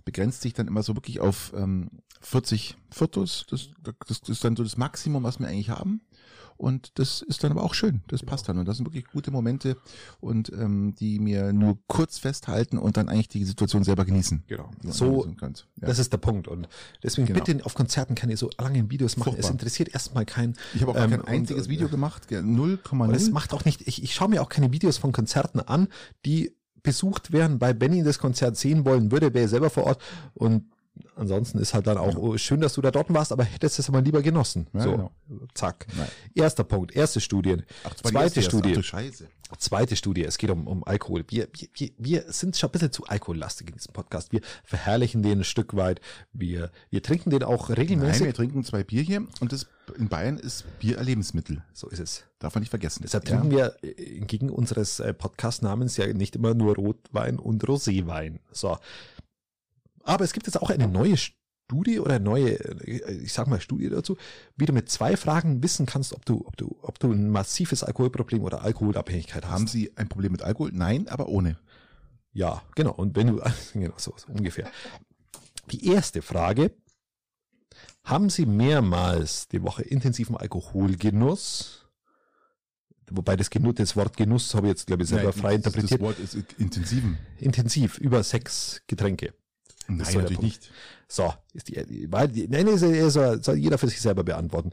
[0.05, 1.89] begrenzt sich dann immer so wirklich auf ähm,
[2.21, 3.47] 40 Fotos.
[3.49, 6.03] Das, das, das ist dann so das Maximum, was wir eigentlich haben.
[6.59, 8.03] Und das ist dann aber auch schön.
[8.09, 8.59] Das passt dann.
[8.59, 9.77] Und das sind wirklich gute Momente
[10.21, 14.43] und ähm, die mir nur kurz festhalten und dann eigentlich die Situation selber genießen.
[14.49, 14.71] Genau.
[14.83, 15.51] So, ja.
[15.77, 16.49] das ist der Punkt.
[16.49, 16.69] Und
[17.03, 17.45] deswegen Genau.
[17.45, 19.31] bitte auf Konzerten keine so langen Videos machen.
[19.31, 19.53] Es Furchtbar.
[19.53, 20.57] interessiert erstmal keinen.
[20.75, 23.33] ich habe auch ähm, kein einziges und, Video äh, gemacht, gell, Und es 0,0.
[23.33, 25.89] macht auch nicht, ich, ich schaue mir auch keine Videos von Konzerten an,
[26.27, 30.03] die besucht werden, weil Benny das Konzert sehen wollen würde, wäre er selber vor Ort.
[30.35, 30.65] Und
[31.17, 33.89] ansonsten ist halt dann auch oh, schön, dass du da dort warst, aber hättest es
[33.89, 34.67] aber lieber genossen.
[34.73, 35.11] Ja, so, genau.
[35.55, 35.87] zack.
[35.97, 36.09] Nein.
[36.35, 37.57] Erster Punkt, erste Studie.
[37.85, 38.49] Ach, Zweite erste erst.
[38.49, 38.71] Studie.
[38.73, 39.29] Ach du Scheiße.
[39.57, 41.25] Zweite Studie, es geht um, um Alkohol.
[41.29, 44.31] Wir, wir, wir, sind schon ein bisschen zu alkohollastig in diesem Podcast.
[44.31, 46.03] Wir verherrlichen den ein Stück weit.
[46.35, 48.27] Wir, wir trinken den auch Nein, regelmäßig.
[48.27, 51.63] wir trinken zwei Bier hier und das in Bayern ist Bier ein Lebensmittel.
[51.73, 52.25] so ist es.
[52.41, 53.01] Darf man nicht vergessen.
[53.03, 53.37] Deshalb Ja.
[53.37, 58.41] trinken wir äh, entgegen unseres äh, Podcast-Namens ja nicht immer nur Rotwein und Roséwein.
[58.53, 58.77] So.
[60.09, 63.61] Aber es gibt jetzt auch eine neue Studie oder eine neue, äh, ich sag mal
[63.61, 64.17] Studie dazu,
[64.57, 67.85] wie du mit zwei Fragen wissen kannst, ob du, ob du, ob du ein massives
[67.85, 69.53] Alkoholproblem oder Alkoholabhängigkeit hast.
[69.53, 70.71] Haben Sie ein Problem mit Alkohol?
[70.73, 71.59] Nein, aber ohne.
[72.33, 72.93] Ja, genau.
[72.93, 73.43] Und wenn du,
[73.75, 74.71] genau, so, so ungefähr.
[75.71, 76.73] Die erste Frage.
[78.03, 81.87] Haben Sie mehrmals die Woche intensiven Alkoholgenuss?
[83.11, 86.01] Wobei das, Genuss, das Wort Genuss habe ich jetzt, glaube ich, selber Nein, frei interpretiert.
[86.01, 87.19] Das Wort ist intensiven.
[87.39, 89.35] Intensiv, über sechs Getränke.
[89.89, 90.71] Nein, so natürlich nicht.
[91.09, 94.71] So, ist die, weil die nein, ist, ist, soll, soll jeder für sich selber beantworten.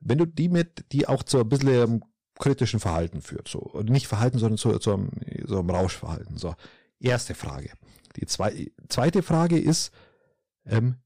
[0.00, 2.04] Wenn du die mit, die auch zu ein bisschen ähm,
[2.38, 5.10] kritischen Verhalten führt, so, und nicht Verhalten, sondern zu, zu einem,
[5.46, 6.36] so einem Rauschverhalten.
[6.36, 6.54] So,
[7.00, 7.70] erste Frage.
[8.16, 9.92] Die zwei, zweite Frage ist,
[10.66, 10.96] ähm,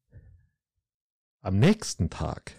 [1.40, 2.52] am nächsten Tag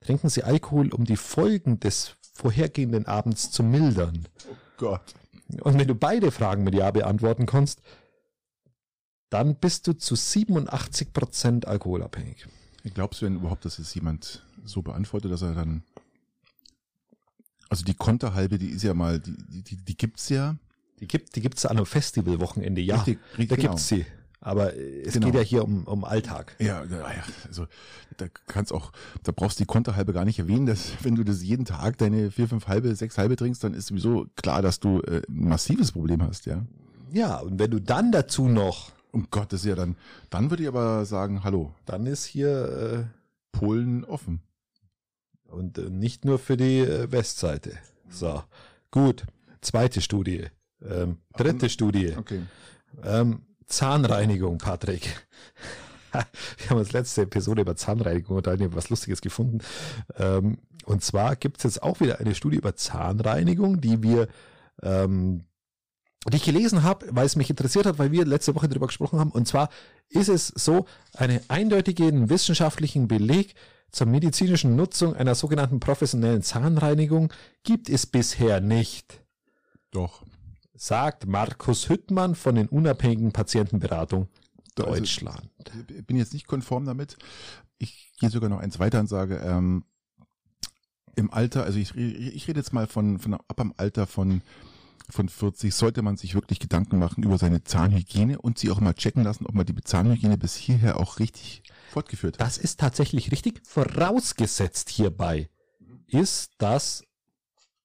[0.00, 4.28] trinken sie Alkohol, um die Folgen des vorhergehenden Abends zu mildern.
[4.48, 5.14] Oh Gott.
[5.62, 7.80] Und wenn du beide Fragen mit Ja beantworten kannst,
[9.30, 12.46] dann bist du zu 87 Prozent alkoholabhängig.
[12.94, 15.82] Glaubst du denn überhaupt, dass es jemand so beantwortet, dass er dann.
[17.68, 20.56] Also die Konterhalbe, die ist ja mal, die, die, die, die gibt's ja.
[21.00, 22.96] Die gibt, die gibt's an einem Festivalwochenende, ja.
[22.96, 23.68] Richtig, richtig, da genau.
[23.70, 24.06] gibt's sie.
[24.40, 25.26] Aber es Genau.
[25.26, 26.54] geht ja hier um, um Alltag.
[26.60, 27.66] Ja, ja, ja, also
[28.16, 28.92] da kannst auch,
[29.24, 32.30] da brauchst du die Konterhalbe gar nicht erwähnen, dass wenn du das jeden Tag deine
[32.30, 35.92] vier, fünf halbe, sechs halbe trinkst, dann ist sowieso klar, dass du äh, ein massives
[35.92, 36.64] Problem hast, ja.
[37.12, 39.96] Ja, und wenn du dann dazu noch, Um Gottes ja dann,
[40.30, 43.08] dann würde ich aber sagen, hallo, dann ist hier
[43.52, 44.42] Polen offen.
[45.48, 47.78] äh, und äh, nicht nur für die äh, Westseite.
[48.08, 48.42] So,
[48.90, 49.24] gut.
[49.60, 50.46] Zweite Studie.
[50.82, 52.14] Ähm, dritte Studie.
[52.16, 52.42] Okay.
[53.02, 55.26] Ähm, Zahnreinigung, Patrick.
[56.12, 59.58] Wir haben uns letzte Episode über Zahnreinigung unterhalten, ich habe was Lustiges gefunden.
[60.16, 64.28] Ähm, und zwar gibt es jetzt auch wieder eine Studie über Zahnreinigung, die wir,
[64.82, 65.44] ähm,
[66.26, 69.18] die ich gelesen habe, weil es mich interessiert hat, weil wir letzte Woche darüber gesprochen
[69.18, 69.30] haben.
[69.30, 69.70] Und zwar
[70.08, 73.54] ist es so, einen eindeutigen wissenschaftlichen Beleg
[73.90, 77.32] zur medizinischen Nutzung einer sogenannten professionellen Zahnreinigung
[77.62, 79.22] gibt es bisher nicht
[79.90, 80.22] Doch.
[80.74, 84.28] sagt Markus Hüttmann von den unabhängigen Patientenberatung
[84.76, 85.48] Also, Deutschland.
[85.88, 87.16] Ich bin jetzt nicht konform damit.
[87.78, 89.84] Ich gehe sogar noch eins weiter und sage, ähm,
[91.16, 94.42] im Alter, also ich, ich rede jetzt mal von, von ab am Alter von,
[95.10, 98.94] von 40, sollte man sich wirklich Gedanken machen über seine Zahnhygiene und sie auch mal
[98.94, 102.46] checken lassen, ob man die Zahnhygiene bis hierher auch richtig fortgeführt hat.
[102.46, 103.60] Das ist tatsächlich richtig.
[103.66, 105.48] Vorausgesetzt hierbei
[106.06, 107.02] ist, dass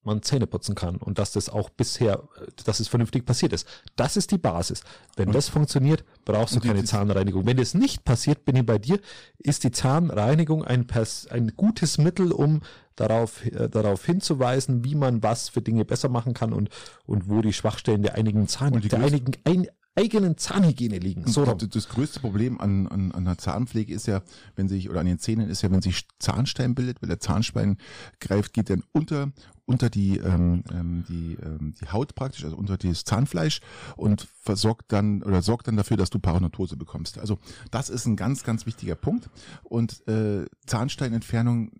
[0.04, 2.22] man Zähne putzen kann und dass das auch bisher,
[2.64, 3.66] dass es vernünftig passiert ist.
[3.96, 4.82] Das ist die Basis.
[5.16, 7.46] Wenn Und- das funktioniert, brauchst du keine die- Zahnreinigung.
[7.46, 9.00] Wenn das nicht passiert, bin ich bei dir,
[9.38, 10.86] ist die Zahnreinigung ein,
[11.30, 12.60] ein gutes Mittel, um
[12.96, 16.68] darauf, äh, darauf hinzuweisen, wie man was für Dinge besser machen kann und,
[17.06, 19.66] und wo die Schwachstellen der einigen Zahn, der einigen ein,
[19.96, 21.26] eigenen Zahnhygiene liegen.
[21.28, 21.42] So.
[21.44, 24.22] Und das größte Problem an, an, an der Zahnpflege ist ja,
[24.56, 27.78] wenn sich, oder an den Zähnen ist ja, wenn sich Zahnstein bildet, weil der Zahnstein
[28.20, 29.30] greift, geht dann unter,
[29.66, 33.60] unter die, ähm, ähm, die, ähm, die Haut praktisch, also unter das Zahnfleisch
[33.96, 37.18] und versorgt dann, oder sorgt dann dafür, dass du Parodontose bekommst.
[37.18, 37.38] Also
[37.70, 39.30] das ist ein ganz, ganz wichtiger Punkt.
[39.62, 41.72] Und äh, Zahnsteinentfernung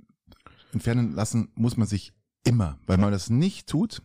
[0.73, 2.13] entfernen lassen muss man sich
[2.45, 4.03] immer, weil man das nicht tut,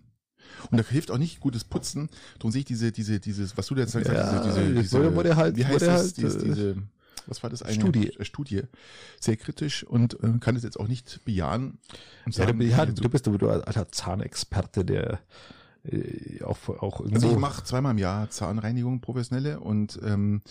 [0.71, 2.09] und da hilft auch nicht gutes Putzen.
[2.39, 4.97] Darum sehe ich diese, diese, dieses, was du da jetzt sagst, Ja, diese, diese, diese
[4.97, 6.75] wurde- wurde halt- wie heißt wurde das, halt, diese, äh, diese,
[7.27, 8.11] was war das eine Studie.
[8.21, 8.63] Studie,
[9.19, 11.79] sehr kritisch und äh, kann es jetzt auch nicht bejahen.
[12.25, 15.19] Und Ja, sagen, du, also, du bist du, du alter Zahnexperte, der
[15.85, 17.15] äh, auch, auch irgendwo.
[17.15, 20.41] also ich mache zweimal im Jahr Zahnreinigung professionelle und ähm,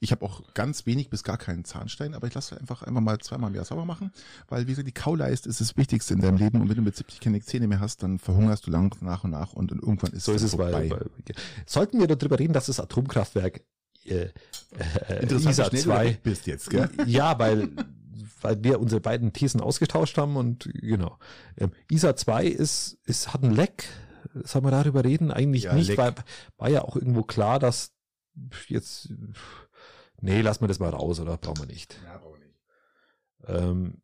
[0.00, 3.18] ich habe auch ganz wenig bis gar keinen Zahnstein, aber ich lasse einfach einfach mal
[3.18, 4.12] zweimal im Jahr sauber machen,
[4.48, 6.96] weil wie gesagt, die Kauleiste ist das Wichtigste in deinem Leben und wenn du mit
[6.96, 10.12] 70 keine Zähne mehr hast, dann verhungerst du lang nach und nach und, und irgendwann
[10.12, 10.90] ist so ist es, vorbei.
[10.90, 11.06] weil
[11.66, 13.60] sollten wir darüber reden, dass das Atomkraftwerk
[14.10, 14.32] äh,
[15.08, 16.90] äh, Interessant, ISA wie schnell du da 2 weg bist jetzt, gell?
[17.06, 17.70] Ja, weil,
[18.42, 21.18] weil wir unsere beiden Thesen ausgetauscht haben und genau.
[21.56, 23.84] Ähm, ISA 2 ist, ist, hat ein Leck.
[24.34, 25.30] Sollen wir darüber reden?
[25.30, 25.98] Eigentlich Ja, nicht, Leck.
[25.98, 26.14] weil
[26.58, 27.92] war ja auch irgendwo klar, dass
[28.68, 29.12] jetzt
[30.20, 31.36] nee, lassen wir das mal raus, oder?
[31.36, 31.98] Brauchen wir nicht.
[32.04, 32.54] Ja, brauche nicht.
[33.46, 34.02] Ähm,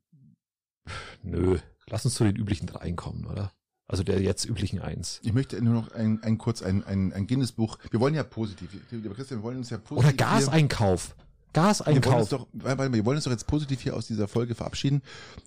[1.23, 1.59] nö,
[1.89, 3.53] lass uns zu den üblichen dreien kommen, oder?
[3.87, 5.21] Also der jetzt üblichen eins.
[5.23, 7.79] Ich möchte nur noch ein, ein kurz ein, ein, ein Guinness-Buch.
[7.91, 8.71] Wir wollen ja positiv.
[8.91, 10.09] Lieber Christian, wir wollen uns ja positiv.
[10.09, 11.09] Oder Gaseinkauf.
[11.09, 12.29] Hier, wir wollen uns Gaseinkauf.
[12.31, 15.03] doch, wir wollen uns doch jetzt positiv hier aus dieser Folge verabschieden,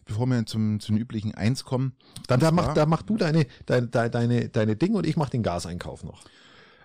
[0.05, 1.93] bevor wir zum, zum üblichen Eins kommen.
[2.27, 5.43] Dann da mach, da mach du deine, deine, deine, deine Ding und ich mach den
[5.43, 6.23] Gaseinkauf noch.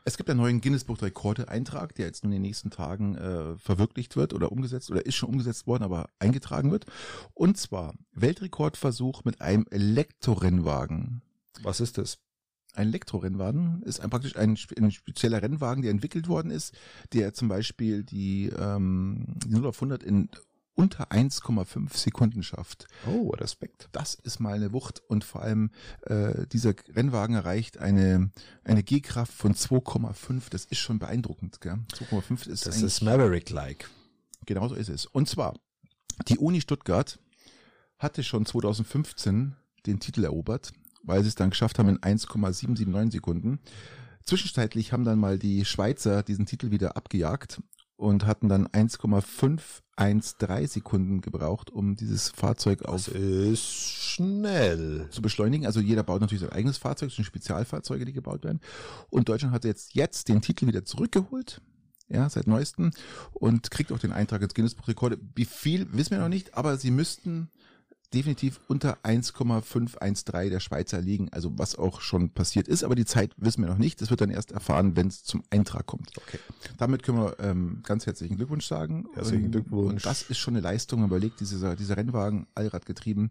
[0.05, 3.57] Es gibt einen neuen Guinness-Buch der Rekorde-Eintrag, der jetzt nun in den nächsten Tagen äh,
[3.57, 6.87] verwirklicht wird oder umgesetzt oder ist schon umgesetzt worden, aber eingetragen wird.
[7.35, 11.23] Und zwar Weltrekordversuch mit einem Elektrorennwagen.
[11.62, 12.19] Was ist das?
[12.74, 16.73] Ein Elektrorennwagen ist ein, praktisch ein, ein spezieller Rennwagen, der entwickelt worden ist,
[17.12, 20.31] der zum Beispiel die, ähm, die 0 auf 100 in
[20.74, 22.87] unter 1,5 Sekunden schafft.
[23.07, 23.91] Oh, Respekt.
[23.93, 25.70] Das ist mal eine Wucht und vor allem
[26.07, 28.31] äh, dieser Rennwagen erreicht eine,
[28.65, 30.45] eine G-Kraft von 2,5.
[30.49, 31.61] Das ist schon beeindruckend.
[31.61, 31.79] Gell?
[31.93, 33.89] 2,5 ist Das ist Maverick-like.
[34.47, 35.05] genauso ist es.
[35.05, 35.59] Und zwar,
[36.29, 37.19] die Uni Stuttgart
[37.99, 39.55] hatte schon 2015
[39.85, 40.73] den Titel erobert,
[41.03, 43.61] weil sie es dann geschafft haben in 1,779 Sekunden.
[44.24, 47.61] Zwischenzeitlich haben dann mal die Schweizer diesen Titel wieder abgejagt
[47.97, 53.11] und hatten dann 1,513 Sekunden gebraucht, um dieses Fahrzeug auf
[53.55, 55.09] schnell.
[55.11, 55.66] zu beschleunigen.
[55.66, 58.61] Also jeder baut natürlich sein eigenes Fahrzeug, das sind Spezialfahrzeuge, die gebaut werden.
[59.11, 61.61] Und Deutschland hat jetzt, jetzt den Titel wieder zurückgeholt.
[62.09, 62.91] Ja, seit neuestem
[63.33, 65.19] und kriegt auch den Eintrag ins Guinness Buch Rekorde.
[65.35, 67.49] Wie viel, wissen wir noch nicht, aber sie müssten
[68.15, 73.33] definitiv unter 1,513 der Schweizer liegen, also was auch schon passiert ist, aber die Zeit
[73.37, 74.01] wissen wir noch nicht.
[74.01, 76.11] Das wird dann erst erfahren, wenn es zum Eintrag kommt.
[76.17, 76.39] Okay.
[76.79, 79.07] Damit können wir ähm, ganz herzlichen Glückwunsch sagen.
[79.15, 79.93] Herzlichen Glückwunsch.
[79.93, 81.01] Und das ist schon eine Leistung.
[81.01, 83.31] Man überlegt, dieser, dieser Rennwagen, Allradgetrieben,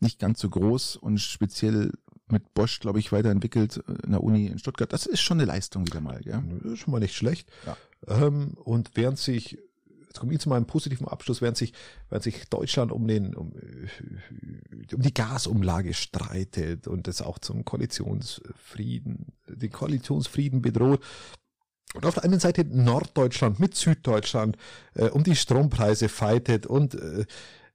[0.00, 1.92] nicht ganz so groß und speziell
[2.32, 4.92] mit Bosch, glaube ich, weiterentwickelt äh, in der Uni in Stuttgart.
[4.92, 6.42] Das ist schon eine Leistung wieder mal, gell?
[6.64, 7.48] Ist schon mal nicht schlecht.
[7.66, 7.76] Ja.
[8.08, 9.58] Ähm, und während sich,
[10.06, 11.72] jetzt komme ich zu meinem positiven Abschluss, während sich,
[12.08, 13.52] während sich Deutschland um den, um,
[14.92, 21.02] um die Gasumlage streitet und es auch zum Koalitionsfrieden, den Koalitionsfrieden bedroht,
[21.94, 24.56] und auf der einen Seite Norddeutschland mit Süddeutschland
[24.94, 27.26] äh, um die Strompreise fightet und äh,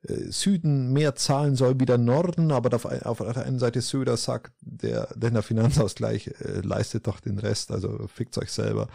[0.07, 4.17] äh, Süden mehr zahlen soll wie der Norden, aber auf, auf der einen Seite Söder
[4.17, 8.87] sagt, der, denn der Finanzausgleich äh, leistet doch den Rest, also fickt euch selber.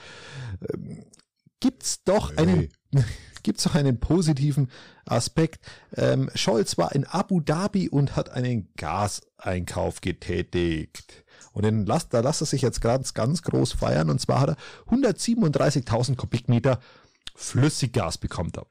[0.72, 1.04] Ähm,
[1.60, 2.70] gibt's doch einen,
[3.42, 4.70] gibt's doch einen positiven
[5.04, 5.64] Aspekt.
[5.96, 11.24] Ähm, Scholz war in Abu Dhabi und hat einen Gaseinkauf getätigt.
[11.52, 14.10] Und den lasst, da lässt er sich jetzt ganz, ganz groß feiern.
[14.10, 14.56] Und zwar hat er
[14.94, 16.78] 137.000 Kubikmeter
[17.34, 18.66] Flüssiggas bekommt er.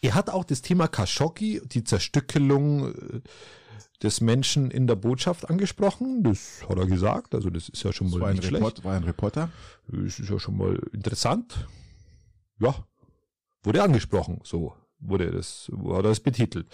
[0.00, 3.20] Er hat auch das Thema Khashoggi, die Zerstückelung äh,
[4.02, 6.24] des Menschen in der Botschaft angesprochen.
[6.24, 7.34] Das hat er gesagt.
[7.34, 8.84] Also das ist ja schon Das mal war ein, nicht Report, schlecht.
[8.84, 9.50] war ein Reporter.
[9.88, 11.68] Das ist ja schon mal interessant.
[12.58, 12.74] Ja,
[13.62, 14.40] wurde angesprochen.
[14.44, 16.66] So wurde das, wurde das betitelt.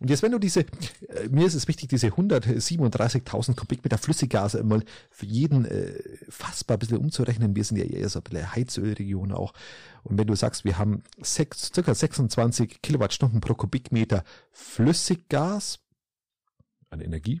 [0.00, 4.82] Und jetzt, wenn du diese, äh, mir ist es wichtig, diese 137.000 Kubikmeter Flüssiggas mal
[5.10, 5.94] für jeden äh,
[6.28, 7.54] fassbar ein bisschen umzurechnen.
[7.54, 9.52] Wir sind ja eher so ein bisschen Heizölregion auch.
[10.02, 15.78] Und wenn du sagst, wir haben sechs, circa 26 Kilowattstunden pro Kubikmeter Flüssiggas
[16.88, 17.40] an Energie,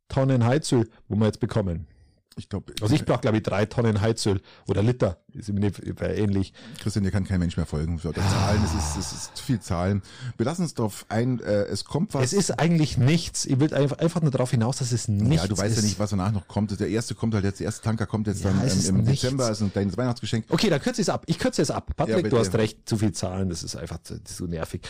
[0.09, 1.87] Tonnen Heizöl, wo wir jetzt bekommen.
[2.37, 6.15] Ich glaube, Also ich brauche, glaube ich, drei Tonnen Heizöl oder Liter, ist mir wäre
[6.15, 6.53] ähnlich.
[6.79, 7.99] Christian, dir kann kein Mensch mehr folgen.
[7.99, 10.01] Für das Zahlen, es ist, es ist zu viel Zahlen.
[10.37, 12.23] Wir lassen uns darauf ein, äh, es kommt was.
[12.23, 13.45] Es ist eigentlich nichts.
[13.45, 15.83] Ich will einfach, einfach nur darauf hinaus, dass es nichts ja, du weißt ist.
[15.83, 16.79] ja nicht, was danach noch kommt.
[16.79, 19.03] Der erste kommt halt jetzt, der erste Tanker kommt jetzt Ja, dann ähm, ist im
[19.03, 19.21] nichts.
[19.21, 20.45] Dezember, also ein kleines Weihnachtsgeschenk.
[20.47, 21.23] Okay, dann kürze ich es ab.
[21.27, 21.91] Ich kürze es ab.
[21.97, 24.81] Patrick, Ja, du hast recht, zu viel Zahlen, das ist einfach zu, ist nervig.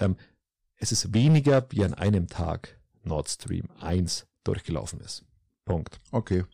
[0.00, 0.16] Ähm,
[0.76, 5.24] es ist weniger, wie an einem Tag Nord Stream 1 durchgelaufen ist.
[5.64, 6.00] Punkt.
[6.10, 6.44] Okay.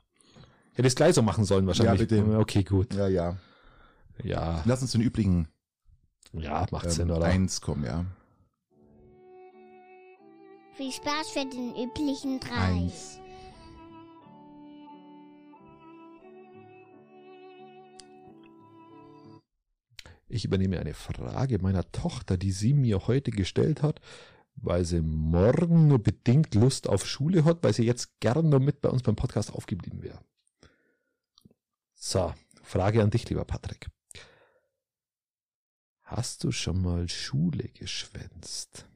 [0.75, 2.11] Hätte es gleich so machen sollen wahrscheinlich.
[2.11, 2.39] Ja, bitte.
[2.39, 2.95] Okay, gut.
[2.95, 3.37] Ja, ja.
[4.23, 5.49] Ja, Lass uns den übrigen
[6.33, 7.25] ja, macht ähm, Sinn, oder?
[7.27, 8.05] eins kommen, ja.
[10.77, 12.55] Viel Spaß für den üblichen drei.
[12.55, 13.21] Eins.
[20.29, 24.01] Ich übernehme eine Frage meiner Tochter, die sie mir heute gestellt hat,
[24.57, 28.81] weil sie morgen nur bedingt Lust auf Schule hat, weil sie jetzt gern nur mit
[28.81, 30.19] bei uns beim Podcast aufgeblieben wäre.
[32.07, 33.89] So, Frage an dich, lieber Patrick.
[36.03, 38.87] Hast du schon mal Schule geschwänzt?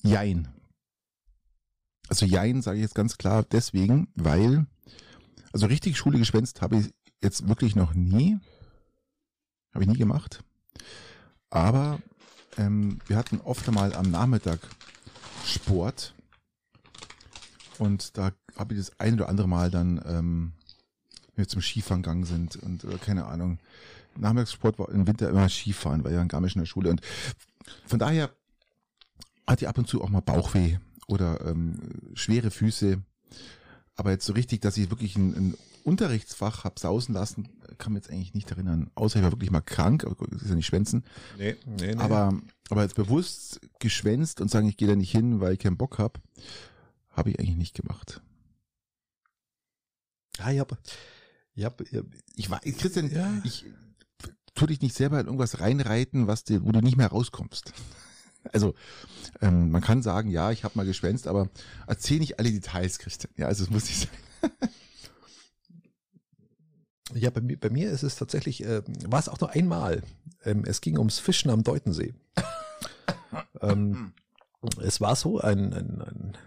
[0.00, 0.54] Jein.
[2.08, 4.68] Also Jein sage ich jetzt ganz klar deswegen, weil,
[5.52, 8.38] also richtig Schule geschwänzt habe ich jetzt wirklich noch nie.
[9.72, 10.44] Habe ich nie gemacht.
[11.50, 12.00] Aber
[12.58, 14.60] ähm, wir hatten oft einmal am Nachmittag
[15.44, 16.14] Sport.
[17.78, 20.52] Und da habe ich das ein oder andere Mal dann, ähm,
[21.34, 23.58] wenn wir zum Skifahren gegangen sind und oder keine Ahnung.
[24.16, 26.90] Nachmittagssport war im Winter immer Skifahren, weil ja in Garmisch in der Schule.
[26.90, 27.00] Und
[27.86, 28.30] von daher
[29.46, 30.78] hatte ich ab und zu auch mal Bauchweh
[31.08, 31.74] oder ähm,
[32.14, 33.02] schwere Füße.
[33.96, 35.54] Aber jetzt so richtig, dass ich wirklich ein, ein
[35.84, 37.48] Unterrichtsfach hab sausen lassen,
[37.78, 38.90] kann mir jetzt eigentlich nicht erinnern.
[38.94, 41.04] Außer ich war wirklich mal krank, aber das ist ja nicht schwänzen.
[41.38, 42.00] Nee, nee, nee.
[42.00, 42.32] Aber,
[42.70, 45.98] aber jetzt bewusst geschwänzt und sagen, ich gehe da nicht hin, weil ich keinen Bock
[45.98, 46.20] hab,
[47.10, 48.22] habe ich eigentlich nicht gemacht.
[50.38, 50.78] Ja, ich habe,
[51.54, 52.06] ich hab, ich hab,
[52.36, 53.32] Ich war, Christian, Ja.
[53.44, 53.64] ich
[54.54, 57.72] tu dich nicht selber in irgendwas reinreiten, was dir, wo du nicht mehr rauskommst.
[58.52, 58.74] Also
[59.40, 61.48] ähm, man kann sagen, ja, ich habe mal geschwänzt, aber
[61.86, 63.32] erzähl nicht alle Details, Christian.
[63.38, 64.00] Ja, also es muss nicht
[64.42, 64.50] sein.
[67.14, 70.02] Ja, bei mir, bei mir ist es tatsächlich, äh, war es auch nur einmal.
[70.44, 72.12] Ähm, es ging ums Fischen am Deutensee.
[73.62, 74.12] ähm,
[74.82, 76.38] es war so, ein, ein, ein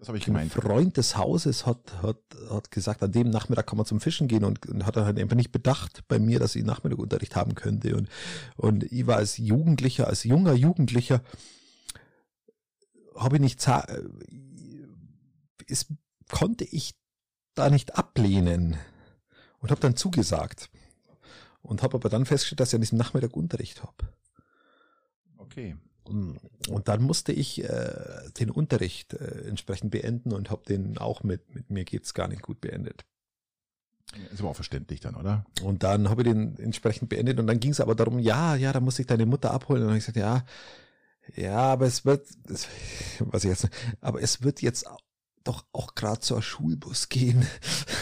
[0.00, 0.52] Das habe ich ein gemeint.
[0.52, 2.16] Freund des Hauses hat, hat,
[2.48, 5.18] hat gesagt, an dem Nachmittag kann man zum Fischen gehen und, und hat dann halt
[5.18, 7.94] einfach nicht bedacht bei mir, dass ich Nachmittagunterricht haben könnte.
[7.94, 8.08] Und,
[8.56, 11.22] und ich war als Jugendlicher, als junger Jugendlicher,
[13.14, 14.02] habe ich nicht, äh,
[15.68, 15.86] es
[16.30, 16.94] konnte ich
[17.54, 18.78] da nicht ablehnen
[19.58, 20.70] und habe dann zugesagt
[21.60, 24.14] und habe aber dann festgestellt, dass ich an diesem Nachmittag Unterricht habe.
[25.36, 25.76] Okay.
[26.04, 31.22] Und, und dann musste ich äh, den Unterricht äh, entsprechend beenden und habe den auch
[31.22, 33.04] mit, mit mir geht's gar nicht gut beendet.
[34.32, 35.46] Ist aber auch verständlich dann, oder?
[35.62, 38.72] Und dann habe ich den entsprechend beendet und dann ging es aber darum, ja, ja,
[38.72, 39.82] da muss ich deine Mutter abholen.
[39.82, 40.44] Und dann habe ich gesagt, ja,
[41.36, 42.66] Ja, aber es wird, es,
[43.20, 43.68] was ich jetzt,
[44.00, 44.86] aber es wird jetzt
[45.44, 47.46] doch auch gerade zur Schulbus gehen.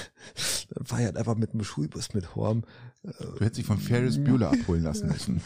[0.71, 2.65] Dann feiert einfach mit dem Schulbus mit Horm.
[3.03, 5.41] Du hättest dich von Ferris Bueller abholen lassen müssen.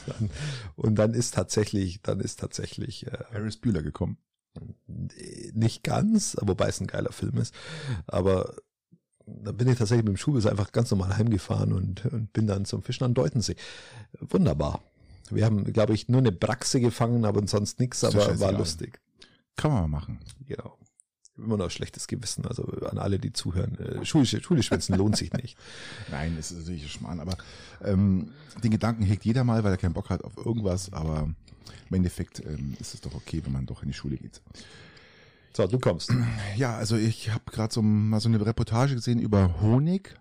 [0.75, 4.17] Und dann ist tatsächlich, dann ist tatsächlich äh, Ferris Bueller gekommen.
[5.53, 7.55] nicht ganz, wobei es ein geiler Film ist.
[8.07, 8.57] Aber
[9.27, 12.65] dann bin ich tatsächlich mit dem Schulbus einfach ganz normal heimgefahren und, und bin dann
[12.65, 13.57] zum Fischen an Deutensee.
[14.21, 14.83] Wunderbar.
[15.31, 19.01] Wir haben, glaube ich, nur eine Braxe gefangen, aber sonst nichts, aber war lustig.
[19.57, 20.19] Kann man mal machen.
[20.47, 20.77] Genau.
[21.39, 23.79] Immer noch schlechtes Gewissen, also an alle, die zuhören.
[23.79, 25.57] Äh, Schule schwänzen lohnt sich nicht.
[26.11, 27.37] Nein, das ist natürlich Schmarrn, aber
[27.83, 28.33] ähm,
[28.63, 31.35] den Gedanken hegt jeder mal, weil er keinen Bock hat auf irgendwas, aber
[31.89, 34.43] im Endeffekt ähm, ist es doch okay, wenn man doch in die Schule geht.
[35.55, 36.13] So, du kommst.
[36.57, 40.15] Ja, also ich habe gerade so mal so eine Reportage gesehen über Honig.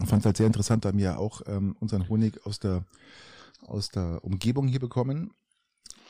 [0.00, 2.86] Ich fand es halt sehr interessant, da wir auch ähm, unseren Honig aus der
[3.66, 5.32] aus der Umgebung hier bekommen.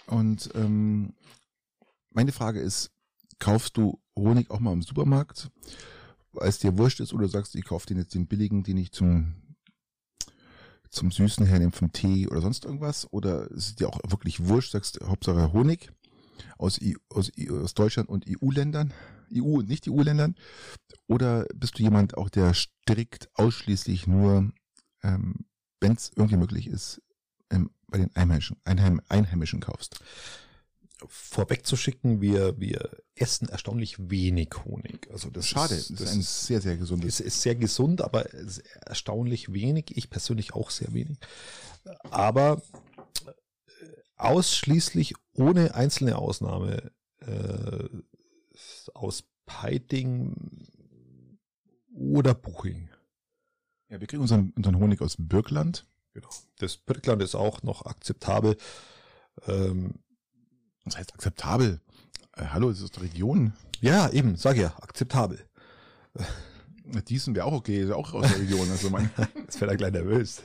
[0.07, 1.15] Und ähm,
[2.11, 2.92] meine Frage ist,
[3.43, 5.51] kaufst du Honig auch mal im Supermarkt,
[6.31, 8.77] weil es dir wurscht ist, oder sagst du, ich kaufe den jetzt den billigen, den
[8.77, 9.35] ich zum
[10.91, 13.11] zum Süßen hernehme vom Tee oder sonst irgendwas?
[13.13, 15.91] Oder ist es dir auch wirklich wurscht, sagst Hauptsache Honig
[16.59, 16.79] aus,
[17.09, 18.93] aus, aus Deutschland und EU-Ländern,
[19.35, 20.37] EU und nicht EU-Ländern?
[21.09, 24.53] Oder bist du jemand auch, der strikt ausschließlich nur,
[25.03, 25.47] ähm,
[25.81, 27.03] wenn es irgendwie möglich ist,
[27.51, 29.99] ähm, bei den Einheimischen, Einheim, Einheimischen kaufst?
[31.09, 35.09] Vorwegzuschicken, wir, wir essen erstaunlich wenig Honig.
[35.11, 37.21] Also das Schade, ist, das ist ein sehr, sehr gesundes.
[37.21, 38.27] ist, ist sehr gesund, aber
[38.87, 39.97] erstaunlich wenig.
[39.97, 41.19] Ich persönlich auch sehr wenig.
[42.11, 42.63] Aber
[43.27, 43.85] äh,
[44.17, 47.89] ausschließlich ohne einzelne Ausnahme äh,
[48.95, 50.69] aus Peiting
[51.95, 52.89] oder Buching.
[53.89, 55.87] Ja, wir kriegen unseren, unseren Honig aus Birkland.
[56.15, 56.29] Genau.
[56.59, 58.57] Das Birkland ist auch noch akzeptabel.
[59.47, 60.02] Ähm,
[60.85, 61.81] Das heißt akzeptabel.
[62.37, 63.53] Äh, hallo, das ist Region.
[63.81, 65.39] ja, eben, sag ja, akzeptabel.
[67.09, 68.71] Diesen wäre auch okay, ist ja auch aus der Region.
[68.71, 70.43] Also mein, Jetzt wäre er gleich nervös.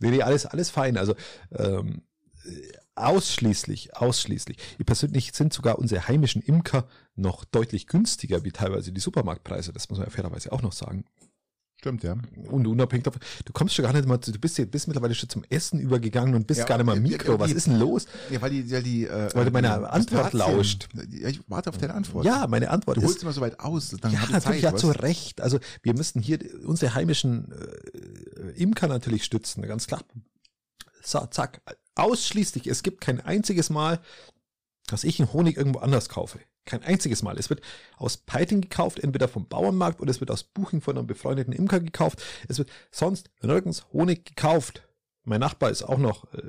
[0.00, 0.96] nee, nee, alles, alles fein.
[0.96, 1.14] Also
[1.52, 2.02] ähm,
[2.44, 4.56] äh, ausschließlich, ausschließlich.
[4.78, 9.72] Ich persönlich sind sogar unsere heimischen Imker noch deutlich günstiger wie teilweise die Supermarktpreise.
[9.72, 11.04] Das muss man ja fairerweise auch noch sagen.
[11.84, 12.16] Stimmt, ja.
[12.50, 15.14] Und unabhängig davon, du kommst schon gar nicht mal, zu- du bist, ja- bist mittlerweile
[15.14, 17.38] schon zum Essen übergegangen und bist Ja, gar nicht mal Mikro.
[17.38, 18.06] Was ist denn los?
[18.30, 20.88] Ja, weil die, weil die, äh, Weil du meine die Antwort Pistazien- lauscht.
[21.10, 22.24] Ich warte auf deine Antwort.
[22.24, 23.06] Ja, meine Antwort Du ist.
[23.08, 25.00] holst immer so weit aus, dann Ja, ich natürlich, Zeit, ja, zu du?
[25.02, 25.40] Recht.
[25.42, 30.00] Also wir müssten hier unsere heimischen äh, Imker natürlich stützen, ganz klar.
[31.02, 31.60] So, zack.
[31.96, 34.00] Ausschließlich, es gibt kein einziges Mal,
[34.86, 36.38] dass ich einen Honig irgendwo anders kaufe.
[36.66, 37.38] Kein einziges Mal.
[37.38, 37.60] Es wird
[37.96, 41.80] aus Peiting gekauft, entweder vom Bauernmarkt oder es wird aus Buching von einem befreundeten Imker
[41.80, 42.22] gekauft.
[42.48, 44.82] Es wird sonst nirgends Honig gekauft.
[45.24, 46.42] Mein Nachbar ist auch noch äh,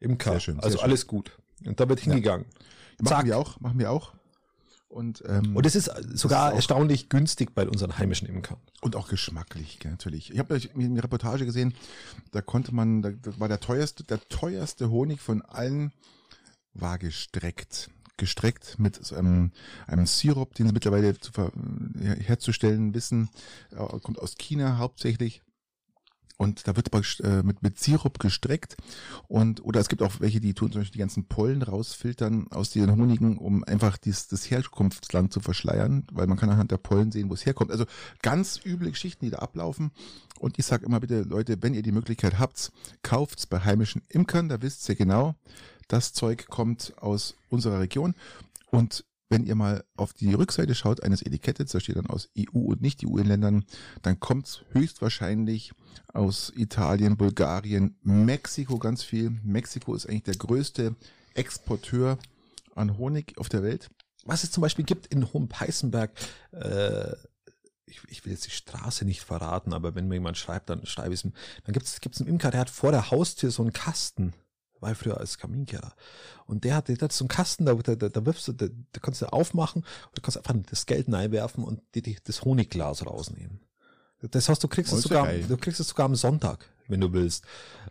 [0.00, 0.32] Imker.
[0.32, 0.84] Sehr schön, sehr also schön.
[0.84, 1.32] alles gut.
[1.64, 2.46] Und da wird hingegangen.
[3.00, 3.26] Machen Zack.
[3.26, 4.14] wir auch, machen wir auch.
[4.88, 8.58] Und, ähm, Und es ist sogar auch- erstaunlich günstig bei unseren heimischen Imkern.
[8.80, 10.32] Und auch geschmacklich, natürlich.
[10.32, 11.74] Ich habe eine Reportage gesehen,
[12.30, 15.92] da konnte man, da, da war der teuerste, der teuerste Honig von allen
[16.80, 17.90] war gestreckt.
[18.16, 19.52] Gestreckt mit so einem,
[19.86, 21.30] einem Sirup, den sie mittlerweile zu
[22.24, 23.30] herzustellen wissen,
[23.70, 25.42] äh, kommt aus China hauptsächlich.
[26.38, 28.76] Und da wird praktisch, äh, mit, mit Sirup gestreckt.
[29.26, 32.70] Und, oder es gibt auch welche, die tun zum Beispiel die ganzen Pollen rausfiltern aus
[32.70, 37.10] den Honigen, um einfach dies, das Herkunftsland zu verschleiern, weil man kann anhand der Pollen
[37.10, 37.72] sehen, wo es herkommt.
[37.72, 37.86] Also
[38.22, 39.90] ganz üble Geschichten, die da ablaufen.
[40.38, 42.70] Und ich sage immer bitte, Leute, wenn ihr die Möglichkeit habt,
[43.02, 45.34] kauft's bei heimischen Imkern, da wisst ihr genau,
[45.88, 48.14] das Zeug kommt aus unserer Region.
[48.70, 52.58] Und wenn ihr mal auf die Rückseite schaut eines Etikettes, da steht dann aus EU
[52.58, 53.64] und nicht EU-Ländern,
[54.02, 55.72] dann kommt's höchstwahrscheinlich
[56.12, 59.30] aus Italien, Bulgarien, Mexiko ganz viel.
[59.42, 60.96] Mexiko ist eigentlich der größte
[61.34, 62.18] Exporteur
[62.74, 63.90] an Honig auf der Welt.
[64.24, 66.10] was es zum Beispiel gibt in Hohenpeißenberg,
[66.52, 67.12] äh,
[67.86, 71.14] ich, ich will jetzt die Straße nicht verraten, aber wenn mir jemand schreibt, dann schreibe
[71.14, 71.32] ich es ihm.
[71.64, 74.34] Dann gibt es einen Imker, der hat vor der Haustür so einen Kasten.
[74.80, 75.92] War früher als Kaminkeller.
[76.46, 79.00] Und der hat, der hat so einen Kasten, da, da, da wirfst du, da, da
[79.00, 83.04] kannst du aufmachen und du kannst einfach das Geld reinwerfen und die, die, das Honigglas
[83.04, 83.60] rausnehmen.
[84.20, 85.44] Das heißt, du kriegst Oh, es sogar, geil.
[85.48, 87.44] du kriegst es sogar am Sonntag, wenn du willst.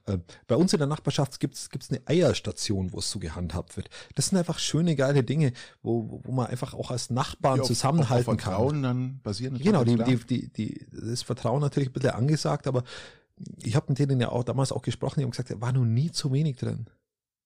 [0.07, 3.89] Äh, Bei uns in der Nachbarschaft gibt's gibt's eine Eierstation, wo es so gehandhabt wird.
[4.15, 5.53] Das sind einfach schöne, geile Dinge,
[5.84, 8.51] wo, wo- man einfach auch als Nachbarn auf- zusammenhalten auf, auf kann.
[8.53, 9.57] Vertrauen dann basieren.
[9.57, 12.84] Genau, die, die, die, die, das Vertrauen natürlich ein bisschen angesagt, aber
[13.61, 15.85] ich habe mit denen ja auch damals auch gesprochen, die haben gesagt, da war noch
[15.85, 16.88] nie zu wenig drin.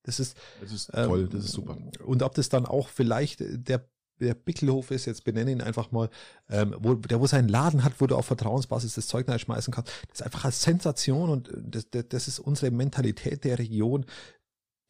[0.03, 1.77] Das ist Das ist ähm, toll, das ist super.
[2.05, 3.85] Und ob das dann auch vielleicht der
[4.21, 6.09] der Bickelhof ist, jetzt benenne ihn einfach mal,
[6.49, 9.91] ähm, wo, der wo seinen Laden hat, wo du auf Vertrauensbasis das Zeug schmeißen kannst,
[10.09, 14.05] das ist einfach eine Sensation und das, das, das ist unsere Mentalität der Region.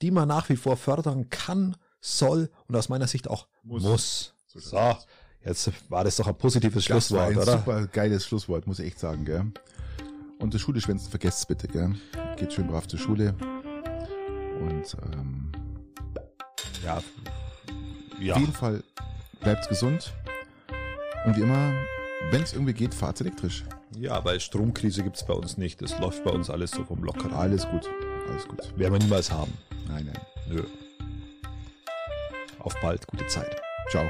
[0.02, 3.84] die man nach wie vor fördern kann, soll und aus meiner Sicht auch Muss.
[3.84, 4.34] muss.
[4.48, 4.60] So
[5.46, 7.60] jetzt war das doch ein positives Das Schlusswort, ein oder?
[7.60, 9.52] super geiles Schlusswort, muss ich echt sagen, gell?
[10.42, 11.94] Und das Schule schwänzen, vergesst es bitte, gell?
[12.38, 13.36] Geht schön brav zur Schule.
[14.60, 15.52] Und ähm,
[16.84, 16.98] Ja.
[16.98, 17.04] auf
[18.20, 18.38] Ja.
[18.38, 18.84] jeden Fall
[19.40, 20.14] bleibt gesund.
[21.26, 21.74] Und wie immer,
[22.32, 23.64] wenn es irgendwie geht, fahrt elektrisch.
[23.96, 25.82] ja, weil Stromkrise gibt's bei uns nicht.
[25.82, 27.34] Das läuft bei uns alles so vom Lockeren.
[27.34, 27.88] Alles gut.
[28.30, 28.78] Alles gut.
[28.78, 29.54] Werden wir niemals haben.
[29.88, 30.22] Nein, nein.
[30.50, 30.64] Nö.
[32.60, 33.62] Auf bald, gute Zeit.
[33.90, 34.06] Ciao.